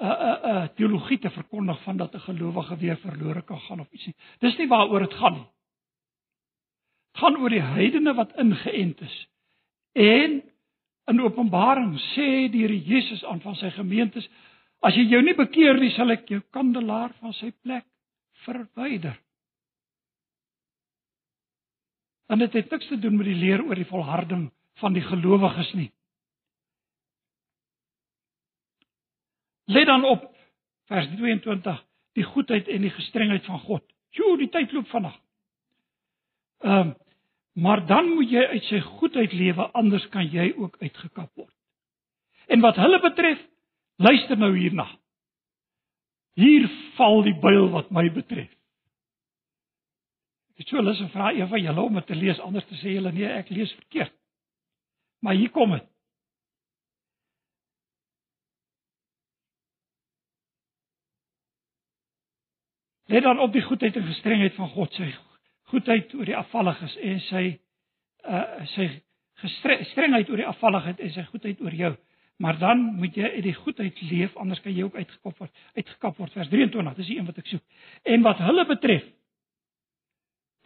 uh, 0.00 0.08
'n 0.08 0.12
uh, 0.12 0.52
'n 0.52 0.56
uh, 0.56 0.68
teologie 0.76 1.18
te 1.18 1.30
verkondig 1.30 1.82
van 1.82 1.96
dat 1.96 2.14
'n 2.14 2.20
gelowige 2.28 2.76
weer 2.76 2.96
verlore 2.96 3.42
kan 3.42 3.60
gaan 3.60 3.80
of 3.80 3.92
iets 3.92 4.06
nie. 4.06 4.14
Dis 4.40 4.56
nie 4.58 4.68
waaroor 4.68 5.00
dit 5.00 5.14
gaan 5.14 5.32
nie. 5.32 5.48
Dit 7.12 7.20
gaan 7.20 7.36
oor 7.36 7.50
die 7.50 7.62
heidene 7.62 8.14
wat 8.14 8.32
ingeënt 8.36 9.00
is. 9.00 9.28
En 9.92 10.42
in 11.06 11.20
Openbaring 11.20 11.98
sê 12.14 12.48
die 12.50 12.62
Here 12.62 12.78
Jesus 12.78 13.24
aan 13.24 13.40
van 13.40 13.54
sy 13.54 13.70
gemeentes, 13.70 14.28
as 14.82 14.96
jy 14.98 15.06
jou 15.10 15.22
nie 15.22 15.36
bekeer 15.38 15.78
nie, 15.78 15.92
sal 15.96 16.10
ek 16.14 16.28
jou 16.30 16.40
kandelaar 16.54 17.14
van 17.20 17.34
sy 17.38 17.52
plek 17.62 17.86
verwyder. 18.46 19.16
En 22.32 22.40
dit 22.40 22.54
het 22.56 22.70
niks 22.70 22.88
te 22.88 22.98
doen 22.98 23.16
met 23.16 23.28
die 23.28 23.38
leer 23.38 23.62
oor 23.62 23.78
die 23.78 23.88
volharding 23.88 24.48
van 24.80 24.96
die 24.96 25.04
gelowiges 25.04 25.72
nie. 25.78 25.90
Let 29.70 29.86
dan 29.86 30.04
op 30.04 30.24
vers 30.90 31.06
22, 31.16 31.78
die 32.18 32.24
goedheid 32.26 32.68
en 32.68 32.82
die 32.84 32.92
gestrengheid 32.92 33.44
van 33.46 33.60
God. 33.62 33.84
Jo, 34.16 34.34
die 34.36 34.50
tyd 34.52 34.72
loop 34.72 34.90
vinnig. 34.92 35.14
Ehm 36.66 36.92
um, 36.92 36.98
maar 37.52 37.82
dan 37.86 38.06
moet 38.08 38.30
jy 38.32 38.40
uit 38.48 38.64
sy 38.64 38.78
goedheid 38.80 39.32
lewe 39.36 39.66
anders 39.76 40.06
kan 40.08 40.24
jy 40.24 40.54
ook 40.56 40.78
uitgekap 40.80 41.28
word. 41.36 41.52
En 42.48 42.62
wat 42.64 42.78
hulle 42.80 43.00
betref, 43.00 43.42
luister 43.96 44.38
nou 44.38 44.52
hierna. 44.56 44.88
Hier 46.38 46.68
val 46.96 47.22
die 47.26 47.36
byl 47.40 47.68
wat 47.74 47.90
my 47.90 48.06
betref. 48.12 48.50
Ek 50.60 50.68
sou 50.68 50.82
lus 50.84 51.00
om 51.02 51.10
vra 51.10 51.32
een 51.34 51.48
van 51.48 51.60
julle 51.60 51.82
om 51.82 51.96
dit 51.98 52.06
te 52.06 52.16
lees 52.16 52.40
anders 52.40 52.66
te 52.68 52.78
sê 52.80 52.94
julle 52.94 53.12
nee, 53.12 53.28
ek 53.28 53.50
lees 53.50 53.72
verkeerd. 53.80 54.14
Maar 55.22 55.34
hier 55.38 55.50
kom 55.50 55.74
dit. 55.74 55.88
Let 63.12 63.22
dan 63.22 63.42
op 63.44 63.52
die 63.52 63.62
goedheid 63.62 63.96
en 63.96 64.06
gestrengheid 64.08 64.54
van 64.56 64.70
God 64.72 64.94
sê 64.96 65.10
goedheid 65.72 66.14
oor 66.14 66.28
die 66.28 66.36
afvalliges 66.36 66.94
en 67.00 67.20
sy 67.26 67.44
uh 68.28 68.66
sy 68.74 68.86
gestrengheid 69.42 70.30
oor 70.30 70.40
die 70.42 70.48
afvalligheid 70.48 71.00
en 71.00 71.12
sy 71.14 71.24
goedheid 71.30 71.60
oor 71.64 71.76
jou. 71.76 71.92
Maar 72.42 72.58
dan 72.58 72.84
moet 72.98 73.14
jy 73.16 73.28
uit 73.36 73.44
die 73.46 73.54
goedheid 73.54 74.00
leef 74.10 74.36
anders 74.36 74.60
kan 74.60 74.74
jy 74.74 74.82
ook 74.88 74.98
uitgekop 74.98 75.38
word. 75.38 75.52
Uitgekap 75.78 76.16
word 76.18 76.32
vers 76.34 76.48
23, 76.50 76.94
dis 76.98 77.10
die 77.12 77.18
een 77.20 77.28
wat 77.28 77.38
ek 77.38 77.50
soek. 77.52 77.62
En 78.02 78.24
wat 78.26 78.40
hulle 78.42 78.64
betref 78.66 79.06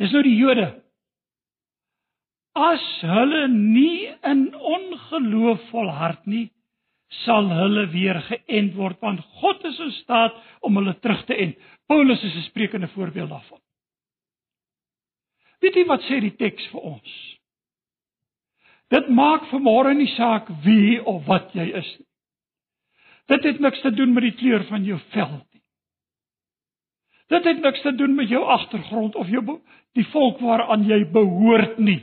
Dis 0.01 0.13
nou 0.13 0.23
die 0.27 0.37
Jode. 0.37 0.67
As 2.57 2.85
hulle 3.05 3.47
nie 3.53 4.09
in 4.29 4.49
ongeloof 4.57 5.65
volhard 5.71 6.25
nie, 6.29 6.49
sal 7.25 7.49
hulle 7.53 7.87
weer 7.93 8.19
geënt 8.27 8.75
word 8.77 9.01
want 9.05 9.23
God 9.41 9.65
is 9.69 9.79
in 9.85 9.93
staat 10.01 10.37
om 10.67 10.77
hulle 10.81 10.97
terug 11.01 11.23
te 11.29 11.37
ent. 11.37 11.57
Paulus 11.87 12.23
is 12.25 12.35
'n 12.35 12.49
sprekende 12.49 12.89
voorbeeld 12.89 13.31
daarvan. 13.31 13.61
Weet 15.61 15.75
jy 15.75 15.85
wat 15.87 16.03
sê 16.03 16.21
die 16.21 16.37
teks 16.37 16.67
vir 16.73 16.81
ons? 16.81 17.36
Dit 18.93 19.09
maak 19.11 19.49
vanmôre 19.51 19.95
nie 19.99 20.11
saak 20.15 20.51
wie 20.65 21.03
of 21.03 21.25
wat 21.27 21.55
jy 21.57 21.67
is 21.75 21.89
nie. 21.99 22.07
Dit 23.27 23.43
het 23.43 23.61
niks 23.61 23.81
te 23.83 23.91
doen 23.91 24.13
met 24.15 24.23
die 24.29 24.37
kleur 24.39 24.63
van 24.69 24.85
jou 24.87 24.99
vel 25.11 25.33
nie. 25.41 25.63
Dit 27.35 27.45
het 27.45 27.63
niks 27.63 27.83
te 27.83 27.93
doen 27.99 28.15
met 28.15 28.31
jou 28.31 28.45
agtergrond 28.45 29.15
of 29.19 29.31
jou 29.31 29.43
die 29.99 30.07
volk 30.13 30.39
waaraan 30.41 30.87
jy 30.87 31.01
behoort 31.11 31.81
nie. 31.83 32.03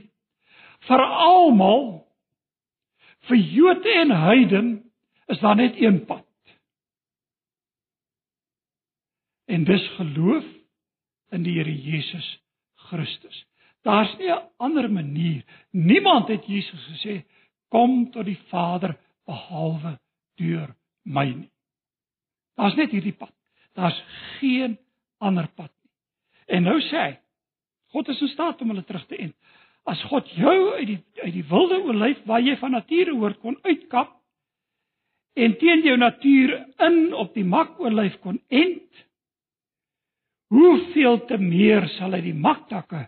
Vir 0.83 0.99
almal 0.99 2.03
vir 3.29 3.39
Jood 3.39 3.87
en 3.87 4.11
heiden 4.11 4.69
is 5.31 5.39
daar 5.39 5.55
net 5.55 5.79
een 5.79 6.01
pad. 6.05 6.27
En 9.47 9.63
dis 9.63 9.87
geloof 9.95 10.43
in 11.31 11.43
die 11.43 11.55
Here 11.55 11.71
Jesus 11.71 12.27
Christus. 12.89 13.45
Daar's 13.83 14.17
nie 14.17 14.31
'n 14.31 14.49
ander 14.57 14.91
manier. 14.91 15.43
Niemand 15.71 16.27
het 16.27 16.45
Jesus 16.45 16.87
gesê 16.91 17.23
kom 17.69 18.11
tot 18.11 18.25
die 18.25 18.39
Vader 18.47 18.97
behalwe 19.25 19.99
deur 20.35 20.75
my 21.03 21.25
nie. 21.25 21.51
Daar's 22.55 22.75
net 22.75 22.91
hierdie 22.91 23.17
pad. 23.17 23.33
Daar's 23.73 24.03
geen 24.39 24.77
ander 25.17 25.47
pad 25.55 25.71
nie. 25.83 25.91
En 26.45 26.63
nou 26.63 26.79
sê 26.81 26.97
hy, 26.97 27.13
God 27.93 28.09
is 28.09 28.21
in 28.21 28.27
staat 28.27 28.61
om 28.61 28.73
hulle 28.73 28.83
terug 28.83 29.05
te 29.07 29.17
ent. 29.17 29.35
As 29.85 30.01
God 30.03 30.29
jou 30.37 30.73
uit 30.77 30.87
die 30.87 30.99
uit 31.23 31.33
die 31.33 31.47
wilde 31.49 31.79
olyf 31.83 32.21
waar 32.25 32.41
jy 32.41 32.55
van 32.57 32.71
nature 32.71 33.11
hoort 33.11 33.39
kon 33.39 33.57
uitkap 33.63 34.13
en 35.33 35.57
teen 35.57 35.81
jou 35.83 35.97
natuur 35.97 36.53
in 36.87 37.13
op 37.13 37.33
die 37.33 37.43
makolyf 37.43 38.19
kon 38.21 38.39
ent, 38.47 39.05
hoeveel 40.53 41.25
te 41.25 41.37
meer 41.37 41.87
sal 41.97 42.13
hy 42.13 42.21
die 42.21 42.37
maktakke 42.37 43.07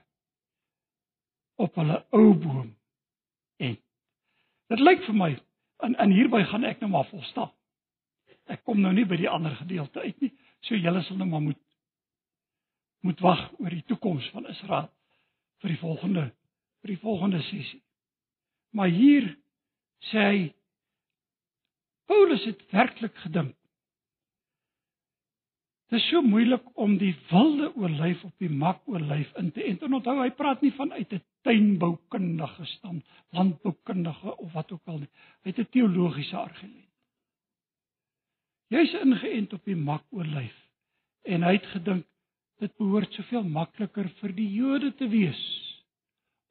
op 1.55 1.75
hulle 1.75 2.05
ou 2.15 2.33
boom 2.33 2.71
ent. 3.57 3.81
Dit 4.71 4.81
lyk 4.81 5.05
vir 5.07 5.15
my 5.15 5.31
in 5.85 5.95
in 6.01 6.15
hierby 6.15 6.43
gaan 6.49 6.65
ek 6.67 6.81
nou 6.81 6.89
maar 6.91 7.07
volstaan. 7.09 7.51
Ek 8.51 8.63
kom 8.63 8.81
nou 8.81 8.93
nie 8.93 9.05
by 9.05 9.17
die 9.17 9.29
ander 9.29 9.55
gedeelte 9.57 10.01
uit 10.01 10.21
nie. 10.21 10.31
So 10.65 10.75
julle 10.75 11.03
sal 11.05 11.17
nou 11.17 11.29
maar 11.29 11.43
moet 11.45 11.61
moet 13.05 13.19
wag 13.21 13.41
oor 13.61 13.69
die 13.69 13.85
toekoms 13.85 14.27
van 14.33 14.47
Israel 14.49 14.89
vir 15.61 15.75
die 15.75 15.81
volgende 15.81 16.29
vir 16.81 16.93
die 16.93 17.01
volgende 17.01 17.41
sessie. 17.49 17.81
Maar 18.73 18.89
hier 18.93 19.29
sê 20.11 20.23
hy 20.25 20.39
Paulus 22.05 22.43
het 22.45 22.61
werklik 22.69 23.15
gedink. 23.23 23.55
Dit 25.89 25.99
is 25.99 26.09
so 26.09 26.21
moeilik 26.21 26.65
om 26.81 26.97
die 26.97 27.13
wilde 27.29 27.71
olyf 27.77 28.23
op 28.25 28.33
die 28.41 28.49
mak 28.49 28.81
olyf 28.89 29.31
in 29.41 29.51
te 29.53 29.63
ent. 29.63 29.81
En 29.85 29.93
onthou 29.93 30.17
hy 30.19 30.31
praat 30.37 30.61
nie 30.61 30.73
van 30.73 30.91
uit 30.93 31.13
'n 31.13 31.21
tuinboukundige 31.45 32.65
stam, 32.65 33.03
landboukundige 33.29 34.37
of 34.37 34.51
wat 34.53 34.71
ook 34.73 34.91
al 34.91 35.03
nie. 35.03 35.11
Hy 35.43 35.51
het 35.51 35.59
'n 35.59 35.71
teologiese 35.71 36.37
argument. 36.37 36.89
Jy's 38.73 38.93
ingeënt 38.93 39.53
op 39.53 39.65
die 39.65 39.75
mak 39.75 40.05
olyf 40.09 40.55
en 41.23 41.43
hy 41.43 41.53
het 41.53 41.65
gedink 41.65 42.05
dit 42.59 42.77
behoort 42.77 43.13
soveel 43.13 43.43
makliker 43.43 44.09
vir 44.21 44.33
die 44.33 44.49
Jode 44.53 44.93
te 44.95 45.07
wees 45.07 45.43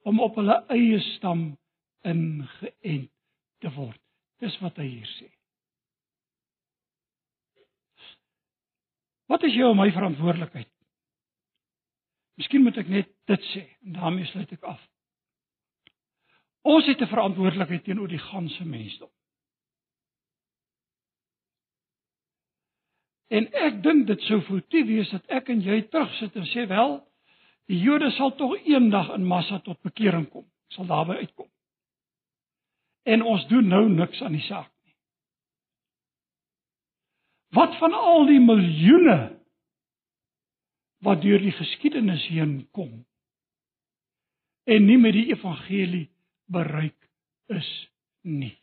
om 0.05 0.19
op 0.19 0.35
hulle 0.35 0.57
eie 0.69 0.99
stam 0.99 1.57
ingeënt 2.05 3.11
te 3.59 3.71
word. 3.75 4.01
Dis 4.39 4.57
wat 4.61 4.77
hy 4.77 4.87
hier 4.87 5.11
sê. 5.17 5.27
Wat 9.31 9.43
is 9.43 9.55
jou 9.57 9.71
en 9.71 9.79
my 9.79 9.89
verantwoordelikheid? 9.91 10.74
Miskien 12.35 12.63
moet 12.63 12.77
ek 12.77 12.91
net 12.91 13.11
dit 13.31 13.49
sê 13.53 13.63
en 13.85 13.95
daarmee 13.99 14.27
sluit 14.31 14.51
ek 14.51 14.63
af. 14.63 14.81
Ons 16.65 16.85
het 16.85 17.01
'n 17.01 17.07
verantwoordelikheid 17.07 17.83
teenoor 17.83 18.07
die 18.07 18.25
ganse 18.31 18.65
mensdom. 18.65 19.09
En 23.27 23.47
ek 23.53 23.83
dink 23.83 24.07
dit 24.07 24.21
sou 24.21 24.41
foutief 24.41 24.85
wees 24.85 25.09
dat 25.09 25.25
ek 25.27 25.49
en 25.49 25.61
jy 25.61 25.81
terugsit 25.89 26.35
en 26.35 26.45
sê 26.45 26.67
wel, 26.69 26.99
die 27.65 27.79
Jode 27.81 28.11
sal 28.11 28.35
tog 28.35 28.53
eendag 28.65 29.09
in 29.15 29.25
massa 29.25 29.59
tot 29.59 29.81
bekering 29.81 30.29
kom. 30.29 30.45
Sal 30.67 30.85
daarby 30.85 31.11
uitkom. 31.11 31.49
En 33.05 33.21
ons 33.21 33.47
doen 33.47 33.67
nou 33.67 33.89
niks 33.89 34.21
aan 34.21 34.31
die 34.31 34.45
saak 34.45 34.69
nie. 34.85 34.95
Wat 37.49 37.77
van 37.77 37.93
al 37.93 38.25
die 38.25 38.39
miljoene 38.39 39.34
wat 41.05 41.21
deur 41.21 41.41
die 41.41 41.53
geskiedenis 41.53 42.25
heen 42.33 42.57
kom 42.73 43.03
en 44.65 44.85
nie 44.89 44.97
met 44.97 45.13
die 45.13 45.27
evangelie 45.29 46.07
bereik 46.49 46.97
is 47.53 47.67
nie. 48.25 48.55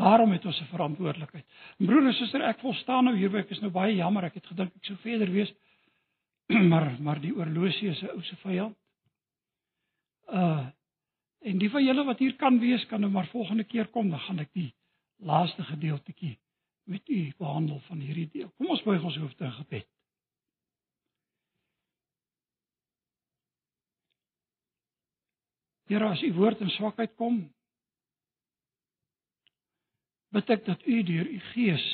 Daarom 0.00 0.32
het 0.32 0.44
ons 0.44 0.60
'n 0.60 0.72
verantwoordelikheid. 0.72 1.46
Broer 1.78 2.06
en 2.06 2.14
suster, 2.14 2.42
ek 2.42 2.60
volstaan 2.60 3.04
nou 3.04 3.16
hier, 3.16 3.36
ek 3.36 3.50
is 3.50 3.60
nou 3.60 3.70
baie 3.70 3.94
jammer, 3.94 4.24
ek 4.24 4.34
het 4.34 4.46
gedink 4.46 4.74
ek 4.74 4.84
sou 4.84 4.96
verder 4.96 5.30
wees. 5.30 5.52
maar 6.70 6.96
maar 7.00 7.20
die 7.20 7.34
oorlosie 7.34 7.88
is 7.88 8.02
'n 8.02 8.08
ou 8.08 8.22
se 8.22 8.36
vyand. 8.36 8.76
Uh 10.26 10.66
en 11.40 11.58
die 11.58 11.70
van 11.70 11.84
julle 11.84 12.04
wat 12.04 12.18
hier 12.18 12.36
kan 12.36 12.58
wees, 12.58 12.86
kan 12.86 13.00
nou 13.00 13.10
maar 13.10 13.26
volgende 13.26 13.64
keer 13.64 13.86
kom, 13.86 14.10
dan 14.10 14.20
gaan 14.20 14.38
ek 14.38 14.52
die 14.52 14.74
laaste 15.16 15.62
gedeeltjie 15.62 16.38
met 16.84 17.08
u 17.08 17.20
behandel 17.38 17.80
van 17.80 18.00
hierdie 18.00 18.28
deel. 18.32 18.50
Kom 18.56 18.70
ons 18.74 18.82
buig 18.82 19.02
ons 19.02 19.16
hoofde 19.16 19.44
in 19.44 19.52
gebed. 19.52 19.88
Here, 25.90 26.06
as 26.06 26.22
u 26.22 26.32
woord 26.34 26.60
in 26.62 26.70
swakheid 26.70 27.16
kom, 27.18 27.42
bid 30.34 30.50
ek 30.54 30.66
dat 30.66 30.86
U 30.86 31.02
deur 31.06 31.26
U 31.26 31.38
Gees 31.52 31.86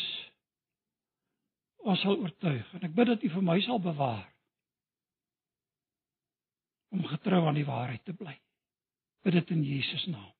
ons 1.87 2.01
sal 2.03 2.19
oortuig 2.19 2.73
en 2.77 2.89
ek 2.89 2.97
bid 2.97 3.09
dat 3.13 3.23
U 3.25 3.31
vir 3.37 3.45
my 3.47 3.57
sal 3.65 3.81
bewaar 3.83 4.27
om 6.95 7.05
getrou 7.09 7.43
aan 7.47 7.59
die 7.59 7.67
waarheid 7.67 8.05
te 8.07 8.15
bly. 8.17 8.35
Bid 9.27 9.35
dit 9.41 9.53
in 9.57 9.63
Jesus 9.67 10.07
naam. 10.11 10.33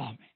Amen. 0.00 0.30